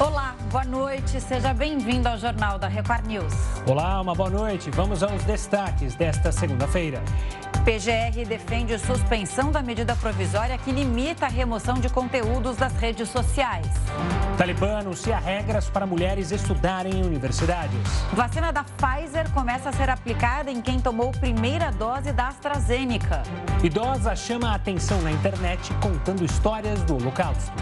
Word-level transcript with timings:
Olá, 0.00 0.34
boa 0.50 0.64
noite. 0.64 1.20
Seja 1.20 1.54
bem-vindo 1.54 2.08
ao 2.08 2.18
Jornal 2.18 2.58
da 2.58 2.66
Record 2.66 3.06
News. 3.06 3.32
Olá, 3.64 4.00
uma 4.00 4.12
boa 4.12 4.28
noite. 4.28 4.68
Vamos 4.72 5.04
aos 5.04 5.22
destaques 5.22 5.94
desta 5.94 6.32
segunda-feira. 6.32 7.00
PGR 7.64 8.26
defende 8.28 8.76
suspensão 8.76 9.52
da 9.52 9.62
medida 9.62 9.94
provisória 9.94 10.58
que 10.58 10.72
limita 10.72 11.26
a 11.26 11.28
remoção 11.28 11.74
de 11.74 11.88
conteúdos 11.88 12.56
das 12.56 12.74
redes 12.74 13.08
sociais. 13.08 13.68
Talibã 14.36 14.80
anuncia 14.80 15.16
regras 15.16 15.70
para 15.70 15.86
mulheres 15.86 16.32
estudarem 16.32 16.94
em 16.94 17.04
universidades. 17.04 17.78
Vacina 18.12 18.52
da 18.52 18.64
Pfizer 18.64 19.30
começa 19.30 19.68
a 19.68 19.72
ser 19.72 19.88
aplicada 19.88 20.50
em 20.50 20.60
quem 20.60 20.80
tomou 20.80 21.12
primeira 21.12 21.70
dose 21.70 22.12
da 22.12 22.28
AstraZeneca. 22.28 23.22
Idosa 23.62 24.16
chama 24.16 24.50
a 24.50 24.54
atenção 24.56 25.00
na 25.02 25.12
internet 25.12 25.72
contando 25.74 26.24
histórias 26.24 26.82
do 26.82 26.96
Holocausto. 26.96 27.52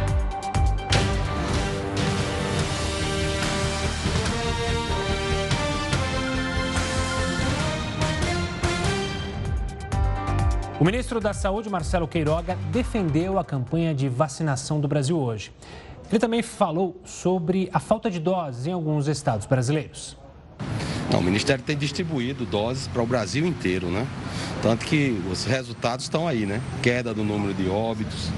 O 10.83 10.85
ministro 10.85 11.21
da 11.21 11.33
Saúde, 11.33 11.71
Marcelo 11.71 12.09
Queiroga, 12.09 12.59
defendeu 12.73 13.39
a 13.39 13.45
campanha 13.45 13.95
de 13.95 14.09
vacinação 14.09 14.81
do 14.81 14.89
Brasil 14.89 15.17
hoje. 15.17 15.53
Ele 16.11 16.19
também 16.19 16.43
falou 16.43 17.01
sobre 17.05 17.71
a 17.73 17.79
falta 17.79 18.11
de 18.11 18.19
doses 18.19 18.67
em 18.67 18.73
alguns 18.73 19.07
estados 19.07 19.47
brasileiros. 19.47 20.17
Não, 21.09 21.21
o 21.21 21.23
Ministério 21.23 21.63
tem 21.63 21.77
distribuído 21.77 22.45
doses 22.45 22.89
para 22.89 23.01
o 23.01 23.07
Brasil 23.07 23.47
inteiro, 23.47 23.87
né? 23.93 24.05
Tanto 24.61 24.85
que 24.85 25.23
os 25.31 25.45
resultados 25.45 26.07
estão 26.07 26.27
aí, 26.27 26.47
né? 26.47 26.61
Queda 26.83 27.15
do 27.15 27.23
número 27.23 27.55
de 27.55 27.69
óbitos, 27.69 28.33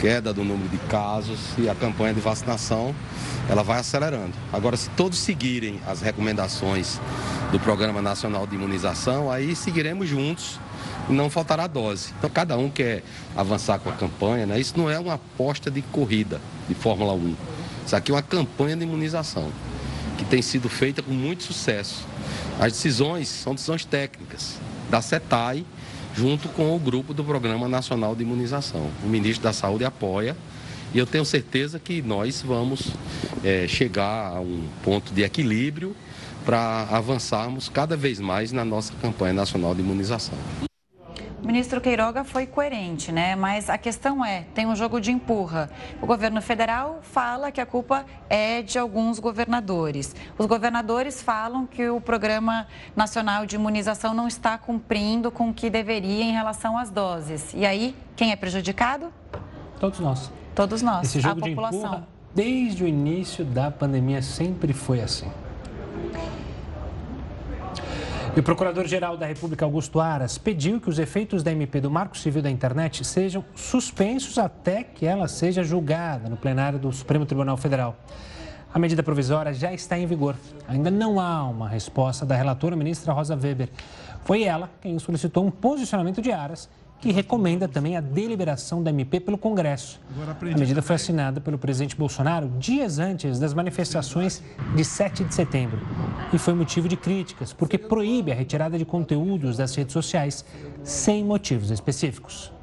queda 0.00 0.32
do 0.32 0.42
número 0.42 0.70
de 0.70 0.78
casos 0.88 1.38
e 1.58 1.68
a 1.68 1.74
campanha 1.74 2.14
de 2.14 2.20
vacinação 2.20 2.94
ela 3.46 3.62
vai 3.62 3.80
acelerando. 3.80 4.32
Agora, 4.50 4.74
se 4.74 4.88
todos 4.88 5.18
seguirem 5.18 5.78
as 5.86 6.00
recomendações 6.00 6.98
do 7.52 7.60
Programa 7.60 8.00
Nacional 8.00 8.46
de 8.46 8.54
Imunização, 8.54 9.30
aí 9.30 9.54
seguiremos 9.54 10.08
juntos 10.08 10.58
não 11.08 11.28
faltará 11.28 11.66
dose. 11.66 12.12
Então 12.18 12.30
cada 12.30 12.56
um 12.56 12.70
quer 12.70 13.02
avançar 13.36 13.78
com 13.78 13.88
a 13.88 13.92
campanha, 13.92 14.46
né? 14.46 14.58
Isso 14.58 14.74
não 14.76 14.90
é 14.90 14.98
uma 14.98 15.14
aposta 15.14 15.70
de 15.70 15.82
corrida 15.82 16.40
de 16.68 16.74
Fórmula 16.74 17.12
1. 17.12 17.34
Isso 17.86 17.96
aqui 17.96 18.10
é 18.10 18.14
uma 18.14 18.22
campanha 18.22 18.76
de 18.76 18.84
imunização 18.84 19.50
que 20.16 20.24
tem 20.24 20.40
sido 20.40 20.68
feita 20.68 21.02
com 21.02 21.12
muito 21.12 21.42
sucesso. 21.42 22.06
As 22.58 22.72
decisões 22.72 23.28
são 23.28 23.54
decisões 23.54 23.84
técnicas 23.84 24.58
da 24.88 25.02
CETAI, 25.02 25.64
junto 26.16 26.48
com 26.48 26.74
o 26.74 26.78
grupo 26.78 27.12
do 27.12 27.24
Programa 27.24 27.68
Nacional 27.68 28.14
de 28.14 28.22
Imunização. 28.22 28.88
O 29.02 29.08
ministro 29.08 29.42
da 29.42 29.52
Saúde 29.52 29.84
apoia 29.84 30.36
e 30.94 30.98
eu 30.98 31.06
tenho 31.06 31.24
certeza 31.24 31.80
que 31.80 32.00
nós 32.00 32.40
vamos 32.40 32.92
é, 33.42 33.66
chegar 33.66 34.36
a 34.36 34.40
um 34.40 34.64
ponto 34.84 35.12
de 35.12 35.24
equilíbrio 35.24 35.94
para 36.44 36.86
avançarmos 36.90 37.68
cada 37.68 37.96
vez 37.96 38.20
mais 38.20 38.52
na 38.52 38.64
nossa 38.64 38.92
campanha 39.02 39.32
nacional 39.32 39.74
de 39.74 39.80
imunização. 39.80 40.38
O 41.44 41.46
ministro 41.46 41.78
Queiroga 41.78 42.24
foi 42.24 42.46
coerente, 42.46 43.12
né? 43.12 43.36
Mas 43.36 43.68
a 43.68 43.76
questão 43.76 44.24
é, 44.24 44.46
tem 44.54 44.66
um 44.66 44.74
jogo 44.74 44.98
de 44.98 45.12
empurra. 45.12 45.68
O 46.00 46.06
governo 46.06 46.40
federal 46.40 47.00
fala 47.02 47.52
que 47.52 47.60
a 47.60 47.66
culpa 47.66 48.06
é 48.30 48.62
de 48.62 48.78
alguns 48.78 49.18
governadores. 49.18 50.16
Os 50.38 50.46
governadores 50.46 51.20
falam 51.20 51.66
que 51.66 51.86
o 51.90 52.00
Programa 52.00 52.66
Nacional 52.96 53.44
de 53.44 53.56
Imunização 53.56 54.14
não 54.14 54.26
está 54.26 54.56
cumprindo 54.56 55.30
com 55.30 55.50
o 55.50 55.54
que 55.54 55.68
deveria 55.68 56.24
em 56.24 56.32
relação 56.32 56.78
às 56.78 56.90
doses. 56.90 57.52
E 57.52 57.66
aí, 57.66 57.94
quem 58.16 58.32
é 58.32 58.36
prejudicado? 58.36 59.12
Todos 59.78 60.00
nós. 60.00 60.32
Todos 60.54 60.80
nós, 60.80 61.08
Esse 61.08 61.20
jogo 61.20 61.44
a 61.44 61.48
população. 61.48 61.78
De 61.78 61.86
empurra, 61.86 62.08
desde 62.34 62.84
o 62.84 62.88
início 62.88 63.44
da 63.44 63.70
pandemia 63.70 64.22
sempre 64.22 64.72
foi 64.72 65.02
assim. 65.02 65.30
E 68.36 68.40
o 68.40 68.42
Procurador-Geral 68.42 69.16
da 69.16 69.26
República, 69.26 69.64
Augusto 69.64 70.00
Aras, 70.00 70.38
pediu 70.38 70.80
que 70.80 70.90
os 70.90 70.98
efeitos 70.98 71.44
da 71.44 71.52
MP 71.52 71.80
do 71.80 71.88
Marco 71.88 72.18
Civil 72.18 72.42
da 72.42 72.50
Internet 72.50 73.04
sejam 73.04 73.44
suspensos 73.54 74.38
até 74.38 74.82
que 74.82 75.06
ela 75.06 75.28
seja 75.28 75.62
julgada 75.62 76.28
no 76.28 76.36
plenário 76.36 76.76
do 76.76 76.90
Supremo 76.92 77.24
Tribunal 77.24 77.56
Federal. 77.56 77.96
A 78.72 78.78
medida 78.80 79.04
provisória 79.04 79.54
já 79.54 79.72
está 79.72 79.96
em 79.96 80.04
vigor. 80.04 80.34
Ainda 80.66 80.90
não 80.90 81.20
há 81.20 81.44
uma 81.44 81.68
resposta 81.68 82.26
da 82.26 82.34
relatora 82.34 82.74
ministra 82.74 83.12
Rosa 83.12 83.36
Weber. 83.36 83.68
Foi 84.24 84.42
ela 84.42 84.68
quem 84.80 84.98
solicitou 84.98 85.46
um 85.46 85.50
posicionamento 85.52 86.20
de 86.20 86.32
Aras 86.32 86.68
que 87.04 87.12
recomenda 87.12 87.68
também 87.68 87.98
a 87.98 88.00
deliberação 88.00 88.82
da 88.82 88.88
MP 88.88 89.20
pelo 89.20 89.36
Congresso. 89.36 90.00
A 90.40 90.58
medida 90.58 90.80
foi 90.80 90.96
assinada 90.96 91.38
pelo 91.38 91.58
presidente 91.58 91.94
Bolsonaro 91.94 92.48
dias 92.58 92.98
antes 92.98 93.38
das 93.38 93.52
manifestações 93.52 94.42
de 94.74 94.82
7 94.82 95.22
de 95.24 95.34
setembro 95.34 95.78
e 96.32 96.38
foi 96.38 96.54
motivo 96.54 96.88
de 96.88 96.96
críticas, 96.96 97.52
porque 97.52 97.76
proíbe 97.76 98.32
a 98.32 98.34
retirada 98.34 98.78
de 98.78 98.86
conteúdos 98.86 99.58
das 99.58 99.74
redes 99.74 99.92
sociais 99.92 100.46
sem 100.82 101.22
motivos 101.22 101.70
específicos. 101.70 102.53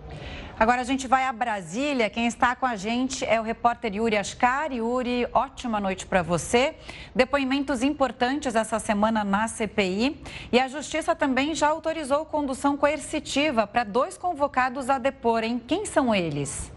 Agora 0.59 0.81
a 0.81 0.84
gente 0.84 1.07
vai 1.07 1.25
a 1.25 1.31
Brasília. 1.34 2.09
Quem 2.09 2.28
está 2.28 2.56
com 2.56 2.66
a 2.66 2.75
gente 2.75 3.25
é 3.25 3.39
o 3.39 3.44
repórter 3.44 3.95
Yuri 3.95 4.17
Ascar. 4.17 4.72
Yuri, 4.72 5.28
ótima 5.34 5.79
noite 5.79 6.06
para 6.06 6.22
você. 6.22 6.75
Depoimentos 7.16 7.81
importantes 7.81 8.56
essa 8.56 8.79
semana 8.79 9.23
na 9.23 9.47
CPI. 9.47 10.22
E 10.51 10.59
a 10.59 10.67
Justiça 10.67 11.16
também 11.16 11.56
já 11.56 11.69
autorizou 11.69 12.25
condução 12.25 12.78
coercitiva 12.78 13.66
para 13.66 13.84
dois 13.84 14.17
convocados 14.17 14.89
a 14.89 14.97
deporem. 14.97 15.57
Quem 15.57 15.85
são 15.85 16.13
eles? 16.13 16.72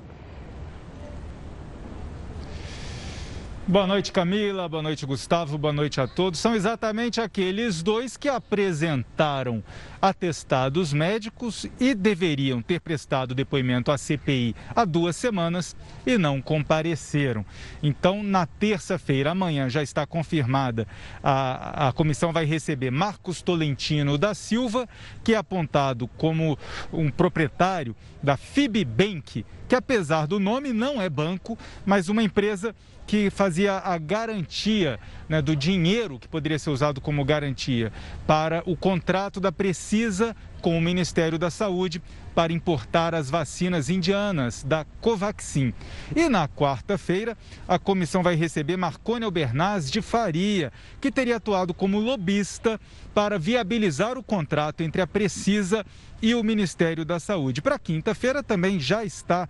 Boa 3.67 3.87
noite, 3.87 4.13
Camila. 4.13 4.69
Boa 4.69 4.83
noite, 4.83 5.07
Gustavo. 5.07 5.57
Boa 5.57 5.73
noite 5.73 5.99
a 5.99 6.07
todos. 6.07 6.39
São 6.39 6.55
exatamente 6.55 7.19
aqueles 7.19 7.83
dois 7.83 8.15
que 8.15 8.29
apresentaram 8.29 9.65
atestados 10.03 10.93
médicos 10.93 11.67
e 11.81 11.95
deveriam 11.95 12.61
ter 12.61 12.79
prestado 12.79 13.35
depoimento 13.35 13.91
à 13.91 13.97
CPI 13.97 14.55
há 14.77 14.85
duas 14.85 15.17
semanas 15.17 15.75
e 16.05 16.19
não 16.19 16.43
compareceram. 16.43 17.43
Então, 17.83 18.23
na 18.23 18.45
terça-feira, 18.45 19.31
amanhã, 19.31 19.71
já 19.71 19.83
está 19.83 20.07
confirmada, 20.07 20.87
a, 21.23 21.89
a 21.89 21.93
comissão 21.95 22.35
vai 22.35 22.45
receber 22.45 22.91
Marcos 22.91 23.41
Tolentino 23.41 24.19
da 24.19 24.35
Silva, 24.35 24.87
que 25.25 25.33
é 25.33 25.39
apontado 25.39 26.07
como 26.19 26.59
um 26.93 27.11
proprietário 27.11 27.97
da 28.23 28.37
Fibbank, 28.37 29.47
que 29.67 29.75
apesar 29.75 30.27
do 30.27 30.39
nome 30.39 30.75
não 30.75 31.01
é 31.01 31.09
banco, 31.09 31.59
mas 31.87 32.11
uma 32.11 32.23
empresa 32.23 32.75
que 33.07 33.31
fazia 33.31 33.79
a 33.79 33.99
garantia 33.99 34.99
né, 35.29 35.43
do 35.43 35.55
dinheiro 35.55 36.19
que 36.19 36.29
poderia 36.29 36.59
ser 36.59 36.71
usado 36.71 37.01
como 37.01 37.25
garantia 37.25 37.93
para 38.27 38.63
o 38.67 38.77
contrato 38.77 39.41
da 39.41 39.53
Precisa 39.53 40.35
com 40.61 40.79
o 40.79 40.81
Ministério 40.81 41.39
da 41.39 41.51
Saúde 41.51 42.01
para 42.35 42.53
importar 42.53 43.15
as 43.15 43.31
vacinas 43.31 43.89
indianas 43.89 44.65
da 44.65 44.85
Covaxin. 45.01 45.73
E 46.17 46.29
na 46.29 46.49
quarta-feira, 46.49 47.37
a 47.69 47.79
comissão 47.79 48.23
vai 48.23 48.35
receber 48.35 48.77
Marconi 48.77 49.25
Albernaz 49.25 49.91
de 49.91 50.03
Faria, 50.03 50.73
que 51.01 51.13
teria 51.13 51.37
atuado 51.37 51.73
como 51.73 52.01
lobista 52.01 52.81
para 53.15 53.39
viabilizar 53.39 54.19
o 54.19 54.23
contrato 54.23 54.83
entre 54.83 55.01
a 55.01 55.07
Precisa 55.07 55.87
e 56.21 56.35
o 56.35 56.43
Ministério 56.43 57.05
da 57.05 57.21
Saúde. 57.21 57.61
Para 57.61 57.79
quinta-feira 57.79 58.43
também 58.43 58.81
já 58.81 59.05
está 59.05 59.47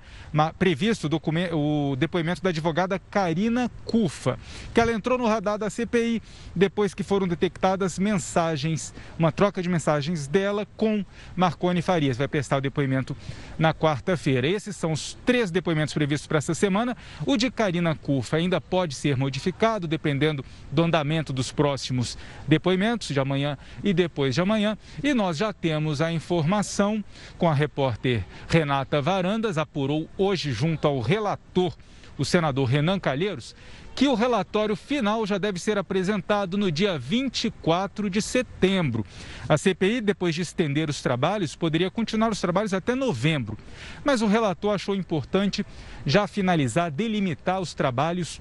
previsto 0.59 1.09
o 1.53 1.95
depoimento 1.95 2.43
da 2.43 2.51
advogada 2.51 2.99
Karina 2.99 3.71
Cufa, 3.85 4.39
que 4.73 4.81
ela 4.81 4.93
entrou 4.93 5.17
no 5.17 5.27
radar 5.27 5.57
da 5.57 5.71
CPI 5.71 6.21
depois 6.55 6.93
que 6.93 7.05
foram 7.05 7.29
detectadas 7.29 7.97
mensagens, 7.97 8.93
uma 9.17 9.31
troca 9.31 9.63
de 9.63 9.69
mensagens 9.69 10.27
dela 10.27 10.67
com 10.77 11.05
Marconi 11.37 11.81
Farias. 11.81 12.17
Vai 12.17 12.27
prestar 12.27 12.57
o 12.57 12.61
depoimento 12.61 13.17
na 13.57 13.73
quarta-feira. 13.73 14.47
Esses 14.49 14.75
são 14.75 14.91
os 14.91 15.17
três 15.25 15.53
depoimentos 15.53 15.95
previstos 15.95 16.27
para 16.27 16.39
essa 16.39 16.55
semana. 16.55 16.97
O 17.25 17.37
de 17.37 17.53
Karina 17.53 17.95
Cufa 17.95 18.37
ainda 18.37 18.61
pode 18.61 18.97
ser 18.97 19.17
modificado 19.17 19.87
dependendo 19.87 20.44
do 20.73 20.83
andamento 20.83 21.33
dos 21.33 21.53
próximos 21.53 22.19
depoimentos 22.49 23.09
de 23.09 23.21
amanhã 23.21 23.54
e 23.83 23.93
depois 23.93 24.35
de 24.35 24.41
amanhã. 24.41 24.77
E 25.03 25.15
nós 25.15 25.37
já 25.37 25.53
temos 25.53 26.01
a 26.01 26.12
informação 26.12 27.05
com 27.39 27.49
a 27.49 27.55
repórter 27.55 28.25
Renata 28.49 29.01
Varandas, 29.01 29.59
apurou 29.59 30.09
hoje 30.17 30.53
junto 30.53 30.87
ao 30.87 31.01
relator, 31.01 31.75
o 32.17 32.25
senador 32.25 32.67
Renan 32.67 32.99
Calheiros, 32.99 33.55
que 33.95 34.09
o 34.09 34.15
relatório 34.15 34.75
final 34.75 35.25
já 35.25 35.39
deve 35.39 35.59
ser 35.61 35.79
apresentado 35.79 36.59
no 36.59 36.71
dia 36.71 36.99
24 36.99 38.11
de 38.11 38.21
setembro. 38.21 39.06
A 39.49 39.57
CPI, 39.57 40.00
depois 40.00 40.35
de 40.35 40.43
estender 40.43 40.91
os 40.91 41.00
trabalhos, 41.00 41.55
poderia 41.55 41.91
continuar 41.91 42.33
os 42.33 42.41
trabalhos 42.41 42.75
até 42.75 42.95
novembro. 42.95 43.57
Mas 44.05 44.21
o 44.21 44.27
relator 44.27 44.75
achou 44.75 44.95
importante 44.95 45.65
já 46.05 46.27
finalizar, 46.27 46.91
delimitar 46.91 47.61
os 47.61 47.73
trabalhos 47.73 48.41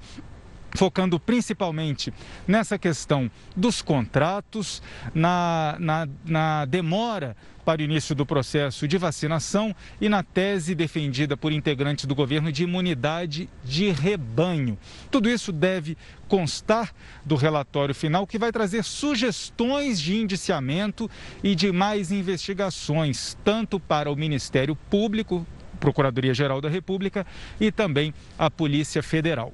focando 0.74 1.18
principalmente 1.20 2.12
nessa 2.46 2.76
questão 2.76 3.30
dos 3.56 3.80
contratos, 3.80 4.82
na, 5.14 5.76
na, 5.78 6.08
na 6.26 6.64
demora 6.64 7.36
para 7.64 7.80
o 7.80 7.84
início 7.84 8.14
do 8.14 8.26
processo 8.26 8.86
de 8.86 8.98
vacinação 8.98 9.74
e 10.00 10.08
na 10.08 10.22
tese 10.22 10.74
defendida 10.74 11.36
por 11.36 11.50
integrantes 11.50 12.04
do 12.04 12.14
governo 12.14 12.52
de 12.52 12.64
imunidade 12.64 13.48
de 13.64 13.90
rebanho. 13.90 14.76
Tudo 15.10 15.30
isso 15.30 15.50
deve 15.50 15.96
constar 16.28 16.92
do 17.24 17.36
relatório 17.36 17.94
final, 17.94 18.26
que 18.26 18.38
vai 18.38 18.52
trazer 18.52 18.84
sugestões 18.84 19.98
de 19.98 20.16
indiciamento 20.16 21.08
e 21.42 21.54
de 21.54 21.72
mais 21.72 22.12
investigações, 22.12 23.38
tanto 23.42 23.80
para 23.80 24.10
o 24.10 24.16
Ministério 24.16 24.76
Público, 24.76 25.46
Procuradoria-Geral 25.80 26.60
da 26.60 26.68
República 26.68 27.26
e 27.60 27.72
também 27.72 28.12
a 28.38 28.50
Polícia 28.50 29.02
Federal. 29.02 29.52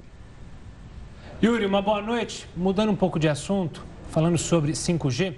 Yuri, 1.43 1.65
uma 1.65 1.81
boa 1.81 1.99
noite. 2.03 2.47
Mudando 2.55 2.91
um 2.91 2.95
pouco 2.95 3.17
de 3.17 3.27
assunto, 3.27 3.83
falando 4.11 4.37
sobre 4.37 4.73
5G. 4.73 5.33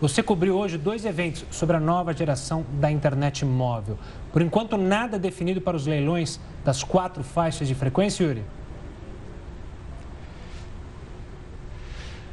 Você 0.00 0.22
cobriu 0.22 0.56
hoje 0.56 0.78
dois 0.78 1.04
eventos 1.04 1.44
sobre 1.50 1.76
a 1.76 1.80
nova 1.80 2.14
geração 2.14 2.64
da 2.80 2.90
internet 2.90 3.44
móvel. 3.44 3.98
Por 4.32 4.40
enquanto, 4.40 4.78
nada 4.78 5.18
definido 5.18 5.60
para 5.60 5.76
os 5.76 5.86
leilões 5.86 6.40
das 6.64 6.82
quatro 6.82 7.22
faixas 7.22 7.68
de 7.68 7.74
frequência, 7.74 8.24
Yuri? 8.24 8.42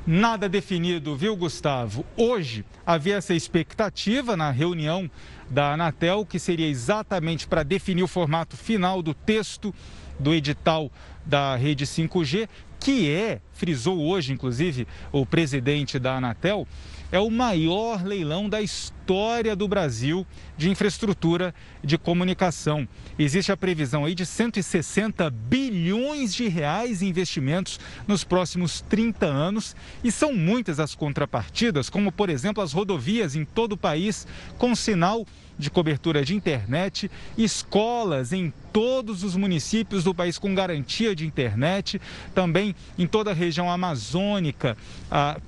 Nada 0.07 0.47
definido, 0.47 1.13
viu, 1.13 1.35
Gustavo? 1.35 2.05
Hoje 2.15 2.63
havia 2.85 3.17
essa 3.17 3.33
expectativa 3.33 4.37
na 4.37 4.49
reunião 4.49 5.11
da 5.49 5.73
Anatel, 5.73 6.25
que 6.25 6.39
seria 6.39 6.69
exatamente 6.69 7.45
para 7.45 7.63
definir 7.63 8.01
o 8.01 8.07
formato 8.07 8.55
final 8.55 9.01
do 9.01 9.13
texto 9.13 9.75
do 10.17 10.33
edital 10.33 10.91
da 11.25 11.55
rede 11.55 11.85
5G, 11.85 12.49
que 12.79 13.11
é, 13.11 13.41
frisou 13.59 13.99
hoje, 13.99 14.31
inclusive, 14.31 14.87
o 15.11 15.25
presidente 15.25 15.99
da 15.99 16.15
Anatel, 16.15 16.65
é 17.11 17.19
o 17.19 17.29
maior 17.29 18.05
leilão 18.05 18.47
da 18.47 18.61
história 18.61 19.55
do 19.55 19.67
Brasil 19.67 20.25
de 20.57 20.69
infraestrutura 20.69 21.53
de 21.83 21.97
comunicação. 21.97 22.87
Existe 23.17 23.51
a 23.51 23.57
previsão 23.57 24.05
aí 24.05 24.15
de 24.15 24.25
160 24.25 25.29
bilhões 25.29 26.33
de 26.33 26.47
reais 26.47 27.01
em 27.01 27.07
investimentos 27.07 27.79
nos 28.07 28.23
próximos 28.23 28.81
30 28.81 29.25
anos 29.25 29.75
e 30.03 30.11
são 30.11 30.33
muitas 30.33 30.79
as 30.79 30.95
contrapartidas, 30.95 31.89
como 31.89 32.11
por 32.11 32.29
exemplo 32.29 32.63
as 32.63 32.71
rodovias 32.71 33.35
em 33.35 33.43
todo 33.43 33.73
o 33.73 33.77
país 33.77 34.27
com 34.57 34.75
sinal 34.75 35.25
de 35.59 35.69
cobertura 35.69 36.23
de 36.23 36.33
internet, 36.33 37.11
escolas 37.37 38.31
em 38.31 38.53
todos 38.71 39.23
os 39.23 39.35
municípios 39.35 40.05
do 40.05 40.15
país 40.15 40.39
com 40.39 40.55
garantia 40.55 41.13
de 41.13 41.25
internet, 41.25 41.99
também 42.33 42.73
em 42.97 43.05
toda 43.05 43.31
a 43.31 43.33
região 43.33 43.48
amazônica, 43.57 44.77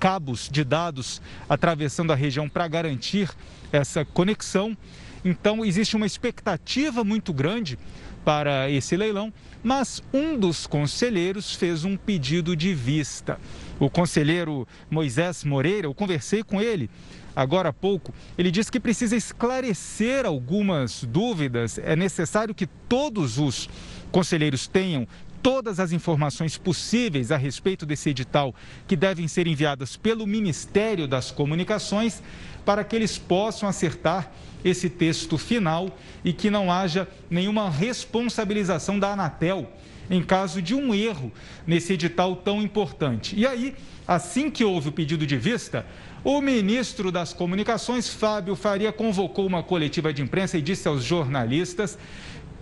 cabos 0.00 0.48
de 0.50 0.64
dados 0.64 1.22
atravessando 1.48 2.12
a 2.12 2.16
região 2.16 2.48
para 2.48 2.66
garantir 2.66 3.30
essa 3.70 4.04
conexão. 4.04 4.76
Então, 5.24 5.64
existe 5.64 5.94
uma 5.94 6.06
expectativa 6.06 7.04
muito 7.04 7.32
grande 7.32 7.78
para 8.24 8.68
esse 8.70 8.96
leilão, 8.96 9.32
mas 9.62 10.02
um 10.12 10.36
dos 10.38 10.66
conselheiros 10.66 11.54
fez 11.54 11.84
um 11.84 11.96
pedido 11.96 12.56
de 12.56 12.74
vista. 12.74 13.38
O 13.78 13.88
conselheiro 13.90 14.66
Moisés 14.90 15.44
Moreira, 15.44 15.86
eu 15.86 15.94
conversei 15.94 16.42
com 16.42 16.60
ele 16.60 16.90
agora 17.34 17.70
há 17.70 17.72
pouco, 17.72 18.12
ele 18.36 18.50
disse 18.50 18.70
que 18.70 18.78
precisa 18.78 19.16
esclarecer 19.16 20.26
algumas 20.26 21.02
dúvidas. 21.04 21.78
É 21.78 21.96
necessário 21.96 22.54
que 22.54 22.66
todos 22.66 23.38
os 23.38 23.70
conselheiros 24.10 24.66
tenham 24.66 25.08
todas 25.42 25.80
as 25.80 25.92
informações 25.92 26.56
possíveis 26.56 27.32
a 27.32 27.36
respeito 27.36 27.84
desse 27.84 28.10
edital 28.10 28.54
que 28.86 28.94
devem 28.94 29.26
ser 29.26 29.46
enviadas 29.46 29.96
pelo 29.96 30.26
Ministério 30.26 31.08
das 31.08 31.30
Comunicações 31.30 32.22
para 32.64 32.84
que 32.84 32.94
eles 32.94 33.18
possam 33.18 33.68
acertar 33.68 34.30
esse 34.64 34.88
texto 34.88 35.36
final 35.36 35.98
e 36.24 36.32
que 36.32 36.48
não 36.48 36.70
haja 36.70 37.08
nenhuma 37.28 37.68
responsabilização 37.68 38.98
da 38.98 39.12
Anatel 39.12 39.68
em 40.08 40.22
caso 40.22 40.60
de 40.60 40.74
um 40.74 40.94
erro 40.94 41.32
nesse 41.66 41.94
edital 41.94 42.36
tão 42.36 42.62
importante. 42.62 43.34
E 43.36 43.46
aí, 43.46 43.74
assim 44.06 44.50
que 44.50 44.64
houve 44.64 44.90
o 44.90 44.92
pedido 44.92 45.26
de 45.26 45.36
vista, 45.36 45.86
o 46.22 46.40
ministro 46.40 47.10
das 47.10 47.32
Comunicações, 47.32 48.08
Fábio 48.08 48.54
Faria, 48.54 48.92
convocou 48.92 49.46
uma 49.46 49.62
coletiva 49.62 50.12
de 50.12 50.22
imprensa 50.22 50.58
e 50.58 50.62
disse 50.62 50.86
aos 50.86 51.02
jornalistas 51.02 51.98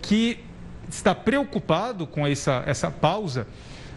que 0.01 0.39
está 0.95 1.15
preocupado 1.15 2.05
com 2.05 2.25
essa, 2.27 2.63
essa 2.65 2.91
pausa 2.91 3.47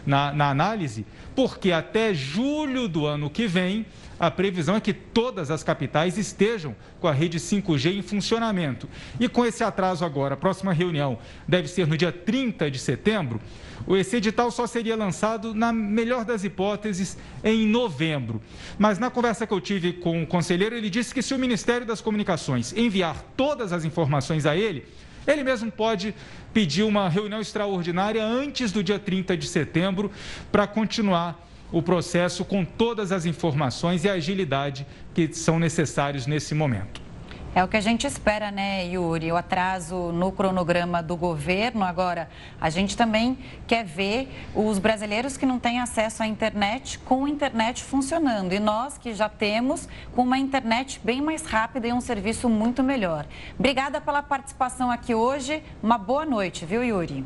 na, 0.05 0.31
na 0.31 0.49
análise, 0.49 1.05
porque 1.35 1.71
até 1.71 2.13
julho 2.13 2.87
do 2.87 3.05
ano 3.05 3.29
que 3.29 3.47
vem 3.47 3.85
a 4.17 4.31
previsão 4.31 4.77
é 4.77 4.79
que 4.79 4.93
todas 4.93 5.51
as 5.51 5.61
capitais 5.61 6.17
estejam 6.17 6.73
com 7.01 7.07
a 7.07 7.11
rede 7.11 7.37
5G 7.37 7.97
em 7.97 8.01
funcionamento. 8.01 8.87
E 9.19 9.27
com 9.27 9.45
esse 9.45 9.63
atraso 9.63 10.05
agora, 10.05 10.35
a 10.35 10.37
próxima 10.37 10.71
reunião 10.71 11.17
deve 11.45 11.67
ser 11.67 11.85
no 11.85 11.97
dia 11.97 12.11
30 12.11 12.71
de 12.71 12.79
setembro. 12.79 13.41
Esse 13.89 14.15
edital 14.15 14.49
só 14.51 14.65
seria 14.65 14.95
lançado, 14.95 15.53
na 15.53 15.73
melhor 15.73 16.23
das 16.23 16.45
hipóteses, 16.45 17.17
em 17.43 17.67
novembro. 17.67 18.41
Mas 18.79 18.97
na 18.97 19.09
conversa 19.09 19.45
que 19.45 19.53
eu 19.53 19.59
tive 19.59 19.91
com 19.91 20.23
o 20.23 20.27
conselheiro, 20.27 20.75
ele 20.75 20.89
disse 20.89 21.13
que 21.13 21.21
se 21.21 21.33
o 21.33 21.39
Ministério 21.39 21.85
das 21.85 21.99
Comunicações 21.99 22.73
enviar 22.75 23.21
todas 23.35 23.73
as 23.73 23.83
informações 23.83 24.45
a 24.45 24.55
ele, 24.55 24.85
ele 25.27 25.43
mesmo 25.43 25.71
pode 25.71 26.13
pedir 26.53 26.83
uma 26.83 27.09
reunião 27.09 27.41
extraordinária 27.41 28.23
antes 28.23 28.71
do 28.71 28.83
dia 28.83 28.99
30 28.99 29.35
de 29.37 29.47
setembro 29.47 30.11
para 30.51 30.65
continuar 30.67 31.45
o 31.71 31.81
processo 31.81 32.45
com 32.45 32.63
todas 32.63 33.11
as 33.11 33.25
informações 33.25 34.03
e 34.03 34.09
a 34.09 34.13
agilidade 34.13 34.85
que 35.13 35.33
são 35.33 35.59
necessários 35.59 36.25
nesse 36.25 36.53
momento. 36.55 37.04
É 37.55 37.63
o 37.63 37.69
que 37.69 37.77
a 37.77 37.81
gente 37.81 38.05
espera, 38.05 38.51
né, 38.51 38.85
Yuri? 38.85 39.31
O 39.31 39.37
atraso 39.37 40.11
no 40.11 40.29
cronograma 40.29 41.01
do 41.01 41.15
governo. 41.15 41.85
Agora, 41.85 42.29
a 42.59 42.69
gente 42.69 42.97
também 42.97 43.37
quer 43.65 43.85
ver 43.85 44.27
os 44.53 44.77
brasileiros 44.77 45.37
que 45.37 45.45
não 45.45 45.57
têm 45.57 45.79
acesso 45.79 46.21
à 46.21 46.27
internet 46.27 46.99
com 46.99 47.23
a 47.23 47.29
internet 47.29 47.81
funcionando. 47.81 48.51
E 48.51 48.59
nós 48.59 48.97
que 48.97 49.13
já 49.13 49.29
temos 49.29 49.87
com 50.13 50.23
uma 50.23 50.37
internet 50.37 50.99
bem 51.01 51.21
mais 51.21 51.43
rápida 51.43 51.87
e 51.87 51.93
um 51.93 52.01
serviço 52.01 52.49
muito 52.49 52.83
melhor. 52.83 53.25
Obrigada 53.57 54.01
pela 54.01 54.21
participação 54.21 54.91
aqui 54.91 55.15
hoje. 55.15 55.63
Uma 55.81 55.97
boa 55.97 56.25
noite, 56.25 56.65
viu, 56.65 56.83
Yuri? 56.83 57.23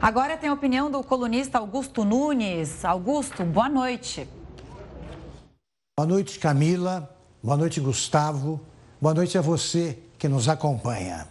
Agora 0.00 0.36
tem 0.36 0.48
a 0.48 0.52
opinião 0.52 0.88
do 0.88 1.02
colunista 1.02 1.58
Augusto 1.58 2.04
Nunes. 2.04 2.84
Augusto, 2.84 3.42
boa 3.42 3.68
noite. 3.68 4.28
Boa 5.98 6.06
noite, 6.06 6.38
Camila. 6.38 7.12
Boa 7.42 7.56
noite, 7.56 7.80
Gustavo. 7.80 8.70
Boa 9.02 9.14
noite 9.14 9.36
a 9.36 9.40
você 9.40 9.98
que 10.16 10.28
nos 10.28 10.48
acompanha. 10.48 11.26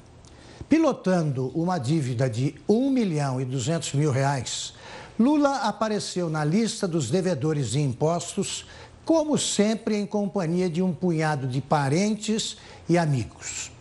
Pilotando 0.67 1.53
uma 1.55 1.77
dívida 1.77 2.29
de 2.29 2.53
1 2.67 2.89
milhão 2.89 3.39
e 3.39 3.45
200 3.45 3.93
mil 3.93 4.11
reais, 4.11 4.73
Lula 5.17 5.55
apareceu 5.59 6.29
na 6.29 6.43
lista 6.43 6.85
dos 6.85 7.09
devedores 7.09 7.71
de 7.71 7.79
impostos, 7.79 8.67
como 9.05 9.37
sempre 9.37 9.95
em 9.95 10.05
companhia 10.05 10.69
de 10.69 10.81
um 10.81 10.93
punhado 10.93 11.47
de 11.47 11.61
parentes 11.61 12.57
e 12.89 12.97
amigos. 12.97 13.71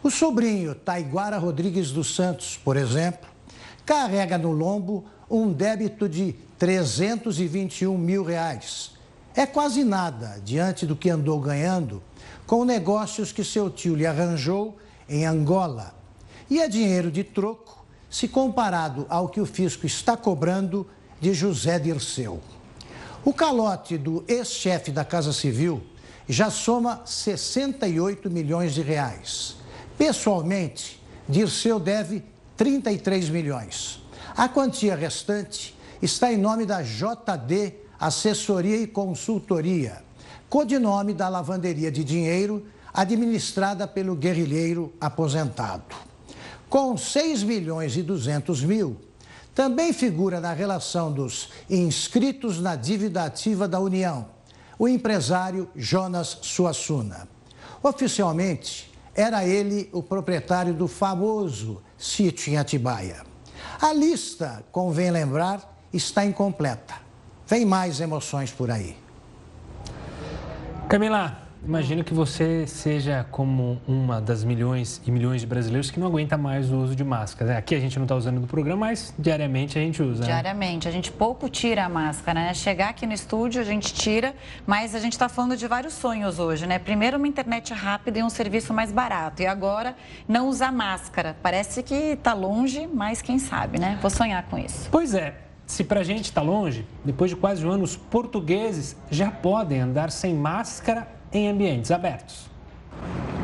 O 0.00 0.12
sobrinho 0.12 0.72
Taiguara 0.72 1.36
Rodrigues 1.36 1.90
dos 1.90 2.14
Santos, 2.14 2.56
por 2.56 2.76
exemplo, 2.76 3.28
carrega 3.84 4.38
no 4.38 4.52
lombo 4.52 5.06
um 5.28 5.52
débito 5.52 6.08
de 6.08 6.36
321 6.56 7.98
mil 7.98 8.22
reais. 8.22 8.92
É 9.34 9.44
quase 9.44 9.82
nada 9.82 10.40
diante 10.44 10.86
do 10.86 10.94
que 10.94 11.10
andou 11.10 11.40
ganhando 11.40 12.00
com 12.50 12.64
negócios 12.64 13.30
que 13.30 13.44
seu 13.44 13.70
tio 13.70 13.94
lhe 13.94 14.04
arranjou 14.04 14.76
em 15.08 15.24
Angola. 15.24 15.94
E 16.50 16.58
é 16.60 16.66
dinheiro 16.66 17.08
de 17.08 17.22
troco 17.22 17.86
se 18.10 18.26
comparado 18.26 19.06
ao 19.08 19.28
que 19.28 19.40
o 19.40 19.46
fisco 19.46 19.86
está 19.86 20.16
cobrando 20.16 20.84
de 21.20 21.32
José 21.32 21.78
Dirceu. 21.78 22.40
O 23.24 23.32
calote 23.32 23.96
do 23.96 24.24
ex-chefe 24.26 24.90
da 24.90 25.04
Casa 25.04 25.32
Civil 25.32 25.80
já 26.28 26.50
soma 26.50 27.02
68 27.04 28.28
milhões 28.28 28.74
de 28.74 28.82
reais. 28.82 29.54
Pessoalmente, 29.96 31.00
Dirceu 31.28 31.78
deve 31.78 32.20
33 32.56 33.28
milhões. 33.28 34.02
A 34.36 34.48
quantia 34.48 34.96
restante 34.96 35.78
está 36.02 36.32
em 36.32 36.36
nome 36.36 36.66
da 36.66 36.82
JD 36.82 37.74
Assessoria 38.00 38.78
e 38.78 38.88
Consultoria, 38.88 40.02
codinome 40.50 41.14
da 41.14 41.28
lavanderia 41.28 41.92
de 41.92 42.02
dinheiro 42.02 42.66
administrada 42.92 43.86
pelo 43.86 44.16
guerrilheiro 44.16 44.92
aposentado. 45.00 45.94
Com 46.68 46.96
6 46.96 47.44
milhões 47.44 47.96
e 47.96 48.02
200 48.02 48.64
mil, 48.64 48.96
também 49.54 49.92
figura 49.92 50.40
na 50.40 50.52
relação 50.52 51.12
dos 51.12 51.50
inscritos 51.68 52.60
na 52.60 52.74
dívida 52.74 53.24
ativa 53.24 53.68
da 53.68 53.78
União, 53.78 54.26
o 54.76 54.88
empresário 54.88 55.68
Jonas 55.76 56.38
Suassuna. 56.42 57.28
Oficialmente, 57.82 58.92
era 59.14 59.46
ele 59.46 59.88
o 59.92 60.02
proprietário 60.02 60.74
do 60.74 60.88
famoso 60.88 61.80
sítio 61.96 62.52
em 62.52 62.56
Atibaia. 62.56 63.24
A 63.80 63.92
lista, 63.92 64.64
convém 64.72 65.10
lembrar, 65.10 65.80
está 65.92 66.24
incompleta. 66.24 66.94
Vem 67.46 67.64
mais 67.64 68.00
emoções 68.00 68.50
por 68.50 68.70
aí. 68.70 68.99
Camila, 70.90 71.36
Imagino 71.62 72.02
que 72.02 72.14
você 72.14 72.66
seja 72.66 73.26
como 73.30 73.80
uma 73.86 74.18
das 74.18 74.42
milhões 74.42 75.00
e 75.06 75.10
milhões 75.10 75.42
de 75.42 75.46
brasileiros 75.46 75.90
que 75.90 76.00
não 76.00 76.06
aguenta 76.06 76.36
mais 76.36 76.72
o 76.72 76.78
uso 76.78 76.96
de 76.96 77.04
máscara. 77.04 77.58
Aqui 77.58 77.74
a 77.74 77.78
gente 77.78 77.98
não 77.98 78.06
está 78.06 78.16
usando 78.16 78.40
no 78.40 78.46
programa, 78.46 78.86
mas 78.86 79.14
diariamente 79.18 79.78
a 79.78 79.82
gente 79.82 80.02
usa. 80.02 80.22
Né? 80.22 80.26
Diariamente. 80.26 80.88
A 80.88 80.90
gente 80.90 81.12
pouco 81.12 81.50
tira 81.50 81.84
a 81.84 81.88
máscara, 81.88 82.40
né? 82.40 82.54
Chegar 82.54 82.88
aqui 82.88 83.06
no 83.06 83.12
estúdio, 83.12 83.60
a 83.60 83.64
gente 83.64 83.92
tira, 83.92 84.34
mas 84.66 84.94
a 84.94 84.98
gente 84.98 85.12
está 85.12 85.28
falando 85.28 85.54
de 85.54 85.68
vários 85.68 85.92
sonhos 85.92 86.38
hoje, 86.38 86.66
né? 86.66 86.78
Primeiro, 86.78 87.18
uma 87.18 87.28
internet 87.28 87.74
rápida 87.74 88.18
e 88.18 88.22
um 88.22 88.30
serviço 88.30 88.72
mais 88.72 88.90
barato. 88.90 89.42
E 89.42 89.46
agora, 89.46 89.94
não 90.26 90.48
usar 90.48 90.72
máscara. 90.72 91.36
Parece 91.42 91.82
que 91.82 91.94
está 91.94 92.32
longe, 92.32 92.88
mas 92.92 93.20
quem 93.20 93.38
sabe, 93.38 93.78
né? 93.78 93.98
Vou 94.00 94.10
sonhar 94.10 94.42
com 94.44 94.58
isso. 94.58 94.88
Pois 94.90 95.12
é. 95.12 95.49
Se 95.70 95.84
para 95.84 96.00
a 96.00 96.02
gente 96.02 96.24
está 96.24 96.42
longe, 96.42 96.84
depois 97.04 97.30
de 97.30 97.36
quase 97.36 97.64
um 97.64 97.70
ano, 97.70 97.84
os 97.84 97.94
portugueses 97.94 98.96
já 99.08 99.30
podem 99.30 99.78
andar 99.78 100.10
sem 100.10 100.34
máscara 100.34 101.06
em 101.32 101.48
ambientes 101.48 101.92
abertos. 101.92 102.50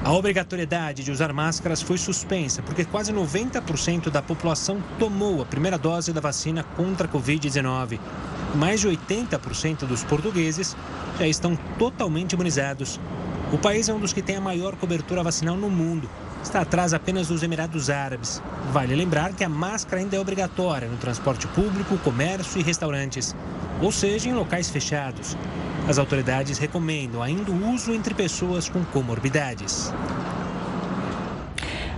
A 0.04 0.12
obrigatoriedade 0.12 1.04
de 1.04 1.12
usar 1.12 1.32
máscaras 1.32 1.80
foi 1.80 1.96
suspensa 1.96 2.62
porque 2.62 2.84
quase 2.84 3.12
90% 3.12 4.10
da 4.10 4.20
população 4.20 4.82
tomou 4.98 5.40
a 5.40 5.46
primeira 5.46 5.78
dose 5.78 6.12
da 6.12 6.20
vacina 6.20 6.64
contra 6.64 7.06
a 7.06 7.10
Covid-19. 7.10 8.00
Mais 8.56 8.80
de 8.80 8.88
80% 8.88 9.86
dos 9.86 10.02
portugueses 10.02 10.76
já 11.20 11.28
estão 11.28 11.56
totalmente 11.78 12.32
imunizados. 12.32 12.98
O 13.52 13.58
país 13.58 13.88
é 13.88 13.94
um 13.94 14.00
dos 14.00 14.12
que 14.12 14.20
tem 14.20 14.34
a 14.34 14.40
maior 14.40 14.74
cobertura 14.74 15.22
vacinal 15.22 15.56
no 15.56 15.70
mundo. 15.70 16.10
Está 16.46 16.60
atrás 16.60 16.94
apenas 16.94 17.26
dos 17.26 17.42
Emirados 17.42 17.90
Árabes. 17.90 18.40
Vale 18.72 18.94
lembrar 18.94 19.32
que 19.34 19.42
a 19.42 19.48
máscara 19.48 20.00
ainda 20.00 20.14
é 20.14 20.20
obrigatória 20.20 20.86
no 20.86 20.96
transporte 20.96 21.44
público, 21.48 21.98
comércio 21.98 22.60
e 22.60 22.62
restaurantes, 22.62 23.34
ou 23.82 23.90
seja, 23.90 24.28
em 24.28 24.32
locais 24.32 24.70
fechados. 24.70 25.36
As 25.88 25.98
autoridades 25.98 26.56
recomendam 26.56 27.20
ainda 27.20 27.50
o 27.50 27.74
uso 27.74 27.92
entre 27.92 28.14
pessoas 28.14 28.68
com 28.68 28.84
comorbidades. 28.84 29.92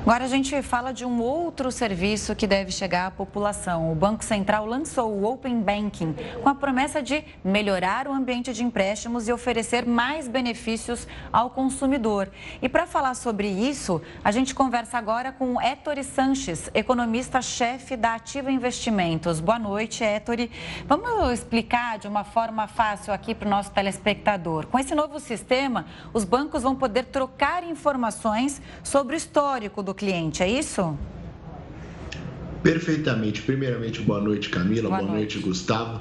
Agora 0.09 0.25
a 0.25 0.29
gente 0.29 0.63
fala 0.63 0.91
de 0.91 1.05
um 1.05 1.21
outro 1.21 1.71
serviço 1.71 2.35
que 2.35 2.47
deve 2.47 2.73
chegar 2.73 3.09
à 3.09 3.11
população. 3.11 3.93
O 3.93 3.95
Banco 3.95 4.25
Central 4.25 4.65
lançou 4.65 5.13
o 5.13 5.31
Open 5.31 5.61
Banking 5.61 6.17
com 6.43 6.49
a 6.49 6.55
promessa 6.55 7.03
de 7.03 7.23
melhorar 7.45 8.09
o 8.09 8.13
ambiente 8.15 8.51
de 8.55 8.65
empréstimos 8.65 9.29
e 9.29 9.33
oferecer 9.35 9.85
mais 9.85 10.27
benefícios 10.27 11.07
ao 11.31 11.51
consumidor. 11.51 12.31
E 12.63 12.71
para 12.71 12.87
falar 12.87 13.13
sobre 13.13 13.49
isso, 13.49 14.01
a 14.25 14.33
gente 14.33 14.55
conversa 14.55 14.97
agora 14.97 15.31
com 15.31 15.61
Ettore 15.61 16.03
Sanches, 16.03 16.71
economista-chefe 16.73 17.95
da 17.95 18.15
Ativa 18.15 18.51
Investimentos. 18.51 19.41
Boa 19.41 19.59
noite, 19.59 20.03
Ettore. 20.03 20.51
Vamos 20.87 21.35
explicar 21.35 21.99
de 21.99 22.09
uma 22.09 22.25
forma 22.25 22.67
fácil 22.67 23.13
aqui 23.13 23.35
para 23.35 23.47
o 23.47 23.51
nosso 23.51 23.73
telespectador. 23.73 24.69
Com 24.69 24.79
esse 24.79 24.95
novo 24.95 25.21
sistema, 25.21 25.85
os 26.15 26.25
bancos 26.25 26.63
vão 26.63 26.75
poder 26.75 27.05
trocar 27.05 27.63
informações 27.63 28.63
sobre 28.83 29.15
o 29.15 29.19
histórico 29.19 29.83
do 29.83 29.98
cliente, 29.99 30.43
é 30.43 30.49
isso? 30.49 30.97
Perfeitamente. 32.63 33.43
Primeiramente, 33.43 34.01
boa 34.01 34.21
noite, 34.21 34.49
Camila. 34.49 34.89
Boa, 34.89 35.01
boa 35.01 35.13
noite. 35.13 35.35
noite, 35.35 35.47
Gustavo. 35.47 36.01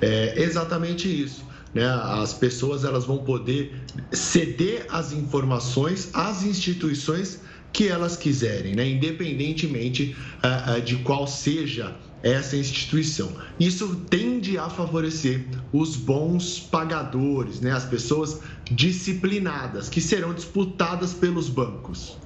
É 0.00 0.42
exatamente 0.42 1.08
isso. 1.08 1.44
Né? 1.72 1.84
As 1.84 2.34
pessoas 2.34 2.84
elas 2.84 3.04
vão 3.04 3.18
poder 3.18 3.74
ceder 4.10 4.86
as 4.90 5.12
informações 5.12 6.10
às 6.12 6.42
instituições 6.42 7.40
que 7.72 7.88
elas 7.88 8.16
quiserem, 8.16 8.74
né? 8.74 8.88
independentemente 8.88 10.16
uh, 10.42 10.78
uh, 10.78 10.80
de 10.80 10.96
qual 10.96 11.26
seja 11.26 11.94
essa 12.22 12.56
instituição. 12.56 13.30
Isso 13.60 13.94
tende 14.08 14.56
a 14.56 14.70
favorecer 14.70 15.44
os 15.72 15.94
bons 15.94 16.58
pagadores, 16.58 17.60
né? 17.60 17.72
as 17.72 17.84
pessoas 17.84 18.40
disciplinadas, 18.64 19.90
que 19.90 20.00
serão 20.00 20.32
disputadas 20.32 21.12
pelos 21.12 21.48
bancos. 21.50 22.16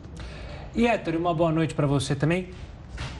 E 0.74 0.86
Héctor, 0.86 1.16
uma 1.16 1.34
boa 1.34 1.50
noite 1.50 1.74
para 1.74 1.86
você 1.86 2.14
também. 2.14 2.50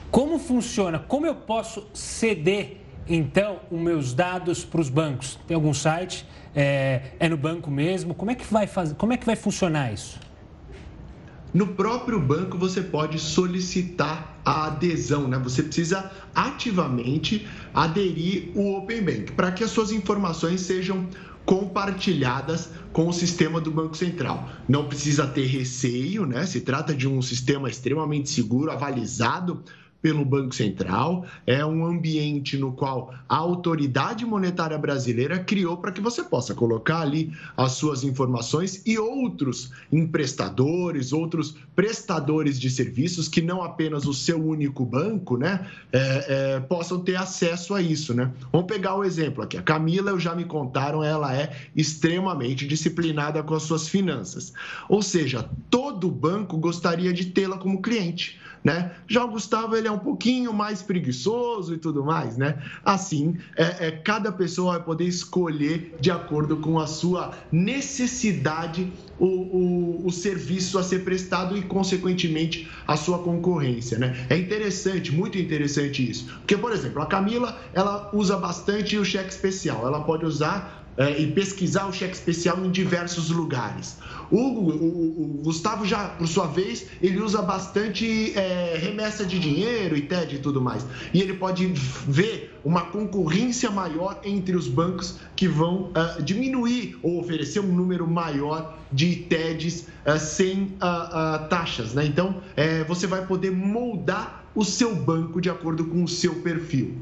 Como 0.09 0.39
funciona? 0.39 0.99
Como 0.99 1.25
eu 1.25 1.35
posso 1.35 1.85
ceder, 1.93 2.77
então, 3.07 3.59
os 3.69 3.79
meus 3.79 4.13
dados 4.13 4.63
para 4.63 4.79
os 4.79 4.89
bancos? 4.89 5.37
Tem 5.47 5.55
algum 5.55 5.73
site? 5.73 6.25
É, 6.55 7.11
é, 7.19 7.27
no 7.27 7.35
banco 7.35 7.69
mesmo? 7.69 8.13
Como 8.13 8.31
é 8.31 8.35
que 8.35 8.45
vai 8.51 8.67
fazer? 8.67 8.95
Como 8.95 9.11
é 9.11 9.17
que 9.17 9.25
vai 9.25 9.35
funcionar 9.35 9.93
isso? 9.93 10.17
No 11.53 11.67
próprio 11.67 12.21
banco 12.21 12.57
você 12.57 12.81
pode 12.81 13.19
solicitar 13.19 14.39
a 14.45 14.67
adesão, 14.67 15.27
né? 15.27 15.37
Você 15.39 15.63
precisa 15.63 16.09
ativamente 16.33 17.45
aderir 17.73 18.51
o 18.55 18.77
Open 18.77 19.01
Bank 19.01 19.31
para 19.33 19.51
que 19.51 19.61
as 19.61 19.71
suas 19.71 19.91
informações 19.91 20.61
sejam 20.61 21.07
compartilhadas 21.45 22.69
com 22.93 23.07
o 23.07 23.13
sistema 23.13 23.59
do 23.59 23.71
Banco 23.71 23.95
Central. 23.95 24.49
Não 24.67 24.87
precisa 24.87 25.25
ter 25.27 25.45
receio, 25.45 26.25
né? 26.25 26.45
Se 26.45 26.61
trata 26.61 26.93
de 26.93 27.07
um 27.07 27.21
sistema 27.21 27.69
extremamente 27.69 28.29
seguro, 28.29 28.71
avalizado 28.71 29.63
pelo 30.01 30.25
Banco 30.25 30.55
Central, 30.55 31.25
é 31.45 31.65
um 31.65 31.85
ambiente 31.85 32.57
no 32.57 32.71
qual 32.71 33.13
a 33.29 33.35
autoridade 33.37 34.25
monetária 34.25 34.77
brasileira 34.77 35.39
criou 35.39 35.77
para 35.77 35.91
que 35.91 36.01
você 36.01 36.23
possa 36.23 36.55
colocar 36.55 37.01
ali 37.01 37.31
as 37.55 37.73
suas 37.73 38.03
informações 38.03 38.81
e 38.85 38.97
outros 38.97 39.71
emprestadores, 39.91 41.13
outros 41.13 41.55
prestadores 41.75 42.59
de 42.59 42.69
serviços 42.69 43.27
que 43.27 43.41
não 43.41 43.61
apenas 43.61 44.05
o 44.05 44.13
seu 44.13 44.43
único 44.43 44.85
banco, 44.85 45.37
né, 45.37 45.67
é, 45.91 46.25
é, 46.55 46.59
possam 46.61 46.99
ter 46.99 47.15
acesso 47.15 47.73
a 47.73 47.81
isso, 47.81 48.13
né? 48.13 48.31
Vamos 48.51 48.67
pegar 48.67 48.95
o 48.95 49.03
exemplo 49.03 49.43
aqui. 49.43 49.57
A 49.57 49.61
Camila, 49.61 50.11
eu 50.11 50.19
já 50.19 50.33
me 50.33 50.45
contaram, 50.45 51.03
ela 51.03 51.35
é 51.35 51.55
extremamente 51.75 52.67
disciplinada 52.67 53.43
com 53.43 53.53
as 53.53 53.63
suas 53.63 53.87
finanças. 53.87 54.53
Ou 54.89 55.01
seja, 55.01 55.49
todo 55.69 56.09
banco 56.09 56.57
gostaria 56.57 57.13
de 57.13 57.25
tê-la 57.25 57.57
como 57.57 57.81
cliente 57.81 58.39
né? 58.63 58.91
Já 59.07 59.23
o 59.23 59.27
Gustavo 59.29 59.75
ele 59.75 59.87
é 59.87 59.91
um 59.91 59.99
pouquinho 59.99 60.53
mais 60.53 60.81
preguiçoso 60.81 61.73
e 61.73 61.77
tudo 61.77 62.03
mais, 62.03 62.37
né? 62.37 62.61
Assim, 62.85 63.37
é, 63.55 63.87
é, 63.87 63.91
cada 63.91 64.31
pessoa 64.31 64.73
vai 64.73 64.83
poder 64.83 65.05
escolher 65.05 65.95
de 65.99 66.11
acordo 66.11 66.57
com 66.57 66.79
a 66.79 66.87
sua 66.87 67.33
necessidade 67.51 68.91
o, 69.19 69.25
o, 69.25 70.07
o, 70.07 70.11
serviço 70.11 70.79
a 70.79 70.83
ser 70.83 71.03
prestado 71.03 71.55
e, 71.55 71.61
consequentemente, 71.61 72.67
a 72.87 72.97
sua 72.97 73.19
concorrência, 73.19 73.97
né? 73.99 74.25
É 74.29 74.37
interessante, 74.37 75.13
muito 75.13 75.37
interessante 75.37 76.09
isso. 76.09 76.25
Porque, 76.39 76.57
por 76.57 76.71
exemplo, 76.71 77.01
a 77.01 77.05
Camila, 77.05 77.59
ela 77.73 78.09
usa 78.13 78.35
bastante 78.37 78.97
o 78.97 79.05
cheque 79.05 79.29
especial. 79.29 79.85
Ela 79.85 80.01
pode 80.01 80.25
usar 80.25 80.80
é, 80.97 81.19
e 81.19 81.31
pesquisar 81.31 81.87
o 81.87 81.93
cheque 81.93 82.13
especial 82.13 82.63
em 82.65 82.71
diversos 82.71 83.29
lugares. 83.29 83.97
O, 84.29 84.37
o, 84.37 85.39
o, 85.39 85.41
Gustavo 85.43 85.85
já, 85.85 86.09
por 86.09 86.27
sua 86.27 86.47
vez, 86.47 86.85
ele 87.01 87.19
usa 87.19 87.41
bastante 87.41 88.33
é, 88.37 88.77
remessa 88.77 89.25
de 89.25 89.37
dinheiro 89.39 89.97
e 89.97 90.01
TED 90.01 90.35
e 90.35 90.39
tudo 90.39 90.61
mais. 90.61 90.85
E 91.13 91.21
ele 91.21 91.33
pode 91.33 91.67
ver 91.67 92.57
uma 92.63 92.81
concorrência 92.81 93.69
maior 93.69 94.19
entre 94.23 94.55
os 94.55 94.67
bancos 94.67 95.19
que 95.35 95.47
vão 95.47 95.91
uh, 95.91 96.21
diminuir 96.21 96.97
ou 97.01 97.19
oferecer 97.19 97.59
um 97.59 97.73
número 97.73 98.07
maior 98.07 98.77
de 98.91 99.15
TEDs 99.15 99.87
uh, 100.05 100.17
sem 100.19 100.63
uh, 100.75 101.47
taxas. 101.49 101.93
Né? 101.93 102.05
Então, 102.05 102.41
é, 102.55 102.83
você 102.83 103.07
vai 103.07 103.25
poder 103.25 103.51
moldar 103.51 104.45
o 104.53 104.63
seu 104.63 104.95
banco 104.95 105.41
de 105.41 105.49
acordo 105.49 105.85
com 105.85 106.03
o 106.03 106.07
seu 106.07 106.35
perfil. 106.35 106.97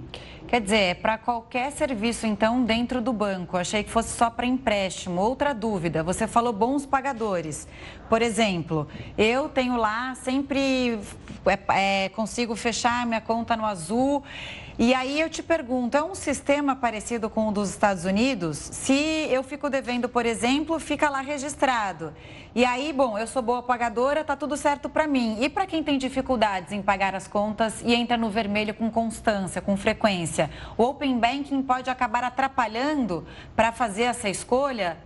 Quer 0.50 0.62
dizer, 0.62 0.78
é 0.78 0.94
para 0.96 1.16
qualquer 1.16 1.72
serviço, 1.72 2.26
então, 2.26 2.64
dentro 2.64 3.00
do 3.02 3.14
banco. 3.14 3.56
Achei 3.56 3.84
que 3.84 3.92
fosse 3.92 4.18
só 4.18 4.32
para 4.32 4.48
empréstimo. 4.48 5.22
Outra 5.22 5.54
dúvida, 5.54 6.02
você 6.02 6.26
falou 6.26 6.52
bons 6.52 6.88
pagadores. 6.88 7.68
Por 8.10 8.20
exemplo, 8.24 8.88
eu 9.16 9.48
tenho 9.48 9.78
lá, 9.78 10.16
sempre 10.16 11.00
é, 11.46 12.06
é, 12.06 12.10
consigo 12.10 12.56
fechar 12.56 13.06
minha 13.06 13.22
conta 13.22 13.56
no 13.56 13.64
azul. 13.64 14.24
E 14.82 14.94
aí 14.94 15.20
eu 15.20 15.30
te 15.30 15.44
pergunto, 15.44 15.98
é 15.98 16.02
um 16.02 16.16
sistema 16.16 16.74
parecido 16.74 17.30
com 17.30 17.50
o 17.50 17.52
dos 17.52 17.70
Estados 17.70 18.06
Unidos? 18.06 18.58
Se 18.58 19.28
eu 19.30 19.44
fico 19.44 19.70
devendo, 19.70 20.08
por 20.08 20.26
exemplo, 20.26 20.80
fica 20.80 21.10
lá 21.10 21.20
registrado. 21.20 22.14
E 22.56 22.64
aí, 22.64 22.94
bom, 22.94 23.18
eu 23.18 23.28
sou 23.28 23.42
boa 23.42 23.62
pagadora, 23.62 24.24
tá 24.24 24.38
tudo 24.38 24.56
certo 24.56 24.88
para 24.88 25.06
mim. 25.06 25.36
E 25.42 25.50
para 25.50 25.68
quem 25.68 25.84
tem 25.84 25.98
dificuldades 25.98 26.72
em 26.72 26.82
pagar 26.82 27.14
as 27.14 27.28
contas 27.28 27.82
e 27.84 27.94
entra 27.94 28.16
no 28.16 28.30
vermelho 28.30 28.74
com 28.74 28.90
constância, 28.90 29.62
com 29.62 29.76
frequência, 29.76 30.50
o 30.78 30.84
Open 30.84 31.20
Banking 31.20 31.62
pode 31.62 31.90
acabar 31.90 32.24
atrapalhando 32.24 33.28
para 33.58 33.74
fazer 33.74 34.04
essa 34.04 34.30
escolha? 34.30 34.98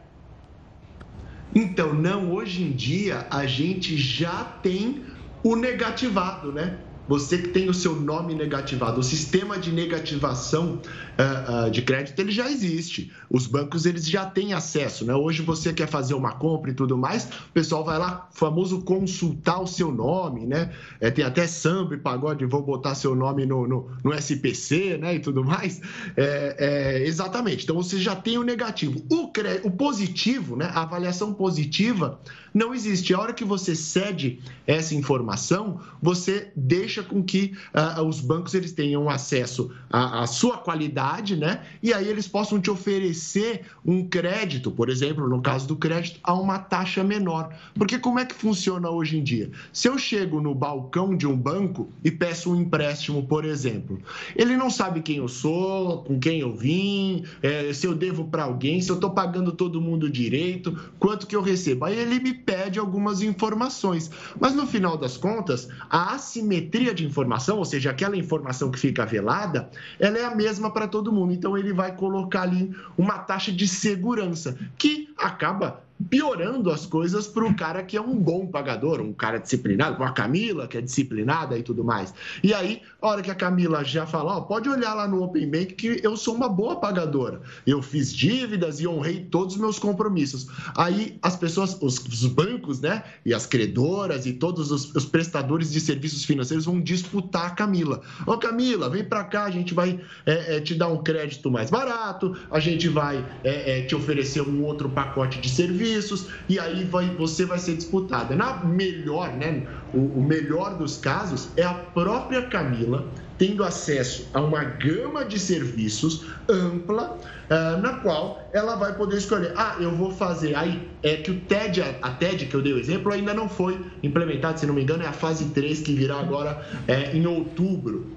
Então, 1.55 1.95
não, 1.95 2.31
hoje 2.31 2.61
em 2.61 2.71
dia 2.73 3.25
a 3.27 3.47
gente 3.47 3.97
já 3.97 4.43
tem 4.61 5.03
o 5.43 5.55
negativado, 5.55 6.51
né? 6.51 6.77
Você 7.07 7.37
que 7.37 7.49
tem 7.49 7.69
o 7.69 7.73
seu 7.73 7.95
nome 7.95 8.33
negativado, 8.33 8.99
o 8.99 9.03
sistema 9.03 9.57
de 9.57 9.71
negativação 9.71 10.79
uh, 11.19 11.67
uh, 11.67 11.71
de 11.71 11.81
crédito 11.81 12.17
ele 12.19 12.31
já 12.31 12.49
existe. 12.49 13.11
Os 13.29 13.45
bancos 13.45 13.85
eles 13.85 14.07
já 14.07 14.25
têm 14.25 14.53
acesso, 14.53 15.05
né? 15.05 15.13
Hoje 15.13 15.41
você 15.41 15.73
quer 15.73 15.87
fazer 15.87 16.13
uma 16.13 16.33
compra 16.33 16.71
e 16.71 16.73
tudo 16.73 16.97
mais, 16.97 17.25
o 17.25 17.51
pessoal 17.53 17.83
vai 17.83 17.99
lá, 17.99 18.29
famoso 18.31 18.81
consultar 18.81 19.61
o 19.61 19.67
seu 19.67 19.91
nome, 19.91 20.45
né? 20.45 20.71
É, 20.99 21.11
tem 21.11 21.25
até 21.25 21.45
samba 21.45 21.95
e 21.95 21.97
pagode, 21.97 22.45
vou 22.45 22.61
botar 22.61 22.95
seu 22.95 23.13
nome 23.15 23.45
no, 23.45 23.67
no, 23.67 23.91
no 24.03 24.13
SPC, 24.13 24.97
né? 24.97 25.15
E 25.15 25.19
tudo 25.19 25.43
mais. 25.43 25.81
É, 26.15 26.55
é, 26.57 27.07
exatamente. 27.07 27.63
Então 27.63 27.75
você 27.75 27.97
já 27.97 28.15
tem 28.15 28.37
o 28.37 28.43
negativo. 28.43 29.01
O, 29.11 29.31
o 29.63 29.71
positivo, 29.71 30.55
né? 30.55 30.71
A 30.73 30.83
avaliação 30.83 31.33
positiva 31.33 32.19
não 32.53 32.73
existe. 32.73 33.13
A 33.13 33.19
hora 33.19 33.33
que 33.33 33.43
você 33.43 33.75
cede 33.75 34.39
essa 34.67 34.93
informação, 34.93 35.79
você 36.01 36.51
deixa 36.55 37.01
com 37.01 37.23
que 37.23 37.53
uh, 37.73 38.03
os 38.03 38.21
bancos 38.21 38.53
eles 38.53 38.71
tenham 38.71 39.09
acesso 39.09 39.71
à, 39.89 40.23
à, 40.23 40.27
sua 40.27 40.57
qualidade, 40.57 41.35
né? 41.35 41.63
E 41.81 41.93
aí 41.93 42.07
eles 42.07 42.27
possam 42.27 42.61
te 42.61 42.69
oferecer 42.69 43.65
um 43.85 44.07
crédito, 44.07 44.71
por 44.71 44.89
exemplo, 44.89 45.27
no 45.27 45.41
caso 45.41 45.67
do 45.67 45.75
crédito, 45.75 46.19
a 46.23 46.33
uma 46.33 46.59
taxa 46.59 47.03
menor. 47.03 47.53
Porque 47.73 47.97
como 47.97 48.19
é 48.19 48.25
que 48.25 48.35
funciona 48.35 48.89
hoje 48.89 49.17
em 49.17 49.23
dia? 49.23 49.49
Se 49.71 49.87
eu 49.87 49.97
chego 49.97 50.39
no 50.39 50.53
balcão 50.53 51.15
de 51.15 51.25
um 51.25 51.35
banco 51.35 51.89
e 52.03 52.11
peço 52.11 52.51
um 52.51 52.61
empréstimo, 52.61 53.23
por 53.23 53.45
exemplo, 53.45 53.99
ele 54.35 54.55
não 54.55 54.69
sabe 54.69 55.01
quem 55.01 55.17
eu 55.17 55.27
sou, 55.27 56.03
com 56.03 56.19
quem 56.19 56.39
eu 56.39 56.53
vim, 56.53 57.23
é, 57.41 57.73
se 57.73 57.87
eu 57.87 57.95
devo 57.95 58.25
para 58.25 58.43
alguém, 58.43 58.81
se 58.81 58.89
eu 58.89 58.95
estou 58.95 59.09
pagando 59.09 59.51
todo 59.51 59.81
mundo 59.81 60.09
direito, 60.09 60.77
quanto 60.99 61.27
que 61.27 61.35
eu 61.35 61.41
recebo. 61.41 61.85
Aí 61.85 61.97
ele 61.97 62.19
me 62.19 62.33
pede 62.45 62.79
algumas 62.79 63.21
informações. 63.21 64.09
Mas 64.39 64.53
no 64.53 64.65
final 64.65 64.97
das 64.97 65.17
contas, 65.17 65.67
a 65.89 66.13
assimetria 66.13 66.93
de 66.93 67.05
informação, 67.05 67.57
ou 67.57 67.65
seja, 67.65 67.89
aquela 67.89 68.17
informação 68.17 68.71
que 68.71 68.79
fica 68.79 69.05
velada, 69.05 69.69
ela 69.99 70.17
é 70.17 70.25
a 70.25 70.35
mesma 70.35 70.71
para 70.71 70.87
todo 70.87 71.11
mundo. 71.11 71.33
Então 71.33 71.57
ele 71.57 71.73
vai 71.73 71.95
colocar 71.95 72.43
ali 72.43 72.75
uma 72.97 73.19
taxa 73.19 73.51
de 73.51 73.67
segurança 73.67 74.57
que 74.77 75.09
acaba 75.17 75.83
piorando 76.09 76.71
as 76.71 76.85
coisas 76.85 77.27
para 77.27 77.45
o 77.45 77.55
cara 77.55 77.83
que 77.83 77.97
é 77.97 78.01
um 78.01 78.15
bom 78.15 78.47
pagador, 78.47 79.01
um 79.01 79.13
cara 79.13 79.37
disciplinado, 79.37 79.95
como 79.95 80.07
a 80.07 80.11
Camila, 80.11 80.67
que 80.67 80.77
é 80.77 80.81
disciplinada 80.81 81.57
e 81.57 81.63
tudo 81.63 81.83
mais. 81.83 82.13
E 82.43 82.53
aí, 82.53 82.81
a 83.01 83.07
hora 83.07 83.21
que 83.21 83.31
a 83.31 83.35
Camila 83.35 83.83
já 83.83 84.05
fala, 84.05 84.37
ó, 84.37 84.41
pode 84.41 84.69
olhar 84.69 84.93
lá 84.93 85.07
no 85.07 85.23
Open 85.23 85.49
Bank 85.49 85.73
que 85.75 85.99
eu 86.03 86.17
sou 86.17 86.35
uma 86.35 86.49
boa 86.49 86.75
pagadora. 86.75 87.41
Eu 87.65 87.81
fiz 87.81 88.13
dívidas 88.13 88.79
e 88.79 88.87
honrei 88.87 89.21
todos 89.21 89.55
os 89.55 89.61
meus 89.61 89.79
compromissos. 89.79 90.47
Aí 90.75 91.17
as 91.21 91.35
pessoas, 91.35 91.77
os, 91.81 91.97
os 91.99 92.25
bancos, 92.25 92.81
né, 92.81 93.03
e 93.25 93.33
as 93.33 93.45
credoras 93.45 94.25
e 94.25 94.33
todos 94.33 94.71
os, 94.71 94.93
os, 94.95 95.05
prestadores 95.05 95.71
de 95.71 95.79
serviços 95.79 96.25
financeiros 96.25 96.65
vão 96.65 96.81
disputar 96.81 97.47
a 97.47 97.49
Camila. 97.51 98.01
Ó, 98.25 98.37
Camila, 98.37 98.89
vem 98.89 99.03
para 99.03 99.23
cá, 99.23 99.45
a 99.45 99.51
gente 99.51 99.73
vai 99.73 99.99
é, 100.25 100.57
é, 100.57 100.61
te 100.61 100.73
dar 100.75 100.87
um 100.87 101.03
crédito 101.03 101.51
mais 101.51 101.69
barato, 101.69 102.35
a 102.49 102.59
gente 102.59 102.87
vai 102.87 103.23
é, 103.43 103.79
é 103.79 103.81
te 103.85 103.95
oferecer 103.95 104.41
um 104.41 104.63
outro 104.63 104.89
pacote 104.89 105.39
de 105.39 105.49
serviços 105.49 105.92
serviços, 105.93 106.27
e 106.49 106.59
aí 106.59 106.83
vai, 106.83 107.09
você 107.15 107.45
vai 107.45 107.59
ser 107.59 107.75
disputada. 107.75 108.35
Na 108.35 108.63
melhor, 108.63 109.31
né, 109.33 109.63
o, 109.93 109.99
o 109.99 110.23
melhor 110.23 110.77
dos 110.77 110.97
casos 110.97 111.49
é 111.55 111.63
a 111.63 111.73
própria 111.73 112.43
Camila 112.43 113.07
tendo 113.37 113.63
acesso 113.63 114.27
a 114.33 114.41
uma 114.41 114.63
gama 114.63 115.25
de 115.25 115.39
serviços 115.39 116.25
ampla, 116.47 117.17
uh, 117.49 117.81
na 117.81 117.93
qual 117.95 118.47
ela 118.53 118.75
vai 118.75 118.95
poder 118.95 119.17
escolher. 119.17 119.53
Ah, 119.55 119.75
eu 119.79 119.91
vou 119.95 120.11
fazer. 120.11 120.55
Aí 120.55 120.87
é 121.01 121.15
que 121.17 121.31
o 121.31 121.39
TED, 121.41 121.81
a 122.01 122.09
TED 122.11 122.45
que 122.45 122.55
eu 122.55 122.61
dei 122.61 122.73
o 122.73 122.77
exemplo, 122.77 123.11
ainda 123.11 123.33
não 123.33 123.49
foi 123.49 123.79
implementado, 124.01 124.59
se 124.59 124.65
não 124.65 124.73
me 124.73 124.83
engano, 124.83 125.03
é 125.03 125.07
a 125.07 125.13
fase 125.13 125.45
3 125.45 125.81
que 125.81 125.93
virá 125.93 126.19
agora 126.19 126.63
é, 126.87 127.15
em 127.15 127.25
outubro. 127.25 128.15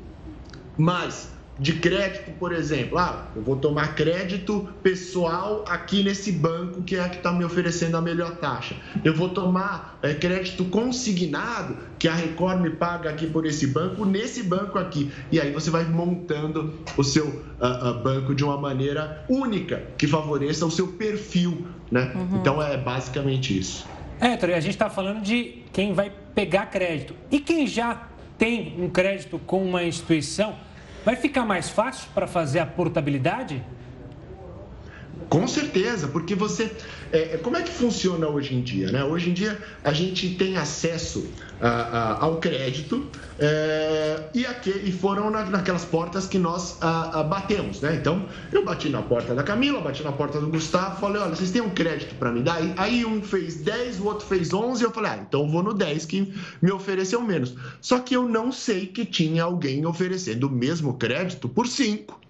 Mas 0.77 1.31
de 1.59 1.75
crédito, 1.75 2.31
por 2.39 2.53
exemplo. 2.53 2.99
Ah, 2.99 3.29
eu 3.35 3.43
vou 3.43 3.57
tomar 3.57 3.95
crédito 3.95 4.69
pessoal 4.83 5.65
aqui 5.69 6.03
nesse 6.03 6.31
banco 6.31 6.83
que 6.83 6.97
é 6.97 7.01
a 7.01 7.09
que 7.09 7.17
está 7.17 7.33
me 7.33 7.45
oferecendo 7.45 7.97
a 7.97 8.01
melhor 8.01 8.37
taxa. 8.37 8.77
Eu 9.05 9.15
vou 9.15 9.31
tomar 9.31 9.99
é, 10.03 10.13
crédito 10.13 10.65
consignado 10.67 11.77
que 11.99 12.09
a 12.09 12.15
Record 12.15 12.61
me 12.61 12.71
paga 12.71 13.09
aqui 13.09 13.27
por 13.27 13.47
esse 13.47 13.67
banco, 13.67 14.05
nesse 14.05 14.43
banco 14.43 14.79
aqui. 14.79 15.11
E 15.33 15.41
aí 15.41 15.53
você 15.53 15.71
vai 15.71 15.85
montando 15.85 16.75
o 16.97 17.03
seu 17.03 17.27
uh, 17.27 17.91
uh, 17.91 18.03
banco 18.03 18.35
de 18.35 18.45
uma 18.45 18.59
maneira 18.59 19.25
única, 19.29 19.83
que 19.97 20.07
favoreça 20.07 20.67
o 20.67 20.71
seu 20.71 20.89
perfil. 20.89 21.67
Né? 21.91 22.13
Uhum. 22.15 22.41
Então 22.41 22.63
é 22.63 22.77
basicamente 22.77 23.59
isso. 23.59 23.87
É, 24.21 24.33
Héctor, 24.33 24.51
a 24.51 24.61
gente 24.61 24.73
está 24.73 24.91
falando 24.91 25.23
de 25.23 25.63
quem 25.73 25.95
vai 25.95 26.13
pegar 26.35 26.67
crédito. 26.67 27.15
E 27.31 27.41
quem 27.41 27.67
já 27.67 28.09
tem 28.39 28.75
um 28.79 28.91
crédito 28.91 29.39
com 29.39 29.63
uma 29.63 29.83
instituição 29.83 30.55
Vai 31.07 31.15
ficar 31.15 31.45
mais 31.45 31.71
fácil 31.71 32.09
para 32.13 32.27
fazer 32.27 32.59
a 32.59 32.67
portabilidade? 32.67 33.63
Com 35.29 35.49
certeza, 35.49 36.07
porque 36.07 36.35
você. 36.35 36.71
É, 37.11 37.35
é, 37.35 37.37
como 37.39 37.57
é 37.57 37.63
que 37.63 37.71
funciona 37.71 38.29
hoje 38.29 38.55
em 38.55 38.61
dia? 38.61 38.93
Né? 38.93 39.03
Hoje 39.03 39.31
em 39.31 39.33
dia 39.33 39.59
a 39.83 39.93
gente 39.93 40.35
tem 40.37 40.57
acesso 40.57 41.27
a, 41.61 41.69
a, 41.69 42.25
ao 42.25 42.37
crédito 42.37 43.07
é, 43.39 44.23
e, 44.35 44.47
aqui, 44.47 44.71
e 44.71 44.93
foram 44.93 45.31
na, 45.31 45.45
naquelas 45.47 45.85
portas 45.85 46.27
que 46.27 46.39
nós 46.39 46.79
a, 46.81 47.25
batemos. 47.25 47.81
Né? 47.81 47.97
Então 47.97 48.27
eu 48.53 48.65
bati 48.65 48.89
na 48.89 49.03
porta 49.03 49.35
da 49.35 49.43
Camila, 49.43 49.81
bati 49.81 50.05
na 50.05 50.13
porta 50.13 50.41
do 50.41 50.47
Gustavo, 50.49 51.01
falei: 51.01 51.21
olha, 51.21 51.35
vocês 51.35 51.51
têm 51.51 51.63
um 51.63 51.71
crédito 51.71 52.15
para 52.17 52.31
me 52.31 52.43
dar? 52.43 52.59
Aí 52.77 53.05
um 53.05 53.21
fez 53.21 53.57
10, 53.57 54.01
o 54.01 54.05
outro 54.05 54.27
fez 54.27 54.53
11, 54.53 54.85
eu 54.85 54.93
falei: 54.93 55.11
ah, 55.11 55.25
então 55.27 55.51
vou 55.51 55.63
no 55.63 55.75
10 55.75 56.07
que 56.07 56.33
me 56.63 56.71
ofereceu 56.71 57.21
menos. 57.21 57.55
Só 57.81 57.99
que 57.99 58.15
eu 58.15 58.29
não 58.29 58.53
sei 58.53 58.87
que 58.87 59.05
tinha 59.05 59.43
alguém 59.43 59.85
oferecendo 59.87 60.47
o 60.47 60.51
mesmo 60.51 60.95
crédito 60.95 61.49
por 61.49 61.67
5. 61.67 62.21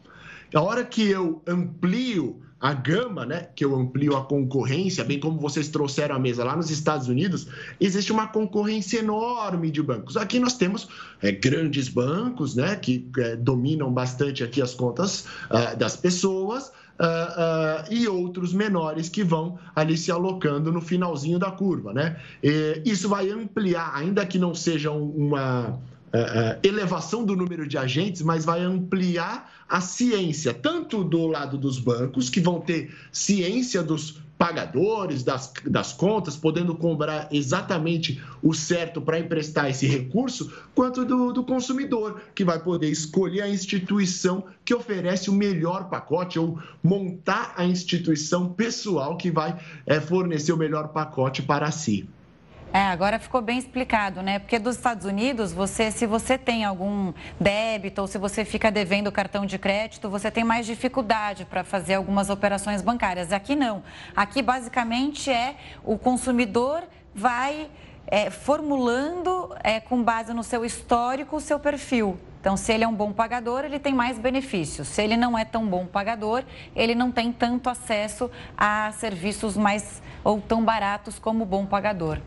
A 0.55 0.61
hora 0.61 0.85
que 0.85 1.07
eu 1.11 1.43
amplio 1.47 2.46
a 2.59 2.73
gama, 2.73 3.27
né, 3.27 3.49
que 3.55 3.65
eu 3.65 3.75
amplio 3.75 4.17
a 4.17 4.25
concorrência, 4.25 5.05
bem 5.05 5.21
como 5.21 5.39
vocês 5.39 5.69
trouxeram 5.69 6.17
à 6.17 6.19
mesa 6.19 6.43
lá 6.43 6.57
nos 6.57 6.71
Estados 6.71 7.07
Unidos, 7.07 7.47
existe 7.79 8.11
uma 8.11 8.29
concorrência 8.29 8.99
enorme 8.99 9.71
de 9.71 9.83
bancos. 9.83 10.17
Aqui 10.17 10.39
nós 10.39 10.55
temos 10.55 10.89
é, 11.21 11.33
grandes 11.33 11.89
bancos, 11.89 12.55
né, 12.55 12.75
que 12.77 13.09
é, 13.19 13.37
dominam 13.37 13.93
bastante 13.93 14.43
aqui 14.43 14.63
as 14.63 14.75
contas 14.75 15.27
uh, 15.51 15.77
das 15.77 15.97
pessoas. 15.97 16.73
Uh, 16.99 17.05
uh, 17.05 17.93
e 17.93 18.09
outros 18.09 18.55
menores 18.55 19.11
que 19.11 19.23
vão 19.23 19.59
ali 19.75 19.99
se 19.99 20.11
alocando 20.11 20.73
no 20.73 20.81
finalzinho 20.81 21.39
da 21.39 21.51
curva, 21.51 21.93
né? 21.93 22.17
E 22.43 22.81
isso 22.87 23.07
vai 23.07 23.29
ampliar, 23.29 23.95
ainda 23.95 24.25
que 24.25 24.39
não 24.39 24.55
seja 24.55 24.91
uma, 24.91 25.79
elevação 26.63 27.23
do 27.23 27.37
número 27.37 27.69
de 27.69 27.77
agentes, 27.77 28.23
mas 28.23 28.47
vai 28.47 28.63
ampliar 28.63 29.56
a 29.69 29.81
ciência, 29.81 30.55
tanto 30.55 31.03
do 31.03 31.27
lado 31.27 31.59
dos 31.59 31.79
bancos, 31.79 32.31
que 32.31 32.41
vão 32.41 32.61
ter 32.61 32.95
ciência 33.11 33.83
dos 33.83 34.21
pagadores 34.39 35.23
das, 35.23 35.53
das 35.65 35.93
contas, 35.93 36.37
podendo 36.37 36.75
cobrar 36.75 37.29
exatamente 37.33 38.23
o 38.43 38.53
certo 38.53 39.01
para 39.01 39.19
emprestar 39.19 39.71
esse 39.71 39.87
recurso, 39.87 40.53
quanto 40.75 41.05
do, 41.05 41.33
do, 41.33 41.43
consumidor, 41.43 42.21
que 42.35 42.45
vai 42.45 42.59
poder 42.59 42.91
escolher 42.91 43.43
a 43.43 43.49
instituição 43.49 44.45
que 44.65 44.75
oferece 44.75 45.31
o 45.31 45.33
melhor 45.33 45.89
pacote 45.89 46.39
ou 46.39 46.59
montar 46.83 47.55
a 47.57 47.65
instituição 47.65 48.53
pessoal 48.53 49.17
que 49.17 49.31
vai 49.31 49.59
é, 49.87 50.01
fornecer 50.01 50.53
o 50.53 50.57
melhor 50.57 50.89
pacote 50.89 51.43
para 51.43 51.71
si. 51.71 52.07
É, 52.77 52.89
agora 52.89 53.19
ficou 53.19 53.41
bem 53.41 53.57
explicado, 53.57 54.21
né? 54.21 54.39
Porque 54.39 54.59
dos 54.59 54.77
Estados 54.77 55.07
Unidos, 55.07 55.51
você, 55.51 55.91
se 55.91 56.05
você 56.05 56.37
tem 56.37 56.63
algum 56.63 57.11
débito 57.41 58.03
ou 58.03 58.07
se 58.07 58.19
você 58.19 58.45
fica 58.45 58.71
devendo 58.71 59.11
cartão 59.11 59.47
de 59.47 59.57
crédito, 59.57 60.11
você 60.11 60.31
tem 60.31 60.45
mais 60.45 60.67
dificuldade 60.67 61.47
para 61.47 61.65
fazer 61.65 61.95
algumas 61.95 62.29
operações 62.29 62.83
bancárias. 62.83 63.33
Aqui 63.33 63.57
não. 63.57 63.83
Aqui 64.15 64.43
basicamente 64.43 65.31
é 65.31 65.57
o 65.83 65.97
consumidor 65.97 66.83
vai 67.15 67.71
é, 68.07 68.29
formulando 68.29 69.57
é, 69.65 69.81
com 69.81 70.03
base 70.03 70.35
no 70.35 70.43
seu 70.43 70.63
histórico 70.63 71.37
o 71.37 71.41
seu 71.41 71.59
perfil. 71.59 72.19
Então, 72.43 72.59
se 72.59 72.75
ele 72.75 72.85
é 72.85 72.89
um 72.89 72.95
bom 72.95 73.11
pagador, 73.11 73.65
ele 73.65 73.79
tem 73.79 73.95
mais 73.95 74.19
benefícios. 74.19 74.87
Se 74.89 75.01
ele 75.01 75.17
não 75.17 75.39
é 75.39 75.47
tão 75.47 75.67
bom 75.67 75.87
pagador, 75.87 76.45
ele 76.75 76.95
não 76.95 77.11
tem 77.11 77.33
tanto 77.33 77.71
acesso 77.71 78.31
a 78.55 78.93
serviços 78.93 79.57
mais 79.57 80.03
ou 80.23 80.43
tão 80.43 80.63
baratos 80.63 81.19
como 81.19 81.45
o 81.45 81.47
bom 81.47 81.65
pagador. 81.65 82.21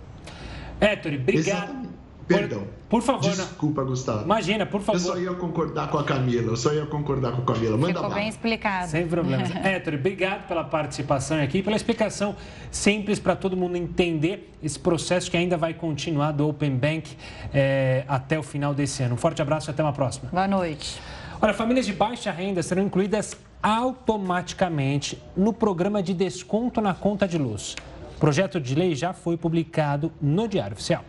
Héctor, 0.80 1.14
obrigado. 1.14 1.48
Exatamente. 1.48 2.00
Perdão. 2.30 2.68
Por, 2.88 3.02
favor. 3.02 3.32
Desculpa, 3.32 3.84
Gustavo. 3.84 4.24
Imagina, 4.24 4.64
por 4.64 4.82
favor. 4.82 5.00
Eu 5.00 5.06
só 5.06 5.18
ia 5.18 5.34
concordar 5.34 5.90
com 5.90 5.98
a 5.98 6.04
Camila. 6.04 6.52
Eu 6.52 6.56
só 6.56 6.72
ia 6.72 6.86
concordar 6.86 7.32
com 7.32 7.42
a 7.42 7.54
Camila. 7.54 7.76
Manda 7.76 7.96
Ficou 7.96 8.14
bem 8.14 8.30
explicado. 8.30 8.92
Sem 8.92 9.08
problemas. 9.08 9.50
Héctor, 9.66 9.96
obrigado 9.96 10.48
pela 10.48 10.64
participação 10.64 11.42
aqui, 11.42 11.64
pela 11.64 11.76
explicação 11.76 12.36
simples 12.70 13.18
para 13.20 13.36
todo 13.36 13.58
mundo 13.58 13.78
entender 13.78 14.54
esse 14.62 14.78
processo 14.78 15.30
que 15.30 15.38
ainda 15.38 15.58
vai 15.58 15.74
continuar 15.74 16.32
do 16.32 16.48
Open 16.48 16.76
Bank 16.76 17.16
é, 17.52 18.04
até 18.08 18.38
o 18.38 18.44
final 18.44 18.76
desse 18.76 19.02
ano. 19.02 19.16
Um 19.16 19.18
forte 19.18 19.42
abraço 19.42 19.70
e 19.70 19.72
até 19.72 19.82
uma 19.82 19.94
próxima. 19.94 20.30
Boa 20.32 20.48
noite. 20.48 21.02
Olha, 21.42 21.54
famílias 21.54 21.88
de 21.88 21.94
baixa 21.94 22.32
renda 22.32 22.62
serão 22.62 22.84
incluídas 22.84 23.36
automaticamente 23.62 25.22
no 25.36 25.52
programa 25.52 26.04
de 26.04 26.14
desconto 26.14 26.80
na 26.80 26.94
conta 26.94 27.28
de 27.28 27.38
luz. 27.38 27.76
O 28.20 28.28
projeto 28.30 28.60
de 28.60 28.76
lei 28.76 28.96
já 28.96 29.14
foi 29.14 29.38
publicado 29.38 30.12
no 30.22 30.46
Diário 30.46 30.74
Oficial. 30.74 31.06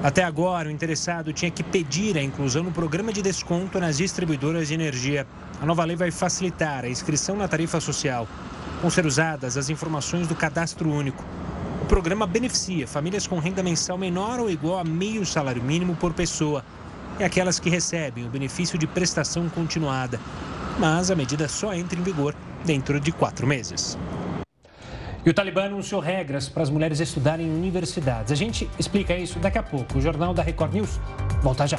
Até 0.00 0.22
agora, 0.22 0.68
o 0.68 0.70
interessado 0.70 1.32
tinha 1.32 1.50
que 1.50 1.64
pedir 1.64 2.16
a 2.16 2.22
inclusão 2.22 2.62
no 2.62 2.70
programa 2.70 3.12
de 3.12 3.20
desconto 3.22 3.80
nas 3.80 3.96
distribuidoras 3.96 4.68
de 4.68 4.74
energia. 4.74 5.26
A 5.60 5.66
nova 5.66 5.84
lei 5.84 5.96
vai 5.96 6.12
facilitar 6.12 6.84
a 6.84 6.88
inscrição 6.88 7.34
na 7.34 7.48
tarifa 7.48 7.80
social. 7.80 8.28
Vão 8.80 8.88
ser 8.88 9.04
usadas 9.04 9.56
as 9.56 9.68
informações 9.68 10.28
do 10.28 10.36
cadastro 10.36 10.88
único. 10.88 11.24
O 11.82 11.86
programa 11.86 12.24
beneficia 12.24 12.86
famílias 12.86 13.26
com 13.26 13.40
renda 13.40 13.64
mensal 13.64 13.98
menor 13.98 14.38
ou 14.38 14.48
igual 14.48 14.78
a 14.78 14.84
meio 14.84 15.26
salário 15.26 15.60
mínimo 15.60 15.96
por 15.96 16.14
pessoa 16.14 16.64
e 17.18 17.24
aquelas 17.24 17.58
que 17.58 17.68
recebem 17.68 18.24
o 18.24 18.30
benefício 18.30 18.78
de 18.78 18.86
prestação 18.86 19.48
continuada. 19.48 20.20
Mas 20.78 21.10
a 21.10 21.16
medida 21.16 21.48
só 21.48 21.74
entra 21.74 21.98
em 21.98 22.02
vigor 22.04 22.32
dentro 22.64 23.00
de 23.00 23.10
quatro 23.10 23.44
meses. 23.44 23.98
E 25.24 25.30
o 25.30 25.34
Talibã 25.34 25.66
anunciou 25.66 26.00
regras 26.00 26.48
para 26.48 26.64
as 26.64 26.70
mulheres 26.70 26.98
estudarem 26.98 27.46
em 27.46 27.54
universidades. 27.54 28.32
A 28.32 28.34
gente 28.34 28.68
explica 28.76 29.16
isso 29.16 29.38
daqui 29.38 29.56
a 29.56 29.62
pouco. 29.62 29.98
O 29.98 30.00
Jornal 30.00 30.34
da 30.34 30.42
Record 30.42 30.74
News 30.74 30.98
volta 31.40 31.64
já. 31.64 31.78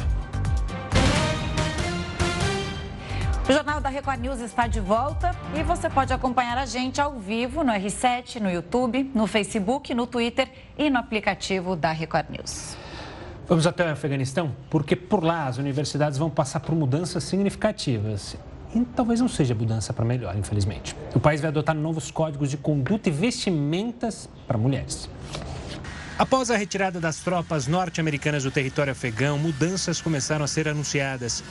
O 3.48 3.52
Jornal 3.52 3.82
da 3.82 3.90
Record 3.90 4.22
News 4.22 4.40
está 4.40 4.68
de 4.68 4.80
volta 4.80 5.36
e 5.54 5.62
você 5.62 5.90
pode 5.90 6.14
acompanhar 6.14 6.58
a 6.58 6.66
gente 6.66 7.02
ao 7.02 7.20
vivo 7.20 7.62
no 7.66 7.74
R7, 7.74 8.40
no 8.40 8.50
YouTube, 8.50 9.12
no 9.14 9.28
Facebook, 9.28 9.94
no 9.94 10.08
Twitter 10.08 10.50
e 10.78 10.90
no 10.90 10.98
aplicativo 10.98 11.76
da 11.76 11.92
Record 11.92 12.30
News. 12.30 12.78
Vamos 13.46 13.68
até 13.68 13.86
o 13.86 13.92
Afeganistão, 13.92 14.56
porque 14.70 14.96
por 14.96 15.22
lá 15.22 15.48
as 15.48 15.58
universidades 15.58 16.18
vão 16.18 16.30
passar 16.30 16.62
por 16.62 16.74
mudanças 16.74 17.26
significativas 17.26 18.38
e 18.76 18.84
talvez 18.96 19.20
não 19.20 19.28
seja 19.28 19.54
mudança 19.54 19.94
para 19.94 20.06
melhor, 20.06 20.38
infelizmente. 20.38 20.96
O 21.14 21.20
país 21.20 21.42
vai 21.42 21.50
adotar 21.50 21.76
novos 21.76 22.10
códigos 22.12 22.50
de 22.50 22.58
conduta 22.58 23.10
e 23.10 23.12
vestimentas 23.12 24.30
para 24.48 24.58
mulheres. 24.58 25.10
Após 26.18 26.52
a 26.52 26.56
retirada 26.56 27.00
das 27.00 27.18
tropas 27.18 27.68
norte-americanas 27.68 28.44
do 28.44 28.52
território 28.52 28.92
afegão, 28.92 29.38
mudanças 29.38 30.00
começaram 30.00 30.46
a 30.46 30.48
ser 30.48 30.68
anunciadas 30.68 31.44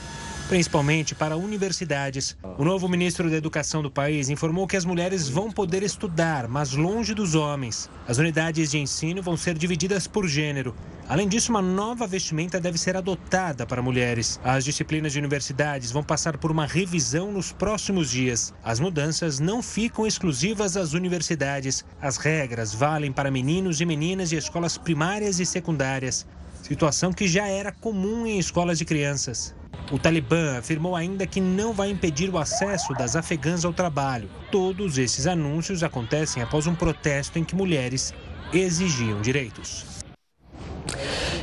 principalmente 0.48 1.14
para 1.14 1.36
universidades. 1.36 2.36
O 2.58 2.64
novo 2.64 2.88
ministro 2.88 3.30
da 3.30 3.36
Educação 3.36 3.82
do 3.82 3.90
país 3.90 4.28
informou 4.28 4.66
que 4.66 4.76
as 4.76 4.84
mulheres 4.84 5.28
vão 5.28 5.50
poder 5.50 5.82
estudar, 5.82 6.48
mas 6.48 6.72
longe 6.72 7.14
dos 7.14 7.34
homens. 7.34 7.88
As 8.06 8.18
unidades 8.18 8.70
de 8.70 8.78
ensino 8.78 9.22
vão 9.22 9.36
ser 9.36 9.56
divididas 9.56 10.06
por 10.06 10.26
gênero. 10.26 10.74
Além 11.08 11.28
disso, 11.28 11.50
uma 11.50 11.60
nova 11.60 12.06
vestimenta 12.06 12.60
deve 12.60 12.78
ser 12.78 12.96
adotada 12.96 13.66
para 13.66 13.82
mulheres. 13.82 14.40
As 14.42 14.64
disciplinas 14.64 15.12
de 15.12 15.18
universidades 15.18 15.90
vão 15.90 16.02
passar 16.02 16.38
por 16.38 16.50
uma 16.50 16.66
revisão 16.66 17.32
nos 17.32 17.52
próximos 17.52 18.10
dias. 18.10 18.54
As 18.62 18.80
mudanças 18.80 19.40
não 19.40 19.62
ficam 19.62 20.06
exclusivas 20.06 20.76
às 20.76 20.92
universidades. 20.92 21.84
As 22.00 22.16
regras 22.16 22.72
valem 22.72 23.12
para 23.12 23.30
meninos 23.30 23.80
e 23.80 23.84
meninas 23.84 24.30
de 24.30 24.36
escolas 24.36 24.78
primárias 24.78 25.40
e 25.40 25.46
secundárias, 25.46 26.26
situação 26.62 27.12
que 27.12 27.26
já 27.26 27.46
era 27.46 27.72
comum 27.72 28.26
em 28.26 28.38
escolas 28.38 28.78
de 28.78 28.84
crianças. 28.84 29.54
O 29.90 29.98
Talibã 29.98 30.58
afirmou 30.58 30.96
ainda 30.96 31.26
que 31.26 31.40
não 31.40 31.72
vai 31.72 31.90
impedir 31.90 32.30
o 32.30 32.38
acesso 32.38 32.94
das 32.94 33.16
afegãs 33.16 33.64
ao 33.64 33.72
trabalho. 33.72 34.28
Todos 34.50 34.98
esses 34.98 35.26
anúncios 35.26 35.82
acontecem 35.82 36.42
após 36.42 36.66
um 36.66 36.74
protesto 36.74 37.38
em 37.38 37.44
que 37.44 37.54
mulheres 37.54 38.14
exigiam 38.52 39.20
direitos. 39.20 40.01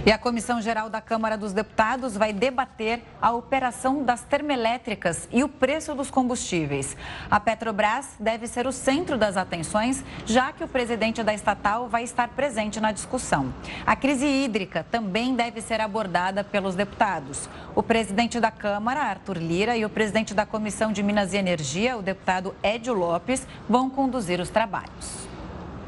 E 0.06 0.12
a 0.12 0.18
Comissão 0.18 0.62
Geral 0.62 0.90
da 0.90 1.02
Câmara 1.02 1.38
dos 1.38 1.52
Deputados 1.52 2.16
vai 2.16 2.32
debater 2.32 3.02
a 3.22 3.32
operação 3.32 4.04
das 4.04 4.22
termoelétricas 4.22 5.28
e 5.32 5.44
o 5.44 5.50
preço 5.50 5.94
dos 5.94 6.10
combustíveis. 6.10 6.96
A 7.30 7.40
Petrobras 7.40 8.16
deve 8.20 8.48
ser 8.48 8.66
o 8.66 8.72
centro 8.72 9.18
das 9.18 9.36
atenções, 9.36 10.04
já 10.26 10.54
que 10.54 10.64
o 10.64 10.68
presidente 10.68 11.22
da 11.22 11.34
estatal 11.34 11.90
vai 11.90 12.04
estar 12.04 12.30
presente 12.30 12.80
na 12.80 12.92
discussão. 12.92 13.54
A 13.86 13.96
crise 13.96 14.26
hídrica 14.26 14.86
também 14.90 15.36
deve 15.36 15.62
ser 15.62 15.82
abordada 15.82 16.44
pelos 16.44 16.76
deputados. 16.76 17.50
O 17.76 17.84
presidente 17.84 18.40
da 18.40 18.52
Câmara, 18.52 19.02
Arthur 19.02 19.38
Lira, 19.38 19.76
e 19.76 19.84
o 19.84 19.90
presidente 19.90 20.34
da 20.34 20.46
Comissão 20.46 20.94
de 20.94 21.04
Minas 21.04 21.34
e 21.34 21.38
Energia, 21.38 21.98
o 21.98 22.02
deputado 22.02 22.56
Édio 22.64 22.94
Lopes, 22.94 23.46
vão 23.68 23.90
conduzir 23.90 24.40
os 24.40 24.50
trabalhos. 24.50 25.29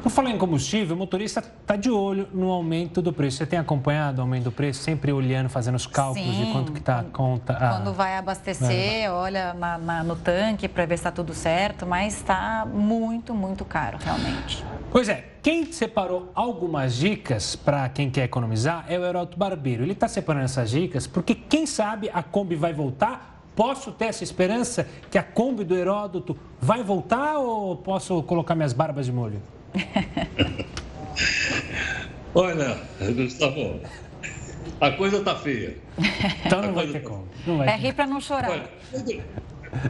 Por 0.02 0.10
falar 0.10 0.30
em 0.30 0.36
combustível, 0.38 0.96
o 0.96 0.98
motorista 0.98 1.38
está 1.38 1.76
de 1.76 1.88
olho 1.88 2.28
no 2.34 2.50
aumento 2.50 3.00
do 3.00 3.12
preço. 3.12 3.36
Você 3.36 3.46
tem 3.46 3.56
acompanhado 3.56 4.18
o 4.18 4.22
aumento 4.22 4.44
do 4.44 4.52
preço, 4.52 4.82
sempre 4.82 5.12
olhando, 5.12 5.48
fazendo 5.48 5.76
os 5.76 5.86
cálculos 5.86 6.34
Sim, 6.34 6.44
de 6.44 6.52
quanto 6.52 6.72
que 6.72 6.80
está 6.80 6.98
a 6.98 7.04
conta? 7.04 7.54
Quando 7.54 7.92
vai 7.94 8.16
abastecer, 8.16 9.04
é. 9.04 9.10
olha 9.12 9.54
na, 9.54 9.78
na, 9.78 10.02
no 10.02 10.16
tanque 10.16 10.66
para 10.66 10.84
ver 10.86 10.96
se 10.96 11.02
está 11.02 11.12
tudo 11.12 11.32
certo, 11.32 11.86
mas 11.86 12.16
está 12.16 12.66
muito, 12.66 13.32
muito 13.32 13.64
caro, 13.64 13.96
realmente. 14.02 14.64
Pois 14.90 15.08
é, 15.08 15.24
quem 15.40 15.70
separou 15.72 16.32
algumas 16.34 16.96
dicas 16.96 17.54
para 17.54 17.88
quem 17.88 18.10
quer 18.10 18.24
economizar 18.24 18.84
é 18.88 18.98
o 18.98 19.04
Heródoto 19.04 19.38
Barbeiro. 19.38 19.84
Ele 19.84 19.92
está 19.92 20.08
separando 20.08 20.46
essas 20.46 20.70
dicas 20.70 21.06
porque, 21.06 21.32
quem 21.32 21.64
sabe, 21.64 22.10
a 22.12 22.24
Kombi 22.24 22.56
vai 22.56 22.72
voltar 22.72 23.32
Posso 23.54 23.92
ter 23.92 24.06
essa 24.06 24.24
esperança 24.24 24.88
que 25.10 25.18
a 25.18 25.22
Kombi 25.22 25.62
do 25.62 25.76
Heródoto 25.76 26.36
vai 26.58 26.82
voltar 26.82 27.38
ou 27.38 27.76
posso 27.76 28.22
colocar 28.22 28.54
minhas 28.54 28.72
barbas 28.72 29.04
de 29.04 29.12
molho? 29.12 29.42
Olha, 32.34 32.78
Gustavo, 33.14 33.80
a 34.80 34.90
coisa 34.92 35.20
tá 35.20 35.36
feia. 35.36 35.76
Então 36.46 36.62
não 36.62 36.72
vai 36.72 36.86
ter 36.86 37.00
tá 37.00 37.08
como. 37.08 37.28
Não 37.46 37.58
vai 37.58 37.68
é 37.68 37.76
rir 37.76 37.94
para 37.94 38.06
não 38.06 38.20
chorar. 38.20 38.50
Olha, 38.50 38.70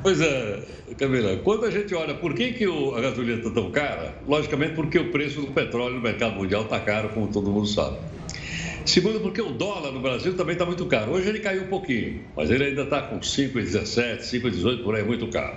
pois 0.02 0.20
é, 0.20 0.62
Camila, 0.98 1.36
quando 1.38 1.66
a 1.66 1.70
gente 1.70 1.94
olha 1.94 2.14
por 2.14 2.34
que, 2.34 2.52
que 2.52 2.64
a 2.64 3.00
gasolina 3.00 3.38
está 3.38 3.50
tão 3.50 3.70
cara, 3.70 4.14
logicamente 4.26 4.74
porque 4.74 4.98
o 4.98 5.10
preço 5.10 5.40
do 5.40 5.48
petróleo 5.48 5.94
no 5.94 6.00
mercado 6.00 6.34
mundial 6.34 6.62
está 6.62 6.80
caro, 6.80 7.10
como 7.10 7.28
todo 7.28 7.50
mundo 7.50 7.66
sabe. 7.66 7.98
Segundo, 8.84 9.20
porque 9.20 9.40
o 9.40 9.50
dólar 9.50 9.92
no 9.92 10.00
Brasil 10.00 10.36
também 10.36 10.54
está 10.54 10.66
muito 10.66 10.84
caro. 10.86 11.12
Hoje 11.12 11.28
ele 11.28 11.38
caiu 11.38 11.62
um 11.62 11.68
pouquinho, 11.68 12.20
mas 12.36 12.50
ele 12.50 12.64
ainda 12.64 12.82
está 12.82 13.02
com 13.02 13.20
5,17, 13.20 14.18
5,18 14.18 14.82
por 14.82 14.96
aí, 14.96 15.04
muito 15.04 15.28
caro. 15.28 15.56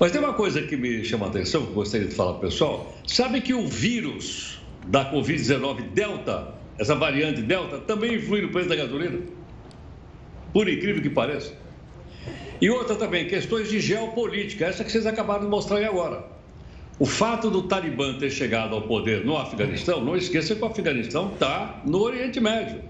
Mas 0.00 0.12
tem 0.12 0.20
uma 0.20 0.32
coisa 0.32 0.62
que 0.62 0.78
me 0.78 1.04
chama 1.04 1.26
a 1.26 1.28
atenção, 1.28 1.66
que 1.66 1.72
gostaria 1.74 2.08
de 2.08 2.14
falar 2.14 2.32
para 2.32 2.38
o 2.38 2.50
pessoal. 2.50 2.90
Sabe 3.06 3.42
que 3.42 3.52
o 3.52 3.68
vírus 3.68 4.58
da 4.86 5.12
Covid-19 5.12 5.90
Delta, 5.90 6.54
essa 6.78 6.94
variante 6.94 7.42
Delta, 7.42 7.78
também 7.80 8.14
influi 8.14 8.40
no 8.40 8.48
preço 8.48 8.70
da 8.70 8.76
gasolina? 8.76 9.20
Por 10.54 10.66
incrível 10.70 11.02
que 11.02 11.10
pareça. 11.10 11.52
E 12.62 12.70
outra 12.70 12.96
também, 12.96 13.28
questões 13.28 13.68
de 13.68 13.78
geopolítica, 13.78 14.64
essa 14.64 14.82
que 14.82 14.90
vocês 14.90 15.04
acabaram 15.04 15.42
de 15.42 15.48
mostrar 15.48 15.76
aí 15.76 15.84
agora. 15.84 16.24
O 16.98 17.04
fato 17.04 17.50
do 17.50 17.64
Talibã 17.64 18.18
ter 18.18 18.30
chegado 18.30 18.74
ao 18.74 18.82
poder 18.82 19.26
no 19.26 19.36
Afeganistão, 19.36 20.02
não 20.02 20.16
esqueça 20.16 20.54
que 20.54 20.62
o 20.62 20.66
Afeganistão 20.66 21.30
está 21.34 21.82
no 21.84 22.00
Oriente 22.00 22.40
Médio, 22.40 22.80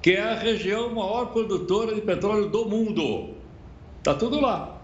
que 0.00 0.12
é 0.12 0.22
a 0.22 0.38
região 0.38 0.88
maior 0.94 1.26
produtora 1.26 1.96
de 1.96 2.00
petróleo 2.00 2.48
do 2.48 2.64
mundo. 2.64 3.34
Está 3.98 4.14
tudo 4.14 4.40
lá. 4.40 4.75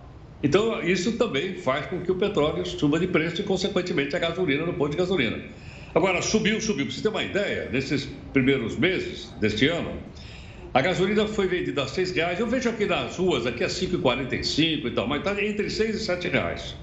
Então, 0.43 0.83
isso 0.83 1.13
também 1.13 1.55
faz 1.55 1.87
com 1.87 2.01
que 2.01 2.11
o 2.11 2.17
petróleo 2.17 2.67
suba 2.67 2.99
de 2.99 3.07
preço 3.07 3.41
e, 3.41 3.45
consequentemente, 3.45 4.17
a 4.17 4.19
gasolina 4.19 4.67
no 4.67 4.75
posto 4.75 4.93
de 4.93 4.99
gasolina. 4.99 5.41
Agora, 5.95 6.21
subiu, 6.21 6.61
subiu. 6.61 6.87
Para 6.87 6.95
você 6.95 7.03
ter 7.03 7.09
uma 7.09 7.23
ideia, 7.23 7.69
nesses 7.71 8.09
primeiros 8.33 8.77
meses 8.77 9.33
deste 9.39 9.69
ano, 9.69 9.97
a 10.75 10.81
gasolina 10.81 11.27
foi 11.29 11.47
vendida 11.47 11.83
a 11.83 11.87
R$ 11.87 12.05
reais. 12.13 12.41
Eu 12.41 12.47
vejo 12.47 12.69
aqui 12.69 12.87
nas 12.87 13.17
ruas, 13.17 13.47
aqui 13.47 13.63
a 13.63 13.69
R$ 13.69 13.73
5,45 13.73 14.87
e 14.87 14.91
tal, 14.91 15.07
mas 15.07 15.19
está 15.19 15.33
entre 15.33 15.65
R$ 15.65 15.71
6 15.71 16.09
e 16.09 16.11
R$ 16.11 16.29
reais. 16.31 16.75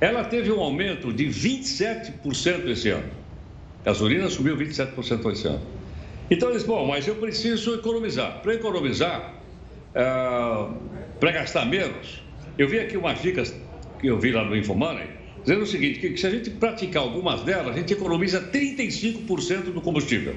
Ela 0.00 0.24
teve 0.24 0.50
um 0.50 0.60
aumento 0.60 1.12
de 1.12 1.26
27% 1.26 2.68
esse 2.68 2.88
ano. 2.88 3.10
A 3.82 3.86
gasolina 3.86 4.30
subiu 4.30 4.56
27% 4.56 5.32
esse 5.32 5.46
ano. 5.46 5.62
Então, 6.30 6.48
eles, 6.48 6.62
bom, 6.62 6.86
mas 6.86 7.06
eu 7.06 7.16
preciso 7.16 7.74
economizar. 7.74 8.40
Para 8.40 8.54
economizar, 8.54 9.34
uh, 9.90 10.74
para 11.20 11.32
gastar 11.32 11.66
menos, 11.66 12.23
eu 12.56 12.68
vi 12.68 12.78
aqui 12.78 12.96
umas 12.96 13.20
dicas 13.20 13.54
que 14.00 14.06
eu 14.06 14.18
vi 14.18 14.30
lá 14.30 14.44
no 14.44 14.56
InfoMoney, 14.56 15.08
dizendo 15.42 15.62
o 15.62 15.66
seguinte, 15.66 15.98
que 16.00 16.16
se 16.16 16.26
a 16.26 16.30
gente 16.30 16.50
praticar 16.50 17.02
algumas 17.02 17.42
delas, 17.42 17.74
a 17.74 17.78
gente 17.78 17.92
economiza 17.92 18.40
35% 18.50 19.72
do 19.72 19.80
combustível. 19.80 20.34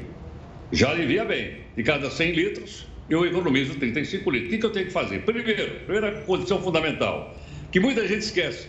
Já 0.71 0.89
alivia 0.91 1.23
bem. 1.23 1.57
De 1.75 1.83
cada 1.83 2.09
100 2.09 2.31
litros, 2.31 2.87
eu 3.09 3.25
economizo 3.25 3.75
35 3.75 4.31
litros. 4.31 4.47
O 4.47 4.51
que, 4.51 4.57
que 4.57 4.65
eu 4.65 4.71
tenho 4.71 4.85
que 4.87 4.91
fazer? 4.91 5.21
Primeiro, 5.23 5.79
primeira 5.85 6.21
condição 6.21 6.61
fundamental, 6.61 7.35
que 7.71 7.79
muita 7.79 8.07
gente 8.07 8.21
esquece, 8.21 8.67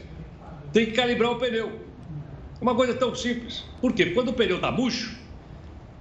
tem 0.73 0.87
que 0.87 0.93
calibrar 0.93 1.33
o 1.33 1.37
pneu. 1.37 1.73
É 2.61 2.63
uma 2.63 2.75
coisa 2.75 2.95
tão 2.95 3.15
simples. 3.15 3.65
Por 3.81 3.93
quê? 3.93 4.07
Quando 4.07 4.29
o 4.29 4.33
pneu 4.33 4.57
está 4.57 4.71
murcho, 4.71 5.17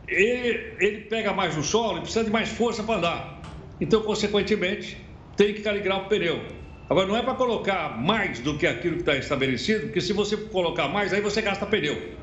ele, 0.08 0.74
ele 0.80 1.02
pega 1.02 1.34
mais 1.34 1.56
no 1.56 1.64
solo 1.64 2.00
e 2.00 2.02
precisa 2.02 2.24
de 2.24 2.32
mais 2.32 2.50
força 2.50 2.84
para 2.84 2.96
andar. 2.96 3.42
Então, 3.80 4.02
consequentemente, 4.02 4.98
tem 5.36 5.54
que 5.54 5.62
calibrar 5.62 6.06
o 6.06 6.10
pneu. 6.10 6.42
Agora, 6.90 7.06
não 7.06 7.18
é 7.18 7.22
para 7.22 7.34
colocar 7.34 7.98
mais 7.98 8.40
do 8.40 8.58
que 8.58 8.66
aquilo 8.66 8.96
que 8.96 9.02
está 9.02 9.16
estabelecido, 9.16 9.88
porque 9.88 10.00
se 10.00 10.14
você 10.14 10.38
colocar 10.38 10.88
mais, 10.88 11.14
aí 11.14 11.20
você 11.20 11.42
gasta 11.42 11.66
pneu. 11.66 12.14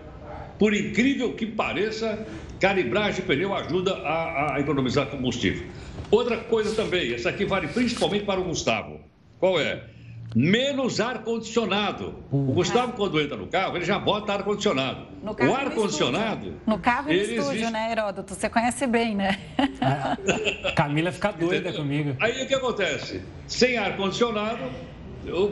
Por 0.58 0.72
incrível 0.72 1.34
que 1.34 1.44
pareça, 1.44 2.26
calibragem 2.58 3.16
de 3.16 3.22
pneu 3.22 3.54
ajuda 3.54 3.94
a, 3.96 4.54
a 4.54 4.60
economizar 4.60 5.06
combustível. 5.08 5.66
Outra 6.10 6.38
coisa 6.38 6.74
também, 6.74 7.12
essa 7.12 7.28
aqui 7.28 7.44
vale 7.44 7.68
principalmente 7.68 8.24
para 8.24 8.40
o 8.40 8.44
Gustavo. 8.44 9.00
Qual 9.38 9.60
é? 9.60 9.82
Menos 10.34 11.00
ar-condicionado. 11.00 12.14
O 12.32 12.52
Gustavo, 12.52 12.92
quando 12.94 13.20
entra 13.20 13.36
no 13.36 13.46
carro, 13.46 13.76
ele 13.76 13.84
já 13.84 13.98
bota 13.98 14.32
ar-condicionado. 14.32 15.06
O 15.22 15.54
ar-condicionado. 15.54 16.54
No 16.66 16.78
carro 16.78 17.12
e 17.12 17.16
no 17.16 17.22
estúdio, 17.22 17.70
né, 17.70 17.92
Heródoto? 17.92 18.34
Você 18.34 18.48
conhece 18.48 18.86
bem, 18.86 19.14
né? 19.14 19.38
A 19.80 20.72
Camila 20.74 21.12
fica 21.12 21.30
doida 21.30 21.56
Entendeu? 21.56 21.80
comigo. 21.80 22.16
Aí 22.20 22.42
o 22.42 22.48
que 22.48 22.54
acontece? 22.54 23.22
Sem 23.46 23.78
ar-condicionado, 23.78 24.58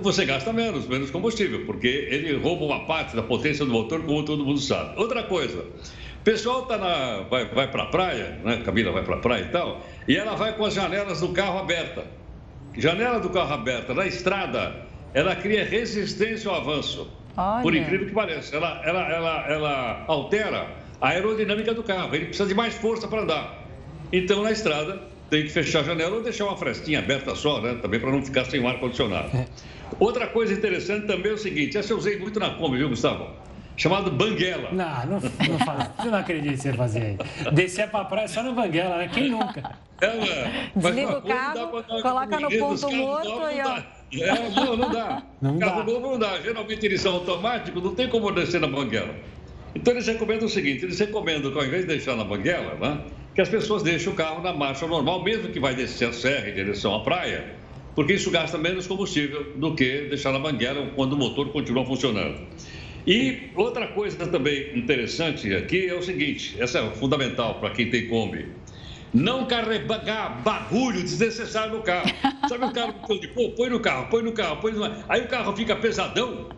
você 0.02 0.24
gasta 0.24 0.52
menos, 0.52 0.86
menos 0.88 1.10
combustível, 1.10 1.64
porque 1.64 1.86
ele 2.10 2.36
rouba 2.36 2.64
uma 2.64 2.84
parte 2.84 3.14
da 3.14 3.22
potência 3.22 3.64
do 3.64 3.70
motor, 3.70 4.02
como 4.02 4.24
todo 4.24 4.44
mundo 4.44 4.60
sabe. 4.60 4.98
Outra 5.00 5.22
coisa, 5.22 5.60
o 5.60 6.24
pessoal 6.24 6.66
tá 6.66 6.76
na, 6.76 7.22
vai, 7.30 7.46
vai 7.46 7.70
para 7.70 7.84
a 7.84 7.86
praia, 7.86 8.40
né? 8.44 8.62
Camila 8.64 8.90
vai 8.90 9.04
para 9.04 9.16
a 9.16 9.18
praia 9.20 9.42
e 9.42 9.48
tal, 9.48 9.80
e 10.08 10.16
ela 10.16 10.34
vai 10.34 10.56
com 10.56 10.64
as 10.64 10.74
janelas 10.74 11.20
do 11.20 11.28
carro 11.28 11.58
abertas. 11.58 12.04
Janela 12.76 13.20
do 13.20 13.30
carro 13.30 13.52
aberta 13.52 13.92
na 13.92 14.06
estrada, 14.06 14.74
ela 15.12 15.37
cria 15.37 15.64
resistência 15.64 16.50
ao 16.50 16.56
avanço. 16.56 17.11
Olha. 17.37 17.62
Por 17.62 17.74
incrível 17.74 18.06
que 18.06 18.12
pareça, 18.12 18.56
ela, 18.56 18.80
ela, 18.85 19.12
ela, 19.12 19.46
ela 19.48 20.04
altera 20.06 20.66
a 21.00 21.08
aerodinâmica 21.08 21.74
do 21.74 21.82
carro, 21.82 22.14
ele 22.14 22.26
precisa 22.26 22.48
de 22.48 22.54
mais 22.54 22.74
força 22.74 23.08
para 23.08 23.22
andar. 23.22 23.66
Então, 24.12 24.42
na 24.42 24.52
estrada, 24.52 25.00
tem 25.30 25.44
que 25.44 25.48
fechar 25.48 25.80
a 25.80 25.85
janela 25.85 26.16
ou 26.16 26.22
deixar 26.22 26.44
uma 26.44 26.56
frestinha 26.56 26.98
aberta 26.98 27.35
só, 27.35 27.61
né? 27.61 27.78
Também 27.80 27.98
para 27.98 28.11
não 28.11 28.22
ficar 28.22 28.44
sem 28.44 28.61
o 28.61 28.68
ar-condicionado. 28.68 29.35
É. 29.35 29.46
Outra 29.98 30.26
coisa 30.26 30.52
interessante 30.52 31.06
também 31.06 31.32
é 31.32 31.35
o 31.35 31.38
seguinte: 31.38 31.78
essa 31.78 31.92
eu 31.92 31.96
usei 31.96 32.18
muito 32.18 32.38
na 32.38 32.50
Kombi, 32.50 32.76
viu, 32.76 32.90
Gustavo? 32.90 33.30
Chamado 33.76 34.11
Banguela. 34.11 34.70
Não, 34.72 35.06
não, 35.06 35.20
não 35.20 35.58
faz. 35.64 35.90
Eu 36.04 36.11
não 36.11 36.18
acredito 36.18 36.52
que 36.52 36.58
você 36.62 36.72
fazia 36.72 37.02
aí. 37.02 37.18
Descer 37.52 37.88
pra 37.90 38.04
praia 38.04 38.28
só 38.28 38.42
no 38.42 38.52
Banguela, 38.52 38.98
né? 38.98 39.11
Quem 39.12 39.30
nunca? 39.30 39.78
É, 40.00 40.70
Desliga 40.76 41.18
o 41.18 41.22
carro, 41.22 41.82
coloca 42.02 42.40
no 42.40 42.50
ponto 42.58 42.92
morto 42.92 43.28
e 43.28 43.61
ó. 43.62 43.82
É, 44.20 44.50
não, 44.50 44.76
não 44.76 44.90
dá. 44.90 45.22
Não 45.40 45.58
carro 45.58 45.82
dá. 45.85 45.92
novo 45.92 46.11
não 46.11 46.18
dá. 46.18 46.38
Geralmente 46.40 46.85
eles 46.85 47.00
são 47.00 47.14
automáticos, 47.14 47.82
não 47.82 47.94
tem 47.94 48.08
como 48.08 48.30
descer 48.30 48.61
na 48.61 48.66
banguela. 48.66 49.14
Então 49.74 49.94
eles 49.94 50.06
recomendam 50.06 50.46
o 50.46 50.50
seguinte: 50.50 50.85
eles 50.85 50.98
recomendam 50.98 51.50
que 51.50 51.58
ao 51.58 51.64
invés 51.64 51.82
de 51.82 51.88
deixar 51.88 52.14
na 52.14 52.24
banguela, 52.24 52.74
né, 52.74 53.00
que 53.35 53.40
as 53.40 53.48
pessoas 53.48 53.82
deixem 53.82 54.12
o 54.12 54.14
carro 54.14 54.42
na 54.42 54.52
marcha 54.52 54.87
normal, 54.87 55.22
mesmo 55.24 55.48
que 55.48 55.58
vai 55.58 55.74
descer 55.74 56.08
a 56.11 56.12
serra 56.12 56.50
em 56.50 56.54
direção 56.54 56.94
à 56.94 57.00
praia, 57.00 57.54
porque 57.94 58.12
isso 58.12 58.30
gasta 58.30 58.58
menos 58.58 58.87
combustível 58.87 59.54
do 59.56 59.74
que 59.74 60.08
deixar 60.08 60.30
na 60.32 60.38
banguela 60.38 60.87
quando 60.94 61.14
o 61.14 61.16
motor 61.16 61.48
continua 61.50 61.87
funcionando. 61.87 62.38
E 63.06 63.50
outra 63.56 63.88
coisa 63.88 64.26
também 64.26 64.78
interessante 64.78 65.52
aqui 65.54 65.88
é 65.88 65.94
o 65.94 66.02
seguinte: 66.02 66.56
essa 66.60 66.78
é 66.78 66.90
fundamental 66.90 67.56
para 67.56 67.70
quem 67.70 67.90
tem 67.90 68.08
Kombi. 68.08 68.46
Não 69.12 69.44
carregar 69.44 70.40
bagulho 70.42 71.02
desnecessário 71.02 71.74
no 71.74 71.82
carro. 71.82 72.08
Sabe 72.48 72.64
o 72.64 72.72
carro 72.72 72.94
que 73.20 73.28
pô, 73.28 73.50
põe 73.50 73.68
no 73.68 73.80
carro, 73.80 74.08
põe 74.08 74.22
no 74.22 74.32
carro, 74.32 74.56
põe 74.56 74.72
no... 74.72 74.84
Aí 75.08 75.20
o 75.20 75.28
carro 75.28 75.54
fica 75.54 75.76
pesadão 75.76 76.48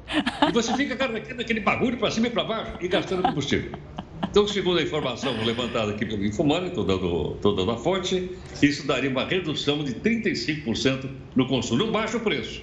e 0.49 0.53
você 0.53 0.73
fica 0.77 0.95
carregando 0.95 1.41
aquele 1.41 1.61
bagulho 1.61 1.97
para 1.97 2.13
cima 2.13 2.29
e 2.29 2.31
para 2.31 2.45
baixo 2.45 2.73
e 2.81 2.87
gastando 2.87 3.23
combustível. 3.23 3.73
Então, 4.31 4.47
segundo 4.47 4.79
a 4.79 4.83
informação 4.83 5.33
levantada 5.45 5.93
aqui 5.93 6.07
pelo 6.07 6.25
Infomani, 6.25 6.69
estou 6.69 6.85
dando, 6.85 7.39
dando 7.41 7.71
a 7.71 7.77
fonte, 7.77 8.31
isso 8.63 8.87
daria 8.87 9.11
uma 9.11 9.25
redução 9.25 9.83
de 9.83 9.95
35% 9.95 11.09
no 11.35 11.47
consumo. 11.47 11.85
Não 11.85 11.93
baixa 11.93 12.17
o 12.17 12.21
preço, 12.21 12.63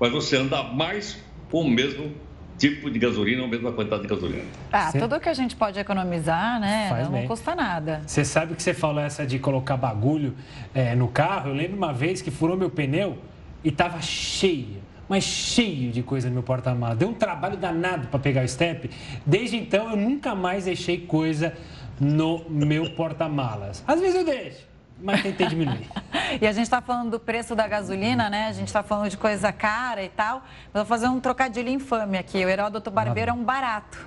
mas 0.00 0.10
você 0.10 0.36
anda 0.36 0.62
mais 0.62 1.22
com 1.50 1.62
o 1.62 1.70
mesmo 1.70 2.12
tipo 2.58 2.90
de 2.90 2.98
gasolina 2.98 3.40
ou 3.42 3.46
a 3.46 3.50
mesma 3.50 3.72
quantidade 3.72 4.02
de 4.02 4.08
gasolina. 4.08 4.44
Ah, 4.72 4.90
Cê... 4.90 4.98
tudo 4.98 5.18
que 5.20 5.28
a 5.28 5.34
gente 5.34 5.56
pode 5.56 5.78
economizar, 5.78 6.60
né? 6.60 6.88
Faz 6.90 7.04
não 7.06 7.12
bem. 7.12 7.26
custa 7.26 7.54
nada. 7.54 8.02
Você 8.06 8.24
sabe 8.24 8.54
que 8.54 8.62
você 8.62 8.74
falou 8.74 9.00
essa 9.00 9.24
de 9.24 9.38
colocar 9.38 9.76
bagulho 9.76 10.34
é, 10.74 10.94
no 10.94 11.08
carro? 11.08 11.50
Eu 11.50 11.54
lembro 11.54 11.76
uma 11.76 11.92
vez 11.92 12.20
que 12.20 12.30
furou 12.30 12.56
meu 12.56 12.68
pneu 12.68 13.18
e 13.64 13.68
estava 13.68 14.00
cheio 14.02 14.88
mas 15.08 15.24
cheio 15.24 15.90
de 15.90 16.02
coisa 16.02 16.28
no 16.28 16.34
meu 16.34 16.42
porta-malas. 16.42 16.98
Deu 16.98 17.08
um 17.08 17.14
trabalho 17.14 17.56
danado 17.56 18.08
para 18.08 18.20
pegar 18.20 18.44
o 18.44 18.48
step. 18.48 18.90
Desde 19.24 19.56
então, 19.56 19.90
eu 19.90 19.96
nunca 19.96 20.34
mais 20.34 20.66
deixei 20.66 20.98
coisa 20.98 21.54
no 21.98 22.44
meu 22.48 22.90
porta-malas. 22.90 23.82
Às 23.86 24.00
vezes 24.00 24.16
eu 24.16 24.24
deixo, 24.24 24.67
mas 25.00 25.22
tentei 25.22 25.46
diminuir. 25.46 25.88
e 26.40 26.46
a 26.46 26.52
gente 26.52 26.64
está 26.64 26.80
falando 26.80 27.12
do 27.12 27.20
preço 27.20 27.54
da 27.54 27.66
gasolina, 27.66 28.28
né? 28.28 28.48
A 28.48 28.52
gente 28.52 28.68
está 28.68 28.82
falando 28.82 29.10
de 29.10 29.16
coisa 29.16 29.52
cara 29.52 30.02
e 30.02 30.08
tal. 30.08 30.42
Mas 30.72 30.82
vou 30.82 30.84
fazer 30.84 31.08
um 31.08 31.20
trocadilho 31.20 31.68
infame 31.68 32.18
aqui. 32.18 32.44
O 32.44 32.48
Heródoto 32.48 32.90
Barbeiro 32.90 33.30
é 33.30 33.34
um 33.34 33.44
barato. 33.44 33.98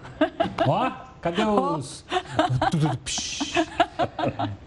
Ó! 0.67 0.91
Cadê 1.21 1.43
os. 1.43 2.03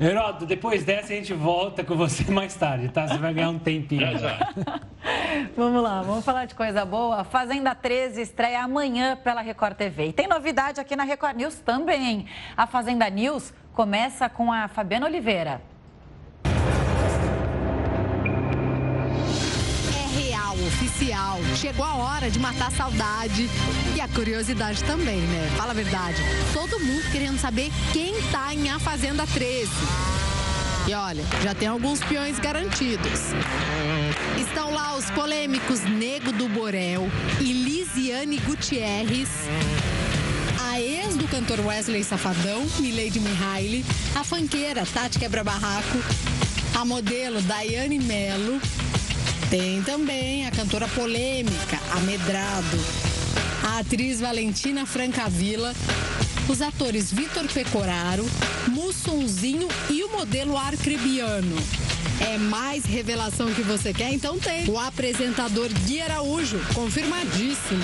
Heródoto, 0.01 0.47
depois 0.47 0.85
dessa 0.85 1.13
a 1.13 1.17
gente 1.17 1.35
volta 1.35 1.83
com 1.83 1.97
você 1.97 2.31
mais 2.31 2.55
tarde, 2.55 2.91
tá? 2.91 3.09
Você 3.09 3.19
vai 3.19 3.35
ganhar 3.35 3.51
um 3.51 3.59
tempinho. 3.59 4.07
vamos 5.57 5.83
lá, 5.83 6.01
vamos 6.03 6.25
falar 6.25 6.45
de 6.45 6.55
coisa 6.55 6.85
boa. 6.85 7.25
Fazenda 7.25 7.75
13 7.75 8.23
estreia 8.23 8.63
amanhã 8.63 9.17
pela 9.17 9.41
Record 9.41 9.77
TV. 9.77 10.11
E 10.11 10.13
tem 10.13 10.29
novidade 10.29 10.81
aqui 10.81 10.95
na 10.95 11.03
Record 11.03 11.37
News 11.37 11.59
também. 11.59 12.27
A 12.57 12.69
Fazenda 12.69 13.11
News 13.11 13.53
começa 13.73 14.29
com 14.29 14.53
a 14.53 14.69
Fabiana 14.69 15.07
Oliveira. 15.07 15.74
Chegou 21.65 21.87
a 21.87 21.95
hora 21.95 22.31
de 22.31 22.39
matar 22.39 22.69
a 22.69 22.71
saudade 22.71 23.49
e 23.97 23.99
a 23.99 24.07
curiosidade 24.07 24.85
também, 24.85 25.17
né? 25.17 25.51
Fala 25.57 25.71
a 25.71 25.75
verdade. 25.75 26.19
Todo 26.53 26.79
mundo 26.79 27.11
querendo 27.11 27.41
saber 27.41 27.73
quem 27.91 28.13
tá 28.31 28.53
em 28.53 28.69
A 28.69 28.79
Fazenda 28.79 29.27
13. 29.27 29.71
E 30.87 30.93
olha, 30.93 31.25
já 31.43 31.55
tem 31.55 31.67
alguns 31.67 32.01
peões 32.01 32.39
garantidos. 32.39 33.19
Estão 34.39 34.75
lá 34.75 34.95
os 34.95 35.11
polêmicos 35.13 35.81
Nego 35.85 36.33
do 36.33 36.51
Borel 36.51 37.11
e 37.41 37.51
Lisiane 37.55 38.37
Gutierrez. 38.41 39.31
A 40.71 40.79
ex 40.79 41.17
do 41.17 41.27
cantor 41.27 41.61
Wesley 41.61 42.05
Safadão, 42.05 42.63
Milady 42.79 43.21
Mihaly. 43.21 43.87
A 44.15 44.23
fanqueira 44.23 44.85
Tati 44.85 45.19
Quebra 45.19 45.43
Barraco. 45.43 45.99
A 46.79 46.85
modelo 46.85 47.41
Daiane 47.41 48.01
Melo 48.01 48.61
tem 49.51 49.83
também 49.83 50.47
a 50.47 50.51
cantora 50.51 50.89
polêmica, 50.89 51.79
Amedrado, 51.93 52.79
a 53.63 53.79
atriz 53.79 54.21
Valentina 54.21 54.87
Francavilla, 54.87 55.75
os 56.49 56.61
atores 56.61 57.13
Vitor 57.13 57.47
Pecoraro, 57.53 58.25
Mussonzinho 58.69 59.69
e 59.91 60.03
o 60.05 60.11
modelo 60.11 60.57
Arcrebiano. 60.57 61.57
É 62.21 62.39
mais 62.39 62.85
revelação 62.85 63.53
que 63.53 63.63
você 63.63 63.93
quer? 63.93 64.13
Então 64.13 64.39
tem. 64.39 64.69
O 64.71 64.79
apresentador 64.79 65.69
Gui 65.85 66.01
Araújo, 66.01 66.59
confirmadíssimo. 66.75 67.83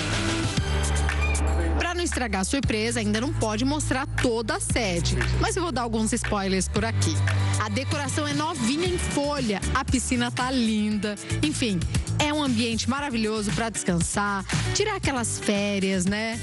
Para 1.78 1.94
não 1.94 2.04
estragar 2.04 2.42
a 2.42 2.44
surpresa, 2.44 3.00
ainda 3.00 3.20
não 3.20 3.32
pode 3.32 3.64
mostrar 3.64 4.06
toda 4.06 4.56
a 4.56 4.60
sede, 4.60 5.16
mas 5.40 5.56
eu 5.56 5.62
vou 5.62 5.72
dar 5.72 5.82
alguns 5.82 6.12
spoilers 6.12 6.68
por 6.68 6.84
aqui. 6.84 7.14
A 7.60 7.68
decoração 7.68 8.26
é 8.26 8.32
novinha 8.32 8.86
em 8.86 8.96
folha, 8.96 9.60
a 9.74 9.84
piscina 9.84 10.30
tá 10.30 10.50
linda. 10.50 11.14
Enfim, 11.42 11.78
é 12.18 12.32
um 12.32 12.42
ambiente 12.42 12.88
maravilhoso 12.88 13.50
para 13.52 13.68
descansar, 13.68 14.46
tirar 14.74 14.96
aquelas 14.96 15.38
férias, 15.38 16.06
né? 16.06 16.40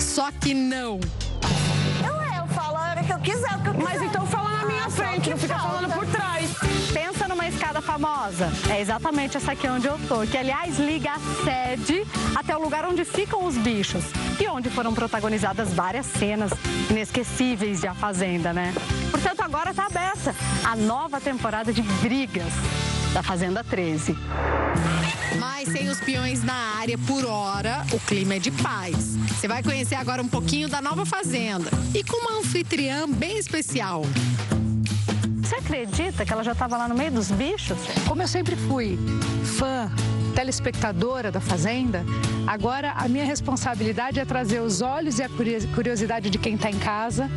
Só 0.00 0.32
que 0.32 0.54
não. 0.54 0.98
Não 2.02 2.22
é, 2.22 2.38
eu 2.38 2.46
falo 2.48 2.78
a 2.78 2.88
hora 2.88 3.04
que 3.04 3.12
eu 3.12 3.18
quiser, 3.18 3.54
o 3.54 3.62
que 3.62 3.68
eu 3.68 3.74
quiser. 3.74 3.84
Mas 3.84 4.02
então 4.02 4.26
fala 4.26 4.48
na 4.56 4.64
minha 4.64 4.86
ah, 4.86 4.90
frente, 4.90 5.28
não 5.28 5.36
fica 5.36 5.58
falando 5.58 5.89
famosa. 7.90 8.48
É 8.68 8.80
exatamente 8.80 9.36
essa 9.36 9.50
aqui 9.50 9.66
onde 9.66 9.88
eu 9.88 9.98
tô, 10.06 10.20
que 10.20 10.38
aliás 10.38 10.78
liga 10.78 11.10
a 11.10 11.18
sede 11.44 12.06
até 12.36 12.56
o 12.56 12.62
lugar 12.62 12.84
onde 12.84 13.04
ficam 13.04 13.44
os 13.44 13.56
bichos 13.56 14.04
e 14.40 14.46
onde 14.46 14.70
foram 14.70 14.94
protagonizadas 14.94 15.72
várias 15.72 16.06
cenas 16.06 16.52
inesquecíveis 16.88 17.80
de 17.80 17.88
A 17.88 17.94
Fazenda, 17.94 18.52
né? 18.52 18.72
Portanto, 19.10 19.40
agora 19.40 19.70
está 19.70 19.86
aberta 19.86 20.32
a 20.62 20.76
nova 20.76 21.20
temporada 21.20 21.72
de 21.72 21.82
brigas 21.82 22.52
da 23.12 23.24
Fazenda 23.24 23.64
13. 23.64 24.16
Mas 25.40 25.68
sem 25.68 25.88
os 25.88 25.98
peões 25.98 26.44
na 26.44 26.78
área 26.78 26.96
por 26.96 27.24
hora, 27.24 27.84
o 27.92 27.98
clima 27.98 28.34
é 28.34 28.38
de 28.38 28.52
paz. 28.52 29.16
Você 29.28 29.48
vai 29.48 29.64
conhecer 29.64 29.96
agora 29.96 30.22
um 30.22 30.28
pouquinho 30.28 30.68
da 30.68 30.80
nova 30.80 31.04
Fazenda 31.04 31.70
e 31.92 32.04
com 32.04 32.16
uma 32.18 32.38
anfitriã 32.38 33.08
bem 33.08 33.36
especial. 33.36 34.02
Você 35.50 35.56
acredita 35.56 36.24
que 36.24 36.32
ela 36.32 36.44
já 36.44 36.52
estava 36.52 36.76
lá 36.76 36.86
no 36.86 36.94
meio 36.94 37.10
dos 37.10 37.28
bichos? 37.28 37.76
Como 38.06 38.22
eu 38.22 38.28
sempre 38.28 38.54
fui 38.54 38.96
fã 39.58 39.90
telespectadora 40.32 41.32
da 41.32 41.40
Fazenda, 41.40 42.04
agora 42.46 42.92
a 42.92 43.08
minha 43.08 43.24
responsabilidade 43.24 44.20
é 44.20 44.24
trazer 44.24 44.60
os 44.60 44.80
olhos 44.80 45.18
e 45.18 45.24
a 45.24 45.28
curiosidade 45.74 46.30
de 46.30 46.38
quem 46.38 46.54
está 46.54 46.70
em 46.70 46.78
casa 46.78 47.28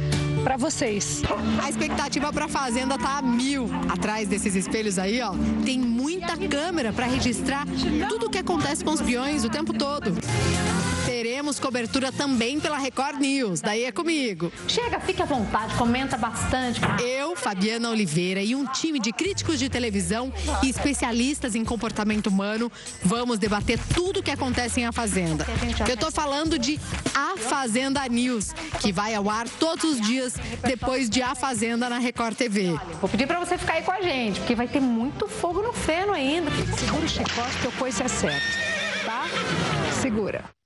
para 0.44 0.58
vocês. 0.58 1.24
A 1.64 1.68
expectativa 1.68 2.32
para 2.32 2.46
a 2.46 2.48
Fazenda 2.48 3.00
tá 3.00 3.18
a 3.18 3.22
mil. 3.24 3.68
Atrás 3.90 4.28
desses 4.28 4.54
espelhos 4.54 5.00
aí, 5.00 5.20
ó, 5.20 5.34
tem 5.66 5.80
muita 5.80 6.38
câmera 6.38 6.94
para 6.94 7.08
registrar 7.08 7.66
tudo 8.08 8.28
o 8.28 8.30
que 8.30 8.38
acontece 8.38 8.86
com 8.86 8.92
os 8.92 9.02
peões 9.02 9.44
o 9.44 9.50
tempo 9.50 9.74
todo 9.74 10.14
teremos 11.44 11.60
cobertura 11.60 12.10
também 12.10 12.58
pela 12.58 12.78
Record 12.78 13.20
News. 13.20 13.60
Daí 13.60 13.84
é 13.84 13.92
comigo. 13.92 14.50
Chega, 14.66 14.98
fique 15.02 15.22
à 15.22 15.26
vontade, 15.26 15.76
comenta 15.76 16.16
bastante. 16.16 16.80
Eu, 17.04 17.36
Fabiana 17.36 17.90
Oliveira 17.90 18.42
e 18.42 18.56
um 18.56 18.66
time 18.66 18.98
de 18.98 19.12
críticos 19.12 19.60
de 19.60 19.68
televisão 19.68 20.32
e 20.64 20.70
especialistas 20.70 21.54
em 21.54 21.66
comportamento 21.66 22.28
humano 22.28 22.72
vamos 23.04 23.38
debater 23.40 23.78
tudo 23.94 24.22
o 24.22 24.24
que 24.24 24.32
acontece 24.32 24.80
em 24.80 24.86
A 24.86 24.94
Fazenda. 24.94 25.46
Eu 25.90 25.98
tô 25.98 26.10
falando 26.10 26.58
de 26.58 26.80
A 27.14 27.36
Fazenda 27.38 28.08
News, 28.08 28.54
que 28.80 28.94
vai 28.94 29.14
ao 29.14 29.30
ar 29.30 29.50
todos 29.60 29.84
os 29.84 30.00
dias 30.00 30.36
depois 30.66 31.10
de 31.10 31.22
A 31.22 31.36
Fazenda 31.36 31.90
na 31.90 32.00
Record 32.00 32.38
TV. 32.38 32.74
Vou 33.02 33.10
pedir 33.10 33.28
para 33.28 33.40
você 33.42 33.58
ficar 33.58 33.74
aí 33.74 33.84
com 33.84 33.92
a 33.92 34.02
gente, 34.02 34.40
porque 34.40 34.56
vai 34.56 34.70
ter 34.70 34.80
muito 34.80 35.28
fogo 35.28 35.62
no 35.62 35.74
feno 35.74 36.14
ainda. 36.14 36.50
Segura 36.78 37.06
o 37.06 37.10
chicote 37.10 37.58
que 37.62 37.68
o 37.68 37.72
coice 37.74 38.02
é 38.02 38.08
certo, 38.08 38.46
tá? 39.06 39.26
Segura. 40.02 40.63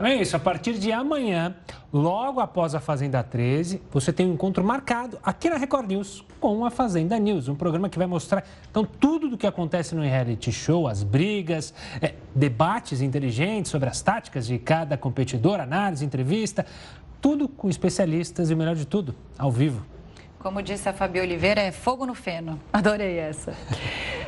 Então 0.00 0.08
é 0.08 0.14
isso, 0.14 0.34
a 0.34 0.40
partir 0.40 0.78
de 0.78 0.90
amanhã, 0.90 1.54
logo 1.92 2.40
após 2.40 2.74
a 2.74 2.80
Fazenda 2.80 3.22
13, 3.22 3.82
você 3.92 4.10
tem 4.10 4.26
um 4.26 4.32
encontro 4.32 4.64
marcado 4.64 5.18
aqui 5.22 5.50
na 5.50 5.58
Record 5.58 5.88
News 5.88 6.24
com 6.40 6.64
a 6.64 6.70
Fazenda 6.70 7.18
News, 7.18 7.48
um 7.48 7.54
programa 7.54 7.86
que 7.86 7.98
vai 7.98 8.06
mostrar 8.06 8.42
então 8.70 8.82
tudo 8.82 9.28
do 9.28 9.36
que 9.36 9.46
acontece 9.46 9.94
no 9.94 10.00
reality 10.00 10.50
show, 10.50 10.88
as 10.88 11.02
brigas, 11.02 11.74
é, 12.00 12.14
debates 12.34 13.02
inteligentes 13.02 13.70
sobre 13.70 13.90
as 13.90 14.00
táticas 14.00 14.46
de 14.46 14.58
cada 14.58 14.96
competidor, 14.96 15.60
análise, 15.60 16.02
entrevista, 16.02 16.64
tudo 17.20 17.46
com 17.46 17.68
especialistas 17.68 18.48
e 18.48 18.54
o 18.54 18.56
melhor 18.56 18.76
de 18.76 18.86
tudo, 18.86 19.14
ao 19.36 19.52
vivo. 19.52 19.84
Como 20.40 20.62
disse 20.62 20.88
a 20.88 20.94
Fabi 20.94 21.20
Oliveira, 21.20 21.60
é 21.60 21.70
fogo 21.70 22.06
no 22.06 22.14
feno. 22.14 22.58
Adorei 22.72 23.18
essa. 23.18 23.52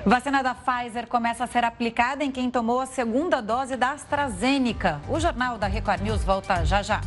Vacina 0.05 0.43
da 0.43 0.55
Pfizer 0.55 1.07
começa 1.07 1.43
a 1.43 1.47
ser 1.47 1.65
aplicada 1.65 2.23
em 2.23 2.31
quem 2.31 2.51
tomou 2.51 2.81
a 2.81 2.87
segunda 2.87 3.41
dose 3.41 3.79
da 3.79 3.93
AstraZeneca. 3.93 5.01
O 5.09 5.19
Jornal 5.19 5.57
da 5.57 5.67
Record 5.67 6.03
News 6.03 6.23
volta 6.23 6.67
já 6.67 6.83
já. 6.83 7.01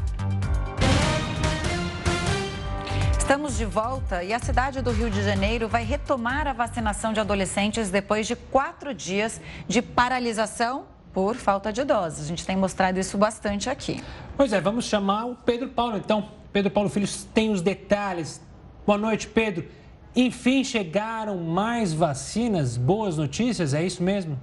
Estamos 3.16 3.56
de 3.56 3.66
volta 3.66 4.24
e 4.24 4.34
a 4.34 4.40
cidade 4.40 4.82
do 4.82 4.92
Rio 4.92 5.12
de 5.12 5.22
Janeiro 5.22 5.68
vai 5.68 5.84
retomar 5.84 6.48
a 6.48 6.54
vacinação 6.54 7.14
de 7.14 7.20
adolescentes 7.20 7.92
depois 7.92 8.26
de 8.26 8.36
quatro 8.36 8.92
dias 8.92 9.40
de 9.68 9.84
paralisação 9.84 10.86
por 11.14 11.36
falta 11.36 11.72
de 11.72 11.84
doses. 11.84 12.26
A 12.26 12.28
gente 12.28 12.44
tem 12.44 12.56
mostrado 12.56 13.00
isso 13.00 13.20
bastante 13.20 13.70
aqui. 13.70 14.04
Pois 14.36 14.52
é, 14.52 14.60
vamos 14.60 14.86
chamar 14.86 15.26
o 15.26 15.36
Pedro 15.36 15.70
Paulo 15.70 15.96
então. 15.96 16.28
Pedro 16.52 16.72
Paulo 16.72 16.90
Filho 16.90 17.08
tem 17.34 17.52
os 17.52 17.62
detalhes 17.62 18.42
Boa 18.86 19.00
noite, 19.00 19.28
Pedro. 19.28 19.66
Enfim, 20.16 20.64
chegaram 20.64 21.38
mais 21.40 21.92
vacinas, 21.92 22.78
boas 22.78 23.18
notícias, 23.18 23.74
é 23.74 23.84
isso 23.84 24.04
mesmo? 24.04 24.38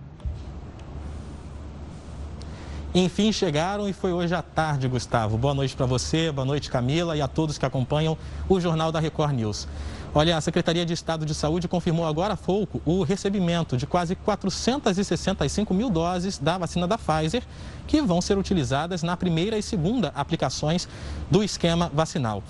Enfim, 2.92 3.33
chegaram 3.33 3.88
e 3.88 3.92
foi 3.92 4.12
hoje 4.12 4.35
à 4.35 4.42
tarde, 4.42 4.88
Gustavo. 4.88 5.38
Boa 5.38 5.55
noite 5.55 5.76
para 5.76 5.87
você, 5.87 6.33
boa 6.33 6.44
noite, 6.44 6.68
Camila, 6.68 7.16
e 7.16 7.22
a 7.22 7.28
todos 7.28 7.57
que 7.57 7.64
acompanham 7.64 8.18
o 8.48 8.61
Jornal 8.61 8.90
da 8.90 8.98
Record 8.98 9.33
News. 9.33 9.68
Olha, 10.14 10.37
a 10.37 10.40
Secretaria 10.42 10.85
de 10.85 10.92
Estado 10.92 11.24
de 11.24 11.35
Saúde 11.35 11.66
confirmou 11.66 12.05
agora 12.05 12.35
há 12.35 12.37
pouco 12.37 12.83
o 12.85 13.02
recebimento 13.02 13.78
de 13.78 13.87
quase 13.87 14.14
465 14.14 15.72
mil 15.72 15.88
doses 15.88 16.37
da 16.37 16.59
vacina 16.59 16.87
da 16.87 16.98
Pfizer, 16.98 17.42
que 17.87 18.02
vão 18.02 18.20
ser 18.20 18.37
utilizadas 18.37 19.02
na 19.02 19.16
primeira 19.16 19.57
e 19.57 19.62
segunda 19.62 20.12
aplicações 20.14 20.87
do 21.31 21.42
esquema 21.42 21.90
vacinal. 21.94 22.42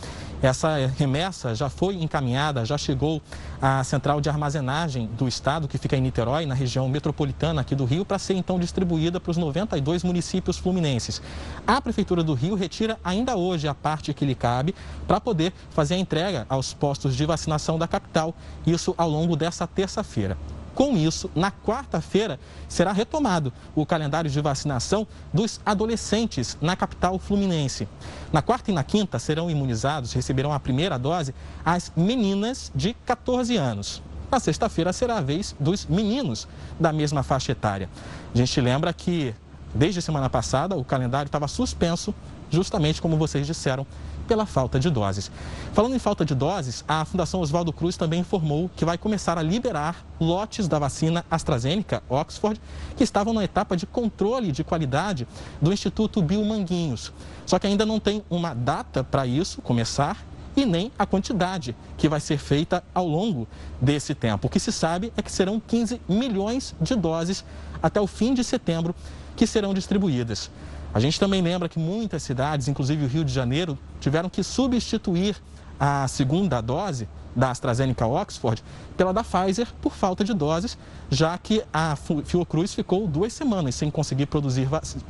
Essa 0.42 0.90
remessa 0.98 1.54
já 1.54 1.68
foi 1.68 1.94
encaminhada, 2.02 2.64
já 2.64 2.76
chegou 2.76 3.22
à 3.60 3.84
central 3.84 4.20
de 4.20 4.28
armazenagem 4.28 5.06
do 5.06 5.28
estado, 5.28 5.68
que 5.68 5.78
fica 5.78 5.96
em 5.96 6.00
Niterói, 6.00 6.46
na 6.46 6.54
região 6.54 6.88
metropolitana 6.88 7.60
aqui 7.60 7.76
do 7.76 7.84
Rio, 7.84 8.04
para 8.04 8.18
ser 8.18 8.34
então 8.34 8.58
distribuída 8.58 9.20
para 9.20 9.30
os 9.30 9.36
92 9.36 10.02
municípios 10.02 10.58
fluminenses. 10.58 11.22
A 11.64 11.80
Prefeitura 11.80 12.24
do 12.24 12.34
Rio 12.34 12.56
retira 12.56 12.98
ainda 13.04 13.36
hoje 13.36 13.68
a 13.68 13.74
parte 13.74 14.12
que 14.12 14.24
lhe 14.24 14.34
cabe 14.34 14.74
para 15.06 15.20
poder 15.20 15.52
fazer 15.70 15.94
a 15.94 15.98
entrega 15.98 16.44
aos 16.48 16.74
postos 16.74 17.14
de 17.14 17.24
vacinação 17.24 17.78
da 17.78 17.86
capital, 17.86 18.34
isso 18.66 18.96
ao 18.98 19.08
longo 19.08 19.36
dessa 19.36 19.64
terça-feira. 19.64 20.36
Com 20.74 20.96
isso, 20.96 21.30
na 21.34 21.50
quarta-feira, 21.50 22.40
será 22.68 22.92
retomado 22.92 23.52
o 23.74 23.84
calendário 23.84 24.30
de 24.30 24.40
vacinação 24.40 25.06
dos 25.32 25.60
adolescentes 25.66 26.56
na 26.60 26.74
capital 26.74 27.18
fluminense. 27.18 27.86
Na 28.32 28.40
quarta 28.40 28.70
e 28.70 28.74
na 28.74 28.82
quinta 28.82 29.18
serão 29.18 29.50
imunizados, 29.50 30.12
receberão 30.12 30.52
a 30.52 30.58
primeira 30.58 30.98
dose, 30.98 31.34
as 31.64 31.92
meninas 31.94 32.72
de 32.74 32.94
14 33.04 33.56
anos. 33.56 34.02
Na 34.30 34.40
sexta-feira 34.40 34.94
será 34.94 35.18
a 35.18 35.20
vez 35.20 35.54
dos 35.60 35.84
meninos 35.84 36.48
da 36.80 36.90
mesma 36.90 37.22
faixa 37.22 37.52
etária. 37.52 37.90
A 38.34 38.38
gente 38.38 38.58
lembra 38.62 38.90
que, 38.94 39.34
desde 39.74 40.00
semana 40.00 40.30
passada, 40.30 40.74
o 40.74 40.82
calendário 40.82 41.28
estava 41.28 41.46
suspenso, 41.46 42.14
justamente 42.50 43.02
como 43.02 43.18
vocês 43.18 43.46
disseram, 43.46 43.86
pela 44.22 44.46
falta 44.46 44.78
de 44.78 44.90
doses. 44.90 45.30
Falando 45.72 45.94
em 45.94 45.98
falta 45.98 46.24
de 46.24 46.34
doses, 46.34 46.84
a 46.86 47.04
Fundação 47.04 47.40
Oswaldo 47.40 47.72
Cruz 47.72 47.96
também 47.96 48.20
informou 48.20 48.70
que 48.76 48.84
vai 48.84 48.96
começar 48.98 49.38
a 49.38 49.42
liberar 49.42 50.04
lotes 50.20 50.68
da 50.68 50.78
vacina 50.78 51.24
AstraZeneca 51.30 52.02
Oxford, 52.08 52.60
que 52.96 53.04
estavam 53.04 53.34
na 53.34 53.44
etapa 53.44 53.76
de 53.76 53.86
controle 53.86 54.52
de 54.52 54.62
qualidade 54.64 55.26
do 55.60 55.72
Instituto 55.72 56.22
Biomanguinhos. 56.22 57.12
Só 57.46 57.58
que 57.58 57.66
ainda 57.66 57.84
não 57.84 57.98
tem 57.98 58.22
uma 58.30 58.54
data 58.54 59.02
para 59.02 59.26
isso 59.26 59.60
começar 59.62 60.16
e 60.56 60.66
nem 60.66 60.92
a 60.98 61.06
quantidade 61.06 61.74
que 61.96 62.08
vai 62.08 62.20
ser 62.20 62.38
feita 62.38 62.84
ao 62.94 63.06
longo 63.06 63.48
desse 63.80 64.14
tempo. 64.14 64.46
O 64.46 64.50
que 64.50 64.60
se 64.60 64.70
sabe 64.70 65.12
é 65.16 65.22
que 65.22 65.32
serão 65.32 65.60
15 65.60 66.00
milhões 66.08 66.74
de 66.80 66.94
doses 66.94 67.44
até 67.82 68.00
o 68.00 68.06
fim 68.06 68.34
de 68.34 68.44
setembro 68.44 68.94
que 69.34 69.46
serão 69.46 69.72
distribuídas. 69.72 70.50
A 70.94 71.00
gente 71.00 71.18
também 71.18 71.40
lembra 71.40 71.68
que 71.68 71.78
muitas 71.78 72.22
cidades, 72.22 72.68
inclusive 72.68 73.04
o 73.04 73.08
Rio 73.08 73.24
de 73.24 73.32
Janeiro, 73.32 73.78
tiveram 73.98 74.28
que 74.28 74.42
substituir 74.42 75.36
a 75.80 76.06
segunda 76.06 76.60
dose 76.60 77.08
da 77.34 77.50
AstraZeneca 77.50 78.06
Oxford 78.06 78.62
pela 78.96 79.12
da 79.12 79.24
Pfizer 79.24 79.66
por 79.80 79.94
falta 79.94 80.22
de 80.22 80.34
doses, 80.34 80.76
já 81.10 81.36
que 81.38 81.64
a 81.72 81.96
Fiocruz 81.96 82.74
ficou 82.74 83.08
duas 83.08 83.32
semanas 83.32 83.74
sem 83.74 83.90
conseguir 83.90 84.26
produzir, 84.26 84.68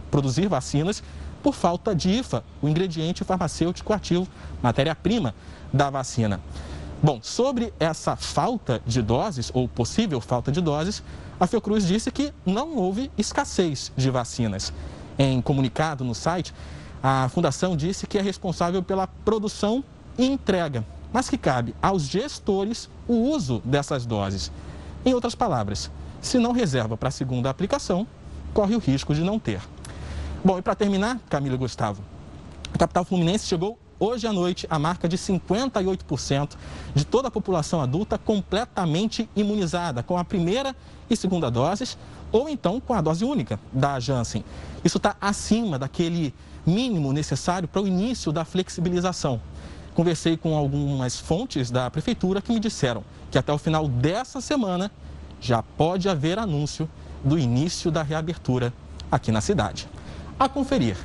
produzir 0.08 0.48
vacinas 0.48 1.02
por 1.42 1.52
falta 1.52 1.92
de 1.94 2.10
IFA, 2.10 2.44
o 2.62 2.68
ingrediente 2.68 3.24
farmacêutico 3.24 3.92
ativo, 3.92 4.28
matéria-prima 4.62 5.34
da 5.72 5.90
vacina. 5.90 6.40
Bom, 7.02 7.18
sobre 7.20 7.74
essa 7.80 8.14
falta 8.14 8.80
de 8.86 9.02
doses, 9.02 9.50
ou 9.52 9.66
possível 9.66 10.20
falta 10.20 10.52
de 10.52 10.60
doses, 10.60 11.02
a 11.40 11.48
Fiocruz 11.48 11.84
disse 11.84 12.12
que 12.12 12.32
não 12.46 12.76
houve 12.76 13.10
escassez 13.18 13.90
de 13.96 14.08
vacinas. 14.08 14.72
Em 15.18 15.40
comunicado 15.40 16.04
no 16.04 16.14
site, 16.14 16.54
a 17.02 17.28
fundação 17.28 17.76
disse 17.76 18.06
que 18.06 18.18
é 18.18 18.22
responsável 18.22 18.82
pela 18.82 19.06
produção 19.06 19.82
e 20.16 20.26
entrega, 20.26 20.84
mas 21.12 21.28
que 21.28 21.36
cabe 21.36 21.74
aos 21.82 22.04
gestores 22.04 22.88
o 23.08 23.14
uso 23.14 23.60
dessas 23.64 24.06
doses. 24.06 24.52
Em 25.04 25.14
outras 25.14 25.34
palavras, 25.34 25.90
se 26.20 26.38
não 26.38 26.52
reserva 26.52 26.96
para 26.96 27.08
a 27.08 27.12
segunda 27.12 27.50
aplicação, 27.50 28.06
corre 28.54 28.76
o 28.76 28.78
risco 28.78 29.14
de 29.14 29.22
não 29.22 29.38
ter. 29.38 29.60
Bom, 30.44 30.58
e 30.58 30.62
para 30.62 30.74
terminar, 30.74 31.18
Camila 31.28 31.56
e 31.56 31.58
Gustavo, 31.58 32.02
a 32.72 32.78
capital 32.78 33.04
fluminense 33.04 33.46
chegou 33.46 33.78
hoje 33.98 34.26
à 34.26 34.32
noite 34.32 34.66
à 34.68 34.78
marca 34.78 35.08
de 35.08 35.16
58% 35.16 36.56
de 36.94 37.04
toda 37.04 37.28
a 37.28 37.30
população 37.30 37.80
adulta 37.80 38.18
completamente 38.18 39.28
imunizada 39.36 40.02
com 40.02 40.18
a 40.18 40.24
primeira 40.24 40.74
e 41.08 41.16
segunda 41.16 41.50
doses 41.50 41.96
ou 42.32 42.48
então 42.48 42.80
com 42.80 42.94
a 42.94 43.00
dose 43.00 43.24
única 43.24 43.60
da 43.72 44.00
Janssen. 44.00 44.44
Isso 44.84 44.96
está 44.96 45.16
acima 45.20 45.78
daquele 45.78 46.34
mínimo 46.66 47.12
necessário 47.12 47.68
para 47.68 47.82
o 47.82 47.86
início 47.86 48.32
da 48.32 48.44
flexibilização. 48.44 49.40
Conversei 49.94 50.36
com 50.36 50.56
algumas 50.56 51.18
fontes 51.18 51.70
da 51.70 51.90
prefeitura 51.90 52.40
que 52.40 52.52
me 52.52 52.58
disseram 52.58 53.04
que 53.30 53.38
até 53.38 53.52
o 53.52 53.58
final 53.58 53.88
dessa 53.88 54.40
semana 54.40 54.90
já 55.40 55.62
pode 55.62 56.08
haver 56.08 56.38
anúncio 56.38 56.88
do 57.22 57.38
início 57.38 57.90
da 57.90 58.02
reabertura 58.02 58.72
aqui 59.10 59.30
na 59.30 59.40
cidade. 59.40 59.88
A 60.38 60.48
conferir, 60.48 60.96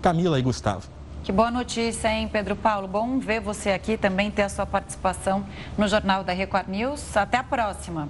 Camila 0.00 0.38
e 0.38 0.42
Gustavo. 0.42 0.88
Que 1.22 1.32
boa 1.32 1.50
notícia, 1.50 2.08
hein, 2.08 2.28
Pedro 2.28 2.56
Paulo? 2.56 2.88
Bom 2.88 3.18
ver 3.18 3.40
você 3.40 3.70
aqui 3.70 3.96
também 3.96 4.30
ter 4.30 4.42
a 4.42 4.48
sua 4.48 4.64
participação 4.64 5.44
no 5.76 5.86
Jornal 5.86 6.24
da 6.24 6.32
Record 6.32 6.68
News. 6.68 7.16
Até 7.16 7.36
a 7.36 7.44
próxima. 7.44 8.08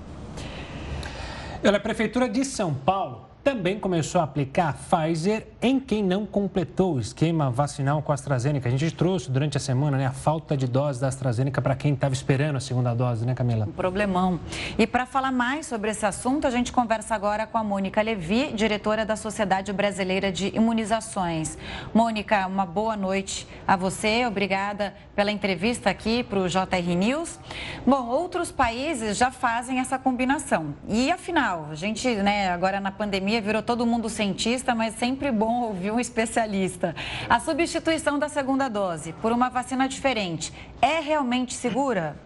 Olha, 1.65 1.77
a 1.77 1.81
Prefeitura 1.81 2.29
de 2.29 2.45
São 2.45 2.73
Paulo 2.73 3.30
também 3.43 3.79
começou 3.79 4.21
a 4.21 4.25
aplicar 4.25 4.75
Pfizer 4.75 5.47
em 5.63 5.81
quem 5.81 6.03
não 6.03 6.27
completou 6.27 6.95
o 6.95 7.01
esquema 7.01 7.51
vacinal 7.51 8.03
com 8.03 8.13
a 8.13 8.15
AstraZeneca. 8.15 8.69
A 8.69 8.73
gente 8.73 8.91
trouxe 8.95 9.31
durante 9.31 9.57
a 9.57 9.61
semana 9.61 9.97
né, 9.97 10.07
a 10.07 10.13
falta 10.13 10.57
de 10.57 10.67
dose 10.67 11.01
da 11.01 11.09
AstraZeneca 11.09 11.61
para 11.61 11.75
quem 11.75 11.95
estava 11.95 12.15
esperando 12.15 12.57
a 12.57 12.61
segunda 12.61 12.95
dose, 12.95 13.25
né, 13.25 13.35
Camila? 13.35 13.67
Um 13.67 13.73
problemão. 13.73 14.41
E 14.79 14.87
para 14.87 15.07
falar 15.07 15.33
mais 15.33 15.67
sobre 15.67 15.91
esse 15.91 16.05
assunto, 16.05 16.47
a 16.47 16.51
gente 16.51 16.71
conversa 16.73 17.15
agora 17.15 17.47
com 17.47 17.57
a 17.57 17.65
Mônica 17.65 18.01
Levi, 18.03 18.53
diretora 18.53 19.05
da 19.07 19.17
Sociedade 19.17 19.73
Brasileira 19.73 20.31
de 20.31 20.55
Imunizações. 20.55 21.57
Mônica, 21.95 22.47
uma 22.47 22.67
boa 22.67 22.97
noite 22.97 23.47
a 23.67 23.77
você. 23.77 24.27
Obrigada 24.27 24.95
pela 25.15 25.31
entrevista 25.31 25.91
aqui 25.91 26.23
para 26.23 26.39
o 26.39 26.49
JR 26.49 26.95
News. 26.97 27.39
Bom, 27.87 28.07
outros 28.07 28.51
países 28.51 29.17
já 29.17 29.31
fazem 29.31 29.79
essa 29.79 29.99
combinação. 29.99 30.75
E 30.89 31.11
afinal, 31.11 31.69
a 31.71 31.75
gente, 31.75 32.09
né, 32.17 32.51
agora 32.51 32.81
na 32.81 32.91
pandemia, 32.91 33.30
pandemia, 33.31 33.41
virou 33.41 33.63
todo 33.63 33.87
mundo 33.87 34.09
cientista, 34.09 34.75
mas 34.75 34.95
sempre 34.95 35.31
bom 35.31 35.63
ouvir 35.63 35.93
um 35.93 36.01
especialista. 36.01 36.95
A 37.29 37.39
substituição 37.39 38.19
da 38.19 38.29
segunda 38.29 38.69
dose 38.69 39.13
por 39.23 39.31
uma 39.31 39.49
vacina 39.49 39.89
diferente 39.89 40.53
é 40.83 40.99
realmente 40.99 41.55
segura? 41.55 42.17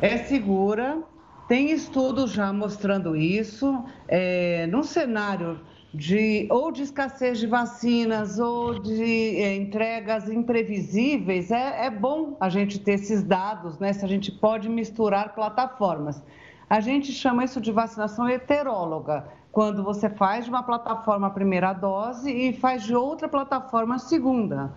É 0.00 0.16
segura, 0.16 0.98
tem 1.46 1.70
estudos 1.70 2.32
já 2.32 2.50
mostrando 2.52 3.14
isso. 3.14 3.84
É, 4.08 4.66
num 4.68 4.82
cenário 4.82 5.60
de 5.92 6.46
ou 6.50 6.70
de 6.70 6.82
escassez 6.82 7.38
de 7.38 7.46
vacinas 7.46 8.38
ou 8.38 8.78
de 8.78 9.36
é, 9.36 9.56
entregas 9.56 10.30
imprevisíveis, 10.30 11.50
é, 11.50 11.86
é 11.86 11.90
bom 11.90 12.36
a 12.40 12.48
gente 12.48 12.78
ter 12.78 12.92
esses 12.92 13.22
dados, 13.22 13.78
né? 13.78 13.92
Se 13.92 14.04
a 14.04 14.08
gente 14.08 14.32
pode 14.32 14.68
misturar 14.68 15.34
plataformas. 15.34 16.22
A 16.70 16.78
gente 16.78 17.10
chama 17.10 17.42
isso 17.42 17.60
de 17.60 17.72
vacinação 17.72 18.28
heteróloga, 18.28 19.26
quando 19.50 19.82
você 19.82 20.08
faz 20.08 20.44
de 20.44 20.50
uma 20.50 20.62
plataforma 20.62 21.26
a 21.26 21.30
primeira 21.30 21.72
dose 21.72 22.30
e 22.30 22.52
faz 22.52 22.84
de 22.84 22.94
outra 22.94 23.28
plataforma 23.28 23.96
a 23.96 23.98
segunda. 23.98 24.72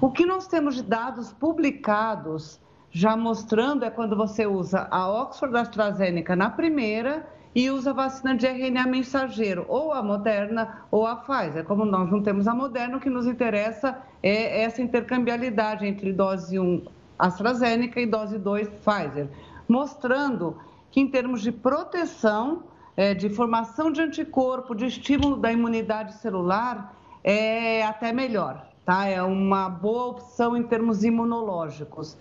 O 0.00 0.12
que 0.12 0.24
nós 0.24 0.46
temos 0.46 0.76
de 0.76 0.84
dados 0.84 1.32
publicados 1.32 2.60
já 2.92 3.16
mostrando 3.16 3.84
é 3.84 3.90
quando 3.90 4.16
você 4.16 4.46
usa 4.46 4.86
a 4.88 5.10
Oxford 5.10 5.56
AstraZeneca 5.56 6.36
na 6.36 6.48
primeira 6.48 7.26
e 7.52 7.68
usa 7.70 7.90
a 7.90 7.94
vacina 7.94 8.36
de 8.36 8.46
RNA 8.46 8.86
mensageiro, 8.86 9.66
ou 9.68 9.92
a 9.92 10.00
Moderna 10.00 10.84
ou 10.92 11.04
a 11.04 11.16
Pfizer. 11.16 11.64
Como 11.64 11.84
nós 11.84 12.08
não 12.08 12.22
temos 12.22 12.46
a 12.46 12.54
Moderna, 12.54 12.98
o 12.98 13.00
que 13.00 13.10
nos 13.10 13.26
interessa 13.26 13.98
é 14.22 14.62
essa 14.62 14.80
intercambiabilidade 14.80 15.84
entre 15.84 16.12
dose 16.12 16.56
1 16.56 16.86
AstraZeneca 17.18 18.00
e 18.00 18.06
dose 18.06 18.38
2 18.38 18.68
Pfizer, 18.68 19.28
mostrando 19.68 20.56
que 20.92 21.00
em 21.00 21.08
termos 21.08 21.40
de 21.40 21.50
proteção, 21.50 22.64
é, 22.94 23.14
de 23.14 23.30
formação 23.30 23.90
de 23.90 24.02
anticorpo, 24.02 24.74
de 24.74 24.84
estímulo 24.84 25.36
da 25.38 25.50
imunidade 25.50 26.12
celular, 26.18 26.94
é 27.24 27.82
até 27.82 28.12
melhor, 28.12 28.68
tá? 28.84 29.06
É 29.06 29.22
uma 29.22 29.70
boa 29.70 30.08
opção 30.08 30.54
em 30.54 30.62
termos 30.62 31.02
imunológicos. 31.02 32.18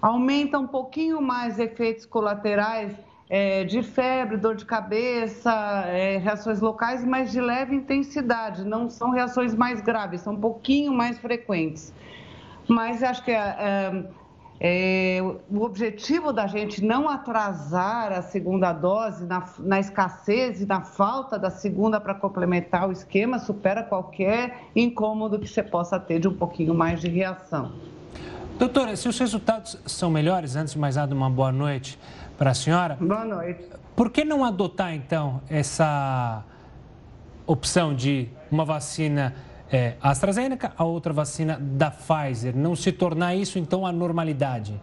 Aumenta 0.00 0.56
um 0.58 0.68
pouquinho 0.68 1.20
mais 1.20 1.58
efeitos 1.58 2.06
colaterais 2.06 2.94
é, 3.28 3.64
de 3.64 3.82
febre, 3.82 4.36
dor 4.36 4.54
de 4.54 4.64
cabeça, 4.64 5.52
é, 5.86 6.18
reações 6.18 6.60
locais, 6.60 7.04
mas 7.04 7.32
de 7.32 7.40
leve 7.40 7.74
intensidade, 7.74 8.64
não 8.64 8.88
são 8.88 9.10
reações 9.10 9.52
mais 9.52 9.80
graves, 9.80 10.20
são 10.20 10.34
um 10.34 10.40
pouquinho 10.40 10.92
mais 10.92 11.18
frequentes. 11.18 11.92
Mas 12.68 13.02
acho 13.02 13.24
que 13.24 13.32
é, 13.32 14.06
é, 14.60 15.18
o 15.50 15.62
objetivo 15.62 16.32
da 16.32 16.46
gente 16.46 16.84
não 16.84 17.08
atrasar 17.08 18.12
a 18.12 18.22
segunda 18.22 18.72
dose 18.72 19.26
na, 19.26 19.44
na 19.58 19.80
escassez 19.80 20.60
e 20.60 20.66
na 20.66 20.82
falta 20.82 21.38
da 21.38 21.50
segunda 21.50 22.00
para 22.00 22.14
complementar 22.14 22.88
o 22.88 22.92
esquema 22.92 23.38
supera 23.38 23.82
qualquer 23.82 24.68
incômodo 24.74 25.38
que 25.38 25.48
você 25.48 25.62
possa 25.62 25.98
ter 25.98 26.20
de 26.20 26.28
um 26.28 26.34
pouquinho 26.34 26.74
mais 26.74 27.00
de 27.00 27.08
reação. 27.08 27.72
Doutora, 28.58 28.94
se 28.94 29.08
os 29.08 29.18
resultados 29.18 29.76
são 29.86 30.10
melhores, 30.10 30.54
antes 30.54 30.74
de 30.74 30.78
mais 30.78 30.94
nada, 30.94 31.14
uma 31.14 31.28
boa 31.28 31.50
noite 31.50 31.98
para 32.38 32.50
a 32.50 32.54
senhora. 32.54 32.96
Boa 33.00 33.24
noite. 33.24 33.64
Por 33.96 34.10
que 34.10 34.24
não 34.24 34.44
adotar, 34.44 34.94
então, 34.94 35.40
essa 35.50 36.44
opção 37.46 37.94
de 37.94 38.28
uma 38.50 38.64
vacina 38.64 39.34
é, 39.72 39.96
AstraZeneca, 40.02 40.72
a 40.76 40.84
outra 40.84 41.14
vacina 41.14 41.58
da 41.58 41.90
Pfizer? 41.90 42.54
Não 42.54 42.76
se 42.76 42.92
tornar 42.92 43.34
isso, 43.34 43.58
então, 43.58 43.86
a 43.86 43.90
normalidade? 43.90 44.78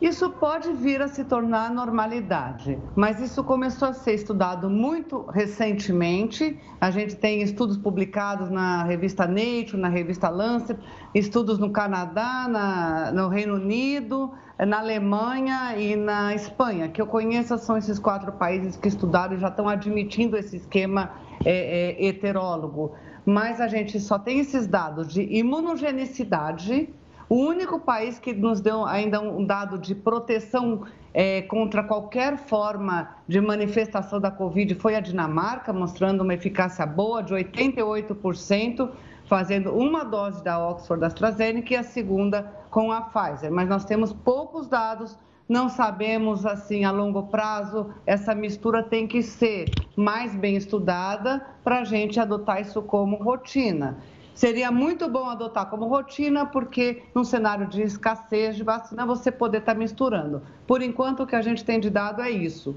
Isso 0.00 0.30
pode 0.30 0.72
vir 0.74 1.02
a 1.02 1.08
se 1.08 1.24
tornar 1.24 1.72
normalidade, 1.72 2.78
mas 2.94 3.20
isso 3.20 3.42
começou 3.42 3.88
a 3.88 3.92
ser 3.92 4.14
estudado 4.14 4.70
muito 4.70 5.22
recentemente. 5.22 6.56
A 6.80 6.88
gente 6.92 7.16
tem 7.16 7.42
estudos 7.42 7.76
publicados 7.76 8.48
na 8.48 8.84
revista 8.84 9.26
Nature, 9.26 9.76
na 9.76 9.88
revista 9.88 10.28
Lancet, 10.28 10.78
estudos 11.12 11.58
no 11.58 11.70
Canadá, 11.70 12.46
na, 12.48 13.10
no 13.10 13.26
Reino 13.26 13.56
Unido, 13.56 14.30
na 14.56 14.78
Alemanha 14.78 15.76
e 15.76 15.96
na 15.96 16.32
Espanha. 16.32 16.88
Que 16.88 17.02
eu 17.02 17.06
conheço 17.08 17.58
são 17.58 17.76
esses 17.76 17.98
quatro 17.98 18.30
países 18.30 18.76
que 18.76 18.86
estudaram 18.86 19.34
e 19.34 19.40
já 19.40 19.48
estão 19.48 19.68
admitindo 19.68 20.36
esse 20.36 20.58
esquema 20.58 21.10
é, 21.44 21.96
é, 21.98 22.06
heterólogo. 22.06 22.92
Mas 23.28 23.60
a 23.60 23.68
gente 23.68 24.00
só 24.00 24.18
tem 24.18 24.38
esses 24.38 24.66
dados 24.66 25.12
de 25.12 25.20
imunogenicidade. 25.20 26.88
O 27.28 27.34
único 27.34 27.78
país 27.78 28.18
que 28.18 28.32
nos 28.32 28.58
deu 28.58 28.86
ainda 28.86 29.20
um 29.20 29.44
dado 29.44 29.76
de 29.78 29.94
proteção 29.94 30.86
é, 31.12 31.42
contra 31.42 31.84
qualquer 31.84 32.38
forma 32.38 33.16
de 33.28 33.38
manifestação 33.38 34.18
da 34.18 34.30
Covid 34.30 34.74
foi 34.76 34.94
a 34.94 35.00
Dinamarca, 35.00 35.74
mostrando 35.74 36.22
uma 36.22 36.32
eficácia 36.32 36.86
boa 36.86 37.22
de 37.22 37.34
88%, 37.34 38.88
fazendo 39.28 39.72
uma 39.74 40.04
dose 40.04 40.42
da 40.42 40.58
Oxford 40.58 41.04
AstraZeneca 41.04 41.74
e 41.74 41.76
a 41.76 41.82
segunda 41.82 42.50
com 42.70 42.90
a 42.90 43.02
Pfizer. 43.02 43.52
Mas 43.52 43.68
nós 43.68 43.84
temos 43.84 44.12
poucos 44.12 44.66
dados, 44.66 45.18
não 45.48 45.68
sabemos 45.68 46.46
assim 46.46 46.84
a 46.84 46.90
longo 46.90 47.24
prazo. 47.24 47.90
Essa 48.06 48.34
mistura 48.34 48.82
tem 48.82 49.06
que 49.06 49.22
ser 49.22 49.70
mais 49.96 50.34
bem 50.34 50.56
estudada 50.56 51.46
para 51.62 51.80
a 51.80 51.84
gente 51.84 52.18
adotar 52.18 52.60
isso 52.60 52.82
como 52.82 53.16
rotina. 53.16 53.98
Seria 54.34 54.70
muito 54.70 55.08
bom 55.08 55.28
adotar 55.28 55.68
como 55.68 55.88
rotina, 55.88 56.46
porque 56.46 57.02
num 57.12 57.24
cenário 57.24 57.66
de 57.66 57.82
escassez 57.82 58.54
de 58.56 58.62
vacina 58.62 59.04
você 59.04 59.32
poder 59.32 59.58
estar 59.58 59.74
tá 59.74 59.78
misturando. 59.78 60.42
Por 60.64 60.80
enquanto, 60.80 61.24
o 61.24 61.26
que 61.26 61.34
a 61.34 61.42
gente 61.42 61.64
tem 61.64 61.80
de 61.80 61.90
dado 61.90 62.22
é 62.22 62.30
isso. 62.30 62.76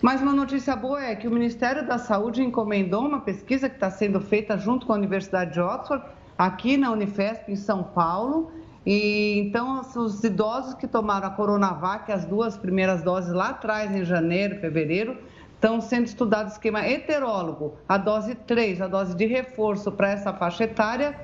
Mas 0.00 0.22
uma 0.22 0.32
notícia 0.32 0.76
boa 0.76 1.02
é 1.02 1.16
que 1.16 1.26
o 1.26 1.30
Ministério 1.30 1.84
da 1.84 1.98
Saúde 1.98 2.40
encomendou 2.40 3.04
uma 3.04 3.20
pesquisa 3.20 3.68
que 3.68 3.74
está 3.74 3.90
sendo 3.90 4.20
feita 4.20 4.56
junto 4.56 4.86
com 4.86 4.92
a 4.92 4.96
Universidade 4.96 5.54
de 5.54 5.60
Oxford, 5.60 6.04
aqui 6.36 6.76
na 6.76 6.92
Unifesp, 6.92 7.50
em 7.50 7.56
São 7.56 7.82
Paulo. 7.82 8.52
E 8.86 9.40
então, 9.40 9.80
os 9.96 10.22
idosos 10.22 10.74
que 10.74 10.86
tomaram 10.86 11.26
a 11.26 11.30
Coronavac, 11.30 12.12
as 12.12 12.24
duas 12.24 12.56
primeiras 12.56 13.02
doses 13.02 13.32
lá 13.32 13.48
atrás, 13.48 13.94
em 13.94 14.04
janeiro, 14.04 14.60
fevereiro, 14.60 15.16
Estão 15.58 15.80
sendo 15.80 16.06
estudados 16.06 16.52
esquema 16.52 16.86
heterólogo, 16.86 17.74
a 17.88 17.98
dose 17.98 18.36
3, 18.36 18.80
a 18.80 18.86
dose 18.86 19.16
de 19.16 19.26
reforço 19.26 19.90
para 19.90 20.10
essa 20.10 20.32
faixa 20.32 20.62
etária, 20.62 21.18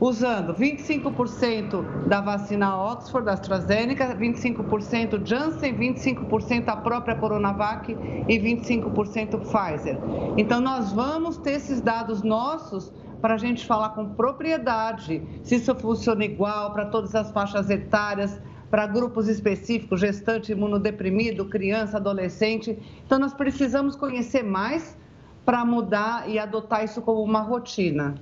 usando 0.00 0.54
25% 0.54 2.06
da 2.08 2.22
vacina 2.22 2.74
Oxford, 2.74 3.26
da 3.26 3.34
AstraZeneca, 3.34 4.16
25% 4.16 5.24
Janssen, 5.24 5.76
25% 5.76 6.68
a 6.68 6.76
própria 6.76 7.14
Coronavac 7.14 7.92
e 7.92 8.38
25% 8.38 9.38
Pfizer. 9.40 9.98
Então, 10.38 10.60
nós 10.60 10.90
vamos 10.90 11.36
ter 11.36 11.52
esses 11.52 11.82
dados 11.82 12.22
nossos 12.22 12.90
para 13.20 13.34
a 13.34 13.36
gente 13.36 13.66
falar 13.66 13.90
com 13.90 14.14
propriedade 14.14 15.22
se 15.42 15.56
isso 15.56 15.74
funciona 15.74 16.24
igual 16.24 16.72
para 16.72 16.86
todas 16.86 17.14
as 17.14 17.30
faixas 17.30 17.68
etárias, 17.68 18.40
para 18.70 18.86
grupos 18.86 19.28
específicos, 19.28 20.00
gestante 20.00 20.52
imunodeprimido, 20.52 21.44
criança, 21.44 21.98
adolescente. 21.98 22.78
Então, 23.04 23.18
nós 23.18 23.34
precisamos 23.34 23.96
conhecer 23.96 24.42
mais 24.42 24.96
para 25.44 25.62
mudar 25.64 26.30
e 26.30 26.38
adotar 26.38 26.84
isso 26.84 27.02
como 27.02 27.22
uma 27.22 27.40
rotina. 27.40 28.14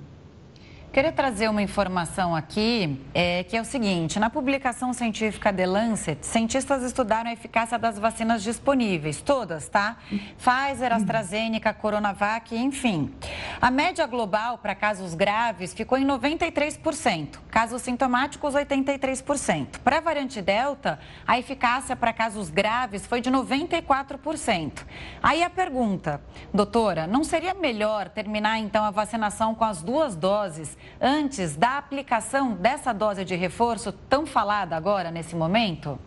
Queria 0.91 1.11
trazer 1.11 1.47
uma 1.47 1.61
informação 1.61 2.35
aqui, 2.35 2.99
é, 3.13 3.43
que 3.43 3.55
é 3.55 3.61
o 3.61 3.65
seguinte: 3.65 4.19
na 4.19 4.27
publicação 4.27 4.91
científica 4.91 5.53
The 5.53 5.67
Lancet, 5.67 6.25
cientistas 6.25 6.81
estudaram 6.81 7.29
a 7.29 7.33
eficácia 7.33 7.77
das 7.77 7.99
vacinas 7.99 8.41
disponíveis, 8.41 9.21
todas, 9.21 9.69
tá? 9.69 9.97
Pfizer, 10.09 10.91
AstraZeneca, 10.91 11.71
Coronavac, 11.75 12.55
enfim. 12.55 13.13
A 13.61 13.69
média 13.69 14.07
global 14.07 14.57
para 14.57 14.73
casos 14.73 15.13
graves 15.13 15.75
ficou 15.75 15.95
em 15.95 16.05
93%, 16.07 17.37
casos 17.51 17.83
sintomáticos, 17.83 18.55
83%. 18.55 19.77
Para 19.83 19.99
a 19.99 20.01
variante 20.01 20.41
Delta, 20.41 20.99
a 21.27 21.37
eficácia 21.37 21.95
para 21.95 22.11
casos 22.11 22.49
graves 22.49 23.05
foi 23.05 23.21
de 23.21 23.29
94%. 23.29 24.83
Aí 25.21 25.43
a 25.43 25.51
pergunta, 25.51 26.19
doutora, 26.51 27.05
não 27.05 27.23
seria 27.23 27.53
melhor 27.53 28.09
terminar 28.09 28.57
então 28.57 28.83
a 28.83 28.89
vacinação 28.89 29.53
com 29.53 29.65
as 29.65 29.83
duas 29.83 30.15
doses? 30.15 30.78
Antes 30.99 31.55
da 31.55 31.77
aplicação 31.77 32.53
dessa 32.53 32.93
dose 32.93 33.23
de 33.25 33.35
reforço 33.35 33.91
tão 33.91 34.25
falada 34.25 34.75
agora, 34.75 35.11
nesse 35.11 35.35
momento? 35.35 35.99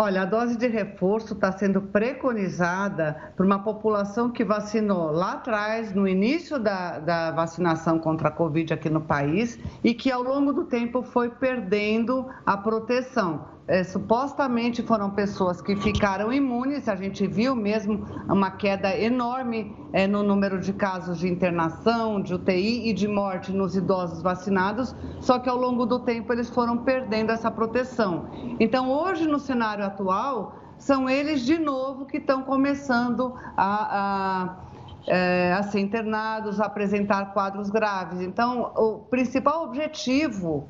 Olha, 0.00 0.22
a 0.22 0.24
dose 0.24 0.56
de 0.56 0.68
reforço 0.68 1.34
está 1.34 1.50
sendo 1.50 1.82
preconizada 1.82 3.32
por 3.36 3.44
uma 3.44 3.58
população 3.58 4.30
que 4.30 4.44
vacinou 4.44 5.10
lá 5.10 5.32
atrás, 5.32 5.92
no 5.92 6.06
início 6.06 6.56
da, 6.56 7.00
da, 7.00 7.30
vacinação 7.32 7.98
contra 7.98 8.28
a 8.28 8.30
Covid 8.30 8.72
aqui 8.72 8.88
no 8.88 9.00
país, 9.00 9.58
e 9.82 9.92
que 9.92 10.08
ao 10.12 10.22
longo 10.22 10.52
do 10.52 10.66
tempo 10.66 11.02
foi 11.02 11.30
perdendo 11.30 12.28
a 12.46 12.56
proteção. 12.56 13.58
É, 13.68 13.84
supostamente 13.84 14.82
foram 14.82 15.10
pessoas 15.10 15.60
que 15.60 15.76
ficaram 15.76 16.32
imunes, 16.32 16.88
a 16.88 16.96
gente 16.96 17.26
viu 17.26 17.54
mesmo 17.54 18.06
uma 18.26 18.50
queda 18.52 18.96
enorme 18.96 19.76
é, 19.92 20.06
no 20.06 20.22
número 20.22 20.58
de 20.58 20.72
casos 20.72 21.18
de 21.18 21.28
internação, 21.28 22.18
de 22.18 22.32
UTI 22.32 22.88
e 22.88 22.94
de 22.94 23.06
morte 23.06 23.52
nos 23.52 23.76
idosos 23.76 24.22
vacinados, 24.22 24.96
só 25.20 25.38
que 25.38 25.50
ao 25.50 25.56
longo 25.58 25.84
do 25.84 25.98
tempo 25.98 26.32
eles 26.32 26.48
foram 26.48 26.78
perdendo 26.78 27.30
essa 27.30 27.50
proteção. 27.50 28.30
Então, 28.58 28.90
hoje, 28.90 29.28
no 29.28 29.38
cenário 29.38 29.84
atual, 29.88 30.54
são 30.78 31.08
eles 31.08 31.42
de 31.42 31.58
novo 31.58 32.06
que 32.06 32.18
estão 32.18 32.42
começando 32.42 33.34
a, 33.56 33.98
a, 34.00 34.56
é, 35.06 35.52
a 35.52 35.62
ser 35.64 35.80
internados, 35.80 36.60
a 36.60 36.66
apresentar 36.66 37.32
quadros 37.32 37.68
graves. 37.68 38.20
Então, 38.20 38.72
o 38.76 39.00
principal 39.00 39.64
objetivo 39.64 40.68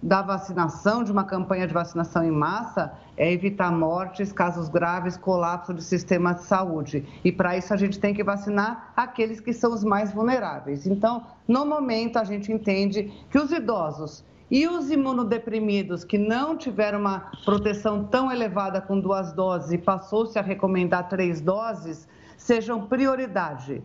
da 0.00 0.22
vacinação, 0.22 1.02
de 1.02 1.10
uma 1.10 1.24
campanha 1.24 1.66
de 1.66 1.74
vacinação 1.74 2.22
em 2.22 2.30
massa, 2.30 2.92
é 3.16 3.32
evitar 3.32 3.72
mortes, 3.72 4.32
casos 4.32 4.68
graves, 4.68 5.16
colapso 5.16 5.74
de 5.74 5.82
sistema 5.82 6.34
de 6.34 6.44
saúde. 6.44 7.04
E 7.24 7.32
para 7.32 7.56
isso 7.56 7.74
a 7.74 7.76
gente 7.76 7.98
tem 7.98 8.14
que 8.14 8.22
vacinar 8.22 8.92
aqueles 8.96 9.40
que 9.40 9.52
são 9.52 9.72
os 9.72 9.82
mais 9.82 10.12
vulneráveis. 10.12 10.86
Então, 10.86 11.24
no 11.48 11.66
momento, 11.66 12.16
a 12.16 12.24
gente 12.24 12.52
entende 12.52 13.12
que 13.28 13.38
os 13.38 13.50
idosos 13.50 14.24
e 14.50 14.66
os 14.66 14.90
imunodeprimidos 14.90 16.04
que 16.04 16.16
não 16.16 16.56
tiveram 16.56 17.00
uma 17.00 17.30
proteção 17.44 18.04
tão 18.04 18.32
elevada 18.32 18.80
com 18.80 18.98
duas 18.98 19.32
doses 19.32 19.72
e 19.72 19.78
passou-se 19.78 20.38
a 20.38 20.42
recomendar 20.42 21.08
três 21.08 21.40
doses, 21.40 22.08
sejam 22.36 22.86
prioridade. 22.86 23.82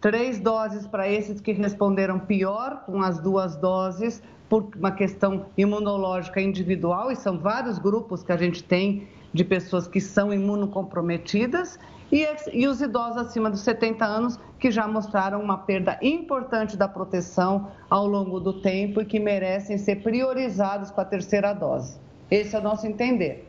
Três 0.00 0.38
doses 0.38 0.86
para 0.86 1.08
esses 1.08 1.40
que 1.40 1.52
responderam 1.52 2.18
pior 2.18 2.82
com 2.86 3.02
as 3.02 3.18
duas 3.18 3.56
doses, 3.56 4.22
por 4.48 4.70
uma 4.76 4.92
questão 4.92 5.46
imunológica 5.56 6.40
individual, 6.40 7.10
e 7.10 7.16
são 7.16 7.38
vários 7.38 7.78
grupos 7.78 8.22
que 8.22 8.30
a 8.32 8.36
gente 8.36 8.62
tem 8.62 9.08
de 9.32 9.44
pessoas 9.44 9.88
que 9.88 10.00
são 10.00 10.32
imunocomprometidas, 10.32 11.78
e, 12.12 12.24
e 12.52 12.68
os 12.68 12.80
idosos 12.80 13.16
acima 13.18 13.50
dos 13.50 13.60
70 13.60 14.04
anos 14.04 14.38
que 14.58 14.70
já 14.70 14.86
mostraram 14.88 15.40
uma 15.42 15.58
perda 15.58 15.98
importante 16.02 16.76
da 16.76 16.88
proteção 16.88 17.68
ao 17.88 18.06
longo 18.06 18.40
do 18.40 18.54
tempo 18.54 19.00
e 19.00 19.04
que 19.04 19.20
merecem 19.20 19.78
ser 19.78 19.96
priorizados 19.96 20.90
com 20.90 21.00
a 21.00 21.04
terceira 21.04 21.52
dose. 21.52 21.96
Esse 22.30 22.56
é 22.56 22.58
o 22.58 22.62
nosso 22.62 22.86
entender. 22.86 23.46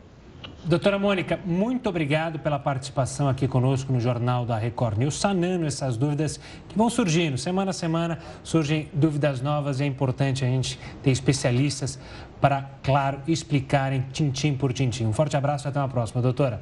Doutora 0.63 0.99
Mônica, 0.99 1.39
muito 1.45 1.87
obrigado 1.87 2.39
pela 2.39 2.59
participação 2.59 3.29
aqui 3.29 3.47
conosco 3.47 3.93
no 3.93 3.99
Jornal 3.99 4.45
da 4.45 4.57
Record 4.57 4.97
News, 4.97 5.15
sanando 5.15 5.65
essas 5.65 5.95
dúvidas 5.95 6.39
que 6.67 6.77
vão 6.77 6.89
surgindo. 6.89 7.37
Semana 7.37 7.71
a 7.71 7.73
semana 7.73 8.19
surgem 8.43 8.89
dúvidas 8.91 9.41
novas 9.41 9.79
e 9.79 9.83
é 9.83 9.85
importante 9.85 10.43
a 10.43 10.47
gente 10.47 10.77
ter 11.01 11.11
especialistas 11.11 11.97
para, 12.41 12.69
claro, 12.83 13.21
explicarem 13.27 14.05
tintim 14.11 14.55
por 14.55 14.73
tintim. 14.73 15.05
Um 15.05 15.13
forte 15.13 15.37
abraço 15.37 15.67
e 15.67 15.69
até 15.69 15.79
uma 15.79 15.87
próxima, 15.87 16.21
doutora. 16.21 16.61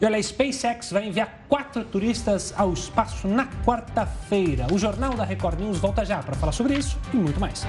E 0.00 0.04
olha, 0.04 0.16
a 0.16 0.22
SpaceX 0.22 0.90
vai 0.90 1.06
enviar 1.06 1.44
quatro 1.48 1.84
turistas 1.84 2.54
ao 2.56 2.72
espaço 2.72 3.28
na 3.28 3.46
quarta-feira. 3.64 4.66
O 4.72 4.78
Jornal 4.78 5.14
da 5.14 5.24
Record 5.24 5.60
News 5.60 5.78
volta 5.78 6.04
já 6.04 6.22
para 6.22 6.34
falar 6.34 6.52
sobre 6.52 6.74
isso 6.74 6.98
e 7.12 7.16
muito 7.16 7.38
mais. 7.38 7.66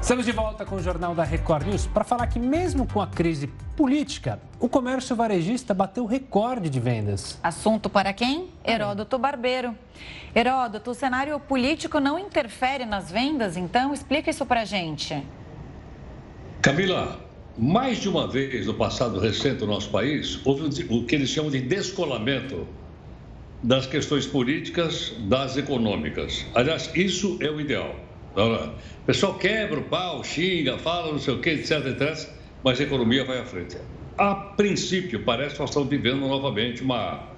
Estamos 0.00 0.26
de 0.26 0.32
volta 0.32 0.66
com 0.66 0.74
o 0.74 0.82
Jornal 0.82 1.14
da 1.14 1.24
Record 1.24 1.66
News 1.66 1.86
para 1.86 2.04
falar 2.04 2.26
que, 2.26 2.38
mesmo 2.38 2.86
com 2.86 3.00
a 3.00 3.06
crise 3.06 3.46
política, 3.76 4.38
o 4.60 4.68
comércio 4.68 5.16
varejista 5.16 5.72
bateu 5.72 6.04
recorde 6.04 6.68
de 6.68 6.80
vendas. 6.80 7.38
Assunto 7.42 7.88
para 7.88 8.12
quem? 8.12 8.50
Heródoto 8.64 9.16
Barbeiro. 9.16 9.74
Heródoto, 10.34 10.90
o 10.90 10.94
cenário 10.94 11.38
político 11.40 11.98
não 11.98 12.18
interfere 12.18 12.84
nas 12.84 13.10
vendas, 13.10 13.56
então 13.56 13.94
explica 13.94 14.28
isso 14.28 14.44
para 14.44 14.62
a 14.62 14.64
gente. 14.64 15.24
Camila, 16.60 17.18
mais 17.58 17.98
de 17.98 18.08
uma 18.08 18.26
vez 18.26 18.66
no 18.66 18.74
passado 18.74 19.18
recente 19.18 19.56
do 19.56 19.66
nosso 19.66 19.90
país, 19.90 20.40
houve 20.44 20.84
o 20.88 21.04
que 21.04 21.14
eles 21.14 21.30
chamam 21.30 21.50
de 21.50 21.60
descolamento 21.60 22.66
das 23.62 23.86
questões 23.86 24.26
políticas 24.26 25.14
das 25.28 25.56
econômicas. 25.56 26.44
Aliás, 26.54 26.90
isso 26.94 27.38
é 27.40 27.50
o 27.50 27.60
ideal. 27.60 27.94
O 28.34 29.06
pessoal 29.06 29.34
quebra 29.34 29.78
o 29.78 29.84
pau, 29.84 30.24
xinga, 30.24 30.78
fala 30.78 31.12
não 31.12 31.18
sei 31.18 31.34
o 31.34 31.40
que, 31.40 31.50
etc, 31.50 31.86
etc, 31.86 32.30
mas 32.64 32.80
a 32.80 32.84
economia 32.84 33.24
vai 33.24 33.38
à 33.38 33.44
frente. 33.44 33.76
A 34.16 34.34
princípio, 34.34 35.22
parece 35.22 35.54
que 35.54 35.60
nós 35.60 35.70
estamos 35.70 35.88
vivendo 35.88 36.20
novamente 36.20 36.82
uma, 36.82 37.28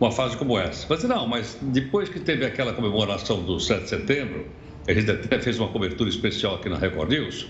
uma 0.00 0.10
fase 0.10 0.36
como 0.36 0.58
essa. 0.58 0.86
Mas 0.88 1.02
não, 1.04 1.26
mas 1.26 1.58
depois 1.60 2.08
que 2.08 2.20
teve 2.20 2.46
aquela 2.46 2.72
comemoração 2.72 3.42
do 3.42 3.58
7 3.58 3.82
de 3.82 3.88
setembro, 3.88 4.46
a 4.86 4.92
gente 4.92 5.10
até 5.10 5.38
fez 5.40 5.58
uma 5.58 5.68
cobertura 5.68 6.08
especial 6.08 6.54
aqui 6.54 6.68
na 6.68 6.78
Record 6.78 7.10
News, 7.10 7.48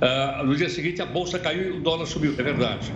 Uh, 0.00 0.44
no 0.44 0.54
dia 0.54 0.68
seguinte, 0.68 1.02
a 1.02 1.06
bolsa 1.06 1.38
caiu 1.38 1.74
e 1.74 1.78
o 1.78 1.80
dólar 1.80 2.06
subiu, 2.06 2.34
é 2.38 2.42
verdade. 2.42 2.92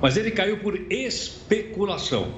Mas 0.00 0.16
ele 0.16 0.30
caiu 0.30 0.58
por 0.58 0.78
especulação. 0.90 2.32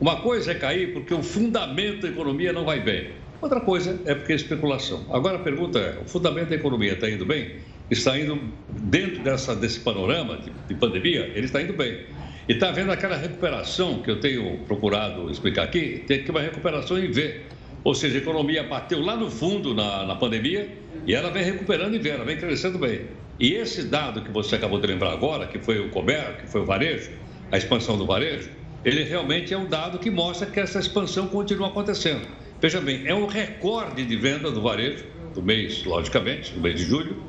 Uma 0.00 0.16
coisa 0.16 0.52
é 0.52 0.54
cair 0.54 0.92
porque 0.92 1.12
o 1.12 1.22
fundamento 1.22 2.02
da 2.02 2.08
economia 2.08 2.52
não 2.52 2.64
vai 2.64 2.80
bem. 2.80 3.10
Outra 3.40 3.60
coisa 3.60 4.00
é 4.06 4.14
porque 4.14 4.32
é 4.32 4.36
especulação. 4.36 5.04
Agora 5.10 5.36
a 5.36 5.40
pergunta 5.40 5.78
é: 5.78 5.98
o 6.02 6.08
fundamento 6.08 6.48
da 6.48 6.56
economia 6.56 6.94
está 6.94 7.08
indo 7.10 7.26
bem? 7.26 7.56
Está 7.90 8.18
indo 8.18 8.40
dentro 8.70 9.22
dessa, 9.22 9.54
desse 9.54 9.80
panorama 9.80 10.38
de, 10.38 10.50
de 10.66 10.74
pandemia? 10.74 11.30
Ele 11.34 11.44
está 11.44 11.60
indo 11.60 11.74
bem. 11.74 12.06
E 12.48 12.52
está 12.52 12.70
havendo 12.70 12.90
aquela 12.90 13.16
recuperação 13.16 14.02
que 14.02 14.10
eu 14.10 14.20
tenho 14.20 14.58
procurado 14.66 15.30
explicar 15.30 15.64
aqui, 15.64 16.02
tem 16.06 16.22
que 16.22 16.30
uma 16.30 16.40
recuperação 16.40 16.98
em 16.98 17.10
V. 17.10 17.40
Ou 17.84 17.94
seja, 17.94 18.16
a 18.16 18.22
economia 18.22 18.62
bateu 18.62 19.00
lá 19.00 19.14
no 19.14 19.30
fundo 19.30 19.74
na, 19.74 20.06
na 20.06 20.16
pandemia 20.16 20.76
e 21.06 21.14
ela 21.14 21.30
vem 21.30 21.44
recuperando 21.44 21.94
em 21.94 21.98
V, 21.98 22.08
ela 22.08 22.24
vem 22.24 22.38
crescendo 22.38 22.78
bem. 22.78 23.02
E 23.38 23.52
esse 23.52 23.82
dado 23.82 24.22
que 24.22 24.30
você 24.30 24.56
acabou 24.56 24.80
de 24.80 24.86
lembrar 24.86 25.12
agora, 25.12 25.46
que 25.46 25.58
foi 25.58 25.78
o 25.80 25.90
comércio, 25.90 26.36
que 26.36 26.46
foi 26.46 26.62
o 26.62 26.64
varejo, 26.64 27.10
a 27.52 27.58
expansão 27.58 27.98
do 27.98 28.06
varejo, 28.06 28.48
ele 28.84 29.02
realmente 29.02 29.52
é 29.52 29.58
um 29.58 29.66
dado 29.66 29.98
que 29.98 30.10
mostra 30.10 30.46
que 30.46 30.58
essa 30.58 30.78
expansão 30.78 31.26
continua 31.26 31.68
acontecendo. 31.68 32.26
Veja 32.60 32.80
bem, 32.80 33.06
é 33.06 33.14
um 33.14 33.26
recorde 33.26 34.04
de 34.04 34.16
venda 34.16 34.50
do 34.50 34.62
varejo, 34.62 35.04
do 35.34 35.42
mês, 35.42 35.84
logicamente, 35.84 36.52
do 36.52 36.60
mês 36.60 36.76
de 36.76 36.84
julho, 36.84 37.22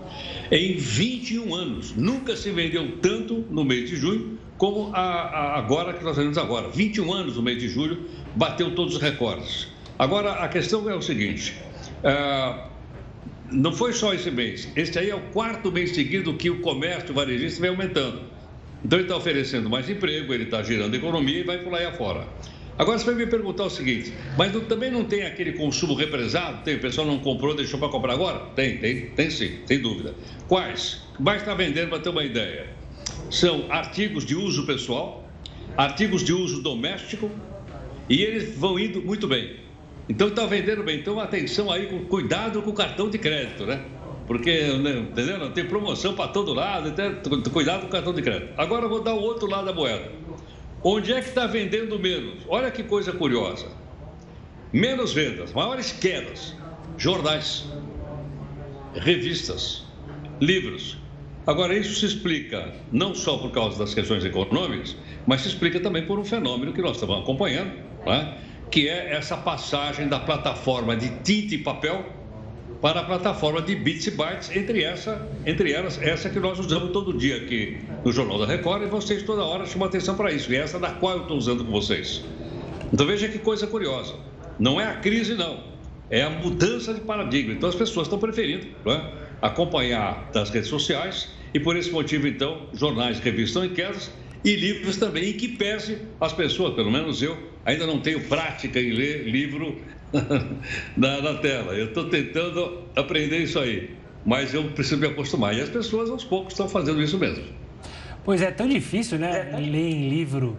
em 0.52 0.78
21 0.78 1.54
anos. 1.54 1.96
Nunca 1.96 2.36
se 2.36 2.52
vendeu 2.52 2.98
tanto 3.02 3.46
no 3.50 3.66
mês 3.66 3.90
de 3.90 3.96
junho 3.98 4.40
como 4.58 4.92
a, 4.94 5.02
a, 5.02 5.58
agora 5.58 5.94
que 5.94 6.04
nós 6.04 6.16
vemos 6.16 6.38
agora. 6.38 6.70
21 6.70 7.12
anos 7.12 7.36
no 7.36 7.42
mês 7.42 7.58
de 7.58 7.68
julho, 7.68 8.06
bateu 8.36 8.74
todos 8.74 8.96
os 8.96 9.02
recordes. 9.02 9.68
Agora, 9.98 10.34
a 10.34 10.48
questão 10.48 10.90
é 10.90 10.96
o 10.96 11.02
seguinte. 11.02 11.56
Uh, 12.04 12.70
não 13.52 13.72
foi 13.72 13.94
só 13.94 14.14
esse 14.14 14.30
mês. 14.30 14.68
Este 14.76 15.00
aí 15.00 15.10
é 15.10 15.16
o 15.16 15.22
quarto 15.32 15.72
mês 15.72 15.92
seguido 15.92 16.34
que 16.34 16.50
o 16.50 16.60
comércio 16.62 17.14
varejista 17.14 17.62
vem 17.62 17.70
aumentando. 17.70 18.22
Então 18.84 19.00
ele 19.00 19.06
está 19.06 19.18
oferecendo 19.18 19.70
mais 19.70 19.90
emprego, 19.90 20.34
ele 20.34 20.44
está 20.44 20.62
gerando 20.62 20.94
economia 20.96 21.40
e 21.40 21.44
vai 21.44 21.58
por 21.60 21.72
lá 21.72 21.88
afora. 21.88 22.28
Agora 22.78 23.00
você 23.00 23.06
vai 23.06 23.16
me 23.16 23.26
perguntar 23.26 23.64
o 23.64 23.70
seguinte, 23.70 24.14
mas 24.38 24.52
não, 24.52 24.60
também 24.62 24.92
não 24.92 25.06
tem 25.06 25.24
aquele 25.24 25.54
consumo 25.54 25.94
represado? 25.94 26.62
Tem, 26.64 26.76
o 26.76 26.80
pessoal 26.80 27.08
não 27.08 27.20
comprou, 27.20 27.56
deixou 27.56 27.80
para 27.80 27.88
comprar 27.88 28.14
agora? 28.14 28.40
Tem, 28.54 28.78
tem, 28.78 29.08
tem 29.12 29.30
sim, 29.30 29.60
sem 29.66 29.80
dúvida. 29.80 30.14
Quais? 30.50 31.02
Mais 31.18 31.42
está 31.42 31.54
vendendo 31.54 31.88
para 31.88 32.00
ter 32.00 32.10
uma 32.10 32.24
ideia? 32.24 32.68
São 33.32 33.72
artigos 33.72 34.26
de 34.26 34.36
uso 34.36 34.66
pessoal, 34.66 35.26
artigos 35.78 36.22
de 36.22 36.34
uso 36.34 36.62
doméstico 36.62 37.32
e 38.10 38.22
eles 38.22 38.58
vão 38.58 38.78
indo 38.78 39.02
muito 39.02 39.26
bem. 39.26 39.65
Então 40.08 40.28
está 40.28 40.46
vendendo 40.46 40.84
bem. 40.84 41.00
Então 41.00 41.20
atenção 41.20 41.72
aí, 41.72 41.88
com 41.88 42.06
cuidado 42.06 42.62
com 42.62 42.70
o 42.70 42.74
cartão 42.74 43.10
de 43.10 43.18
crédito, 43.18 43.66
né? 43.66 43.84
Porque, 44.28 44.64
né, 44.78 45.06
entendeu? 45.12 45.52
Tem 45.52 45.66
promoção 45.66 46.16
para 46.16 46.30
todo 46.30 46.54
lado, 46.54 46.90
então, 46.90 47.42
cuidado 47.52 47.82
com 47.82 47.88
o 47.88 47.90
cartão 47.90 48.14
de 48.14 48.22
crédito. 48.22 48.54
Agora 48.58 48.86
eu 48.86 48.90
vou 48.90 49.04
dar 49.04 49.14
o 49.14 49.22
outro 49.22 49.48
lado 49.48 49.66
da 49.66 49.74
moeda. 49.74 50.12
Onde 50.84 51.14
é 51.14 51.22
que 51.22 51.30
está 51.30 51.46
vendendo 51.46 52.00
menos? 52.00 52.44
Olha 52.48 52.72
que 52.72 52.84
coisa 52.84 53.12
curiosa. 53.12 53.68
Menos 54.74 55.14
vendas, 55.14 55.54
maiores 55.54 55.92
quedas. 55.92 56.56
Jornais, 56.98 57.66
revistas, 58.96 59.84
livros. 60.40 60.98
Agora, 61.46 61.78
isso 61.78 62.00
se 62.00 62.06
explica 62.06 62.74
não 62.92 63.14
só 63.14 63.38
por 63.38 63.52
causa 63.52 63.78
das 63.78 63.94
questões 63.94 64.26
econômicas, 64.26 64.96
mas 65.28 65.42
se 65.42 65.50
explica 65.50 65.80
também 65.80 66.06
por 66.06 66.18
um 66.18 66.26
fenômeno 66.26 66.74
que 66.74 66.82
nós 66.82 66.94
estamos 66.94 67.20
acompanhando, 67.20 67.72
né? 68.06 68.38
Que 68.70 68.88
é 68.88 69.14
essa 69.14 69.38
passagem 69.38 70.08
da 70.08 70.20
plataforma 70.20 70.96
de 70.96 71.10
tinta 71.24 71.56
e 71.56 71.58
papel 71.58 72.06
para 72.82 73.00
a 73.00 73.04
plataforma 73.04 73.62
de 73.62 73.76
bits 73.76 74.08
e 74.08 74.12
bytes, 74.12 74.56
entre, 74.56 74.84
essa, 74.84 75.28
entre 75.46 75.72
elas, 75.72 76.00
essa 76.02 76.30
que 76.30 76.40
nós 76.40 76.60
usamos 76.60 76.92
todo 76.92 77.18
dia 77.18 77.38
aqui 77.38 77.80
no 78.04 78.12
Jornal 78.12 78.38
da 78.38 78.46
Record, 78.46 78.84
e 78.84 78.86
vocês 78.86 79.24
toda 79.24 79.44
hora 79.44 79.66
chamam 79.66 79.88
atenção 79.88 80.16
para 80.16 80.32
isso, 80.32 80.52
e 80.52 80.56
essa 80.56 80.78
da 80.78 80.92
qual 80.92 81.16
eu 81.16 81.22
estou 81.24 81.38
usando 81.38 81.64
com 81.66 81.72
vocês. 81.72 82.24
Então 82.94 83.06
veja 83.06 83.28
que 83.28 83.40
coisa 83.40 83.66
curiosa. 83.66 84.14
Não 84.60 84.80
é 84.80 84.86
a 84.86 84.96
crise, 84.96 85.34
não. 85.34 85.64
É 86.10 86.22
a 86.22 86.30
mudança 86.30 86.94
de 86.94 87.02
paradigma. 87.02 87.54
Então 87.54 87.68
as 87.68 87.76
pessoas 87.76 88.06
estão 88.06 88.20
preferindo 88.20 88.68
é? 88.86 89.02
acompanhar 89.42 90.30
das 90.32 90.50
redes 90.50 90.70
sociais, 90.70 91.30
e 91.54 91.60
por 91.60 91.76
esse 91.76 91.90
motivo, 91.90 92.28
então, 92.28 92.68
jornais 92.74 93.18
e 93.18 93.22
revistas 93.22 93.64
estão 93.64 93.66
em 93.66 93.70
e 94.46 94.56
livros 94.56 94.98
também, 94.98 95.32
em 95.32 95.34
que 95.34 95.48
pese 95.48 95.98
as 96.22 96.32
pessoas, 96.32 96.76
pelo 96.76 96.92
menos 96.92 97.20
eu, 97.22 97.36
ainda 97.66 97.88
não 97.88 98.00
tenho 98.00 98.22
prática 98.28 98.80
em 98.80 98.92
ler 98.92 99.28
livro 99.28 99.82
na, 100.96 101.20
na 101.20 101.34
tela. 101.40 101.74
Eu 101.74 101.88
estou 101.88 102.08
tentando 102.10 102.84
aprender 102.96 103.40
isso 103.40 103.58
aí, 103.58 103.90
mas 104.24 104.54
eu 104.54 104.64
preciso 104.66 104.98
me 104.98 105.08
acostumar. 105.08 105.56
E 105.56 105.62
as 105.62 105.70
pessoas, 105.70 106.12
aos 106.12 106.24
poucos, 106.24 106.54
estão 106.54 106.70
fazendo 106.70 107.02
isso 107.02 107.18
mesmo. 107.18 107.44
Pois 108.24 108.40
é, 108.40 108.52
tão 108.52 108.68
difícil, 108.68 109.18
né? 109.18 109.50
É. 109.52 109.58
Ler 109.58 109.90
em 109.90 110.10
livro 110.10 110.58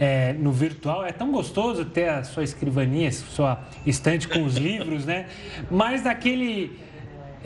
é, 0.00 0.32
no 0.32 0.50
virtual. 0.50 1.04
É 1.04 1.12
tão 1.12 1.30
gostoso 1.30 1.84
ter 1.84 2.08
a 2.08 2.24
sua 2.24 2.42
escrivaninha, 2.42 3.12
sua 3.12 3.62
estante 3.84 4.28
com 4.28 4.44
os 4.44 4.56
livros, 4.56 5.04
né? 5.04 5.26
Mas 5.70 6.04
naquele 6.04 6.72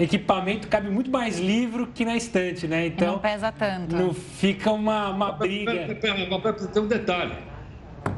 equipamento 0.03 0.69
cabe 0.69 0.91
muito 0.91 1.11
mais 1.11 1.39
livro 1.39 1.89
que 1.95 2.05
na 2.05 2.17
estante, 2.17 2.67
né? 2.67 2.87
Então. 2.87 3.13
Não 3.13 3.19
pesa 3.19 3.53
tanto. 3.53 3.95
Não 3.95 4.15
fica 4.15 4.73
uma, 4.73 5.11
uma 5.11 5.33
briga. 5.33 5.73
Pera, 5.73 5.95
pera, 5.95 6.41
pera, 6.41 6.53
tem 6.55 6.83
um 6.83 6.89
detalhe. 6.89 7.35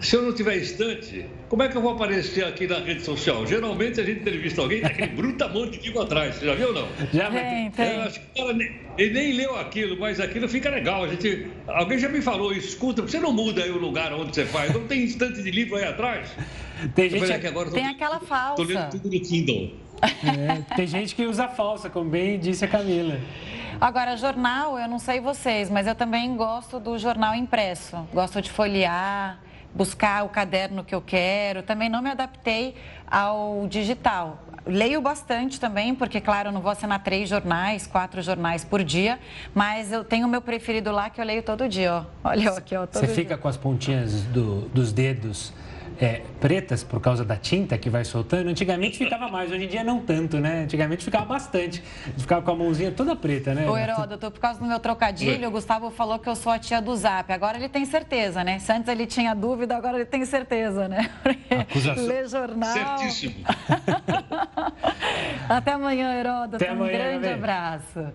Se 0.00 0.16
eu 0.16 0.22
não 0.22 0.32
tiver 0.32 0.56
estante, 0.56 1.26
como 1.48 1.62
é 1.62 1.68
que 1.68 1.76
eu 1.76 1.82
vou 1.82 1.92
aparecer 1.92 2.44
aqui 2.44 2.66
na 2.66 2.78
rede 2.78 3.02
social? 3.02 3.46
Geralmente 3.46 4.00
a 4.00 4.04
gente 4.04 4.20
entrevista 4.20 4.62
alguém 4.62 4.80
daquele 4.80 5.08
brutamonte 5.08 5.78
de 5.78 5.98
atrás. 5.98 6.36
Você 6.36 6.46
já 6.46 6.54
viu 6.54 6.68
ou 6.68 6.74
não? 6.74 6.88
Já, 7.12 7.30
tem, 7.30 7.70
tem. 7.70 7.94
Eu 7.94 8.02
acho 8.02 8.20
que 8.20 8.26
o 8.26 8.44
cara 8.44 8.56
nem, 8.56 8.80
ele 8.96 9.12
nem 9.12 9.32
leu 9.32 9.56
aquilo, 9.56 9.98
mas 9.98 10.20
aquilo 10.20 10.48
fica 10.48 10.70
legal. 10.70 11.04
A 11.04 11.08
gente, 11.08 11.46
alguém 11.66 11.98
já 11.98 12.08
me 12.08 12.20
falou, 12.20 12.52
escuta, 12.52 13.02
você 13.02 13.18
não 13.18 13.32
muda 13.32 13.62
aí 13.62 13.70
o 13.70 13.78
lugar 13.78 14.12
onde 14.12 14.34
você 14.34 14.44
faz. 14.44 14.72
Não 14.72 14.86
tem 14.86 15.04
estante 15.04 15.42
de 15.42 15.50
livro 15.50 15.76
aí 15.76 15.84
atrás? 15.84 16.28
Tem 16.94 17.10
gente 17.10 17.38
que 17.38 17.46
agora 17.46 17.70
tem 17.70 17.86
aquela 17.86 18.20
falsa. 18.20 18.56
Tô 18.56 18.62
lendo 18.62 18.90
tudo 18.90 19.10
no 19.10 19.20
Kindle. 19.20 19.72
É, 20.02 20.74
tem 20.74 20.86
gente 20.86 21.14
que 21.14 21.24
usa 21.24 21.48
falsa, 21.48 21.88
como 21.88 22.10
bem 22.10 22.38
disse 22.38 22.64
a 22.64 22.68
Camila. 22.68 23.18
Agora, 23.80 24.16
jornal, 24.16 24.78
eu 24.78 24.88
não 24.88 24.98
sei 24.98 25.20
vocês, 25.20 25.68
mas 25.68 25.86
eu 25.86 25.94
também 25.94 26.36
gosto 26.36 26.78
do 26.78 26.98
jornal 26.98 27.34
impresso. 27.34 27.96
Gosto 28.12 28.40
de 28.40 28.50
folhear, 28.50 29.40
buscar 29.74 30.24
o 30.24 30.28
caderno 30.28 30.84
que 30.84 30.94
eu 30.94 31.00
quero. 31.00 31.62
Também 31.62 31.88
não 31.88 32.02
me 32.02 32.10
adaptei 32.10 32.76
ao 33.10 33.66
digital. 33.68 34.42
Leio 34.64 35.00
bastante 35.00 35.58
também, 35.58 35.94
porque, 35.94 36.20
claro, 36.20 36.50
eu 36.50 36.52
não 36.52 36.60
vou 36.60 36.70
assinar 36.70 37.02
três 37.02 37.28
jornais, 37.28 37.86
quatro 37.86 38.22
jornais 38.22 38.64
por 38.64 38.84
dia, 38.84 39.18
mas 39.52 39.90
eu 39.90 40.04
tenho 40.04 40.28
o 40.28 40.30
meu 40.30 40.40
preferido 40.40 40.92
lá 40.92 41.10
que 41.10 41.20
eu 41.20 41.24
leio 41.24 41.42
todo 41.42 41.68
dia, 41.68 41.92
ó. 41.92 42.04
Olha 42.22 42.50
aqui, 42.50 42.76
ó. 42.76 42.86
Você 42.88 43.06
dia. 43.06 43.14
fica 43.14 43.36
com 43.36 43.48
as 43.48 43.56
pontinhas 43.56 44.22
do, 44.24 44.68
dos 44.68 44.92
dedos 44.92 45.52
é, 46.00 46.22
pretas 46.40 46.82
por 46.82 47.00
causa 47.00 47.24
da 47.24 47.36
tinta 47.36 47.76
que 47.78 47.90
vai 47.90 48.04
soltando. 48.04 48.48
Antigamente 48.48 48.98
ficava 48.98 49.28
mais, 49.28 49.50
hoje 49.50 49.64
em 49.64 49.68
dia 49.68 49.84
não 49.84 50.00
tanto, 50.00 50.38
né? 50.38 50.62
Antigamente 50.64 51.04
ficava 51.04 51.24
bastante. 51.24 51.82
Ficava 52.18 52.42
com 52.42 52.50
a 52.50 52.56
mãozinha 52.56 52.90
toda 52.90 53.14
preta, 53.14 53.54
né? 53.54 53.68
Ô, 53.68 53.76
Heródoto, 53.76 54.30
por 54.30 54.40
causa 54.40 54.60
do 54.60 54.66
meu 54.66 54.80
trocadilho, 54.80 55.48
o 55.48 55.50
Gustavo 55.50 55.90
falou 55.90 56.18
que 56.18 56.28
eu 56.28 56.36
sou 56.36 56.52
a 56.52 56.58
tia 56.58 56.80
do 56.80 56.94
Zap. 56.96 57.32
Agora 57.32 57.56
ele 57.56 57.68
tem 57.68 57.84
certeza, 57.84 58.42
né? 58.44 58.58
Se 58.58 58.72
antes 58.72 58.88
ele 58.88 59.06
tinha 59.06 59.34
dúvida, 59.34 59.76
agora 59.76 59.96
ele 59.96 60.06
tem 60.06 60.24
certeza, 60.24 60.88
né? 60.88 61.10
Acusação. 61.50 62.06
Lê 62.06 62.28
jornal. 62.28 62.98
Certíssimo. 62.98 63.44
Até 65.48 65.72
amanhã, 65.72 66.18
Heródoto. 66.18 66.56
Até 66.56 66.68
amanhã, 66.68 66.92
um 66.92 66.98
grande 66.98 67.28
abraço. 67.28 68.06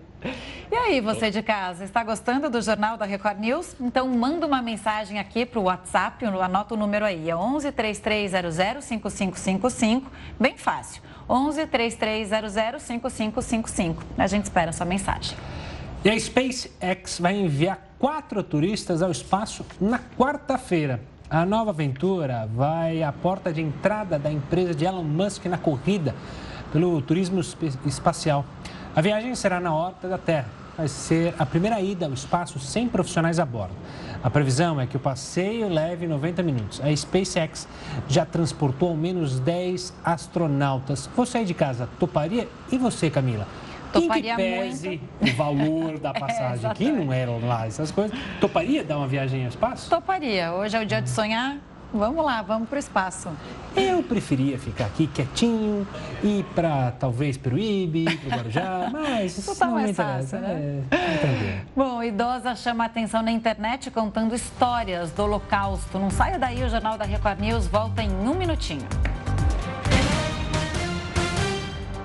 E 0.70 0.74
aí, 0.74 1.00
você 1.00 1.30
de 1.30 1.42
casa, 1.42 1.84
está 1.84 2.02
gostando 2.02 2.50
do 2.50 2.60
Jornal 2.60 2.96
da 2.96 3.04
Record 3.04 3.38
News? 3.38 3.76
Então 3.80 4.08
manda 4.08 4.46
uma 4.46 4.60
mensagem 4.60 5.18
aqui 5.18 5.46
para 5.46 5.60
o 5.60 5.64
WhatsApp, 5.64 6.24
anota 6.24 6.74
o 6.74 6.76
número 6.76 7.04
aí, 7.04 7.30
é 7.30 7.36
11 7.36 7.70
3300 7.72 8.84
5555, 8.84 10.10
bem 10.38 10.56
fácil. 10.56 11.02
11 11.28 11.66
3300 11.66 12.82
5555. 12.82 14.02
A 14.16 14.26
gente 14.26 14.44
espera 14.44 14.70
a 14.70 14.72
sua 14.72 14.86
mensagem. 14.86 15.36
E 16.04 16.10
a 16.10 16.18
SpaceX 16.18 17.18
vai 17.18 17.34
enviar 17.36 17.78
quatro 17.98 18.42
turistas 18.42 19.02
ao 19.02 19.10
espaço 19.10 19.64
na 19.80 19.98
quarta-feira. 20.16 21.00
A 21.28 21.44
nova 21.44 21.70
aventura 21.70 22.48
vai 22.54 23.02
à 23.02 23.12
porta 23.12 23.52
de 23.52 23.60
entrada 23.60 24.18
da 24.18 24.32
empresa 24.32 24.74
de 24.74 24.84
Elon 24.84 25.02
Musk 25.02 25.44
na 25.46 25.58
corrida 25.58 26.14
pelo 26.72 27.00
turismo 27.02 27.40
espacial. 27.84 28.44
A 28.94 29.00
viagem 29.00 29.34
será 29.34 29.60
na 29.60 29.74
órbita 29.74 30.08
da 30.08 30.18
Terra. 30.18 30.48
Vai 30.76 30.88
ser 30.88 31.34
a 31.38 31.44
primeira 31.44 31.80
ida 31.80 32.06
ao 32.06 32.12
espaço 32.12 32.58
sem 32.60 32.88
profissionais 32.88 33.40
a 33.40 33.44
bordo. 33.44 33.74
A 34.22 34.30
previsão 34.30 34.80
é 34.80 34.86
que 34.86 34.96
o 34.96 35.00
passeio 35.00 35.68
leve 35.68 36.06
90 36.06 36.42
minutos. 36.42 36.80
A 36.80 36.94
SpaceX 36.94 37.66
já 38.08 38.24
transportou 38.24 38.90
ao 38.90 38.96
menos 38.96 39.40
10 39.40 39.92
astronautas. 40.04 41.08
Você 41.16 41.38
aí 41.38 41.44
de 41.44 41.54
casa 41.54 41.88
toparia? 41.98 42.48
E 42.70 42.78
você, 42.78 43.10
Camila? 43.10 43.46
Quem 43.92 44.02
que 44.02 44.08
Toparia 44.08 44.36
pese 44.36 45.00
o 45.20 45.34
valor 45.34 45.98
da 45.98 46.12
passagem, 46.14 46.70
que 46.74 46.92
não 46.92 47.12
eram 47.12 47.40
lá 47.46 47.66
essas 47.66 47.90
coisas, 47.90 48.16
toparia 48.40 48.84
dar 48.84 48.98
uma 48.98 49.06
viagem 49.08 49.44
ao 49.44 49.48
espaço? 49.48 49.88
Toparia. 49.88 50.52
Hoje 50.52 50.76
é 50.76 50.82
o 50.82 50.86
dia 50.86 51.00
de 51.00 51.08
sonhar. 51.08 51.56
Vamos 51.98 52.24
lá, 52.24 52.42
vamos 52.42 52.68
para 52.68 52.76
o 52.76 52.78
espaço. 52.78 53.28
Eu 53.74 54.04
preferia 54.04 54.56
ficar 54.56 54.86
aqui 54.86 55.08
quietinho, 55.08 55.84
ir 56.22 56.44
para 56.54 56.92
talvez 56.92 57.36
Peruíbe, 57.36 58.04
para 58.18 58.36
Guarujá, 58.36 58.88
mas 58.92 59.36
isso 59.36 59.64
Não 59.64 59.74
me 59.74 59.90
interessa. 59.90 60.38
fácil, 60.38 60.38
né? 60.38 60.82
É. 60.92 61.60
Bom, 61.74 62.00
idosa 62.00 62.54
chama 62.54 62.84
atenção 62.84 63.20
na 63.20 63.32
internet 63.32 63.90
contando 63.90 64.32
histórias 64.32 65.10
do 65.10 65.24
Holocausto. 65.24 65.98
Não 65.98 66.08
saia 66.08 66.38
daí, 66.38 66.62
o 66.62 66.68
Jornal 66.68 66.96
da 66.96 67.04
Record 67.04 67.40
News 67.40 67.66
volta 67.66 68.00
em 68.00 68.10
um 68.10 68.34
minutinho. 68.34 68.86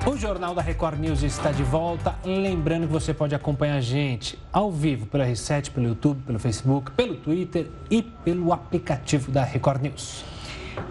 O 0.05 0.17
Jornal 0.17 0.53
da 0.53 0.61
Record 0.61 0.99
News 0.99 1.23
está 1.23 1.49
de 1.53 1.63
volta. 1.63 2.13
Lembrando 2.25 2.87
que 2.87 2.91
você 2.91 3.13
pode 3.13 3.33
acompanhar 3.33 3.77
a 3.77 3.81
gente 3.81 4.37
ao 4.51 4.69
vivo 4.69 5.05
pela 5.05 5.25
R7, 5.25 5.71
pelo 5.71 5.87
YouTube, 5.87 6.21
pelo 6.23 6.37
Facebook, 6.37 6.91
pelo 6.91 7.15
Twitter 7.15 7.71
e 7.89 8.01
pelo 8.01 8.51
aplicativo 8.51 9.31
da 9.31 9.45
Record 9.45 9.81
News. 9.81 10.25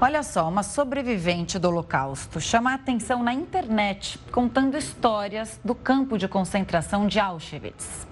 Olha 0.01 0.23
só, 0.23 0.49
uma 0.49 0.63
sobrevivente 0.63 1.59
do 1.59 1.69
Holocausto 1.69 2.41
chama 2.41 2.71
a 2.71 2.75
atenção 2.75 3.23
na 3.23 3.35
internet 3.35 4.19
contando 4.31 4.79
histórias 4.79 5.61
do 5.63 5.75
campo 5.75 6.17
de 6.17 6.27
concentração 6.27 7.07
de 7.07 7.21
Auschwitz. 7.21 8.12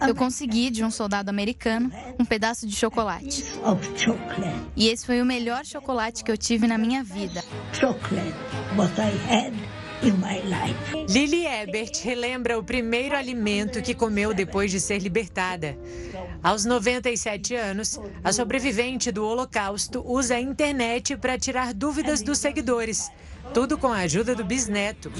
Eu 0.00 0.14
consegui 0.14 0.70
de 0.70 0.84
um 0.84 0.90
soldado 0.90 1.28
americano 1.28 1.92
um 2.18 2.24
pedaço 2.24 2.66
de 2.66 2.74
chocolate. 2.74 3.44
E 4.76 4.88
esse 4.88 5.04
foi 5.04 5.20
o 5.20 5.26
melhor 5.26 5.64
chocolate 5.64 6.24
que 6.24 6.30
eu 6.30 6.36
tive 6.36 6.66
na 6.66 6.78
minha 6.78 7.02
vida. 7.02 7.42
Lily 11.08 11.46
Ebert 11.46 12.02
relembra 12.02 12.58
o 12.58 12.64
primeiro 12.64 13.16
alimento 13.16 13.80
que 13.80 13.94
comeu 13.94 14.34
depois 14.34 14.70
de 14.70 14.80
ser 14.80 14.98
libertada. 14.98 15.78
Aos 16.42 16.64
97 16.64 17.54
anos, 17.54 17.98
a 18.22 18.32
sobrevivente 18.32 19.10
do 19.10 19.24
Holocausto 19.24 20.02
usa 20.06 20.34
a 20.34 20.40
internet 20.40 21.16
para 21.16 21.38
tirar 21.38 21.72
dúvidas 21.72 22.20
dos 22.20 22.38
seguidores. 22.38 23.10
Tudo 23.54 23.78
com 23.78 23.88
a 23.88 24.00
ajuda 24.00 24.34
do 24.34 24.44
bisneto. 24.44 25.10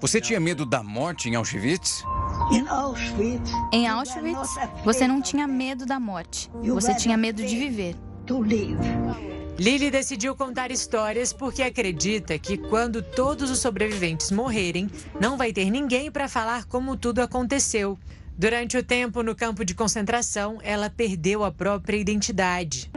Você 0.00 0.20
tinha 0.20 0.38
medo 0.38 0.64
da 0.64 0.82
morte 0.82 1.28
em 1.28 1.34
Auschwitz? 1.34 2.04
Em 3.72 3.88
Auschwitz, 3.88 4.54
você 4.84 5.08
não 5.08 5.20
tinha 5.20 5.46
medo 5.46 5.84
da 5.84 5.98
morte. 5.98 6.50
Você 6.62 6.94
tinha 6.94 7.16
medo 7.16 7.42
de 7.42 7.56
viver. 7.56 7.96
Lily 9.58 9.90
decidiu 9.90 10.36
contar 10.36 10.70
histórias 10.70 11.32
porque 11.32 11.62
acredita 11.62 12.38
que 12.38 12.56
quando 12.56 13.02
todos 13.02 13.50
os 13.50 13.58
sobreviventes 13.58 14.30
morrerem, 14.30 14.88
não 15.20 15.36
vai 15.36 15.52
ter 15.52 15.68
ninguém 15.68 16.10
para 16.10 16.28
falar 16.28 16.64
como 16.64 16.96
tudo 16.96 17.20
aconteceu. 17.20 17.98
Durante 18.38 18.78
o 18.78 18.82
tempo 18.82 19.22
no 19.22 19.34
campo 19.34 19.64
de 19.64 19.74
concentração, 19.74 20.58
ela 20.62 20.88
perdeu 20.88 21.44
a 21.44 21.50
própria 21.50 21.98
identidade. 21.98 22.90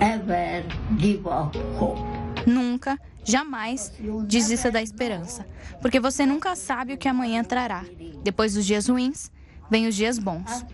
ever 0.00 0.64
give 0.98 1.26
up 1.26 1.56
hope. 1.80 2.02
Nunca, 2.46 2.98
jamais 3.24 3.92
desista 4.26 4.70
da 4.70 4.82
esperança, 4.82 5.46
porque 5.80 5.98
você 5.98 6.26
nunca 6.26 6.54
sabe 6.54 6.92
o 6.92 6.98
que 6.98 7.08
amanhã 7.08 7.42
trará. 7.42 7.82
Depois 8.22 8.52
dos 8.52 8.66
dias 8.66 8.88
ruins, 8.88 9.30
vem 9.70 9.86
os 9.86 9.94
dias 9.94 10.18
bons. 10.18 10.66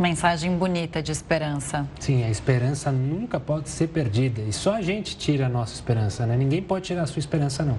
Mensagem 0.00 0.56
bonita 0.56 1.02
de 1.02 1.12
esperança. 1.12 1.86
Sim, 1.98 2.24
a 2.24 2.30
esperança 2.30 2.90
nunca 2.90 3.38
pode 3.38 3.68
ser 3.68 3.88
perdida. 3.88 4.40
E 4.40 4.50
só 4.50 4.76
a 4.76 4.80
gente 4.80 5.14
tira 5.14 5.44
a 5.44 5.48
nossa 5.50 5.74
esperança, 5.74 6.24
né? 6.24 6.38
Ninguém 6.38 6.62
pode 6.62 6.86
tirar 6.86 7.02
a 7.02 7.06
sua 7.06 7.20
esperança, 7.20 7.62
não. 7.62 7.78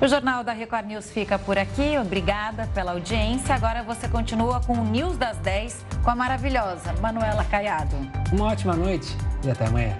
O 0.00 0.06
Jornal 0.06 0.44
da 0.44 0.52
Record 0.52 0.86
News 0.86 1.10
fica 1.10 1.36
por 1.36 1.58
aqui. 1.58 1.98
Obrigada 1.98 2.68
pela 2.72 2.92
audiência. 2.92 3.52
Agora 3.52 3.82
você 3.82 4.06
continua 4.06 4.60
com 4.60 4.74
o 4.74 4.84
News 4.84 5.16
das 5.18 5.36
10 5.38 5.84
com 6.04 6.10
a 6.12 6.14
maravilhosa 6.14 6.92
Manuela 7.00 7.42
Caiado. 7.42 7.96
Uma 8.32 8.52
ótima 8.52 8.76
noite 8.76 9.08
e 9.44 9.50
até 9.50 9.66
amanhã. 9.66 9.98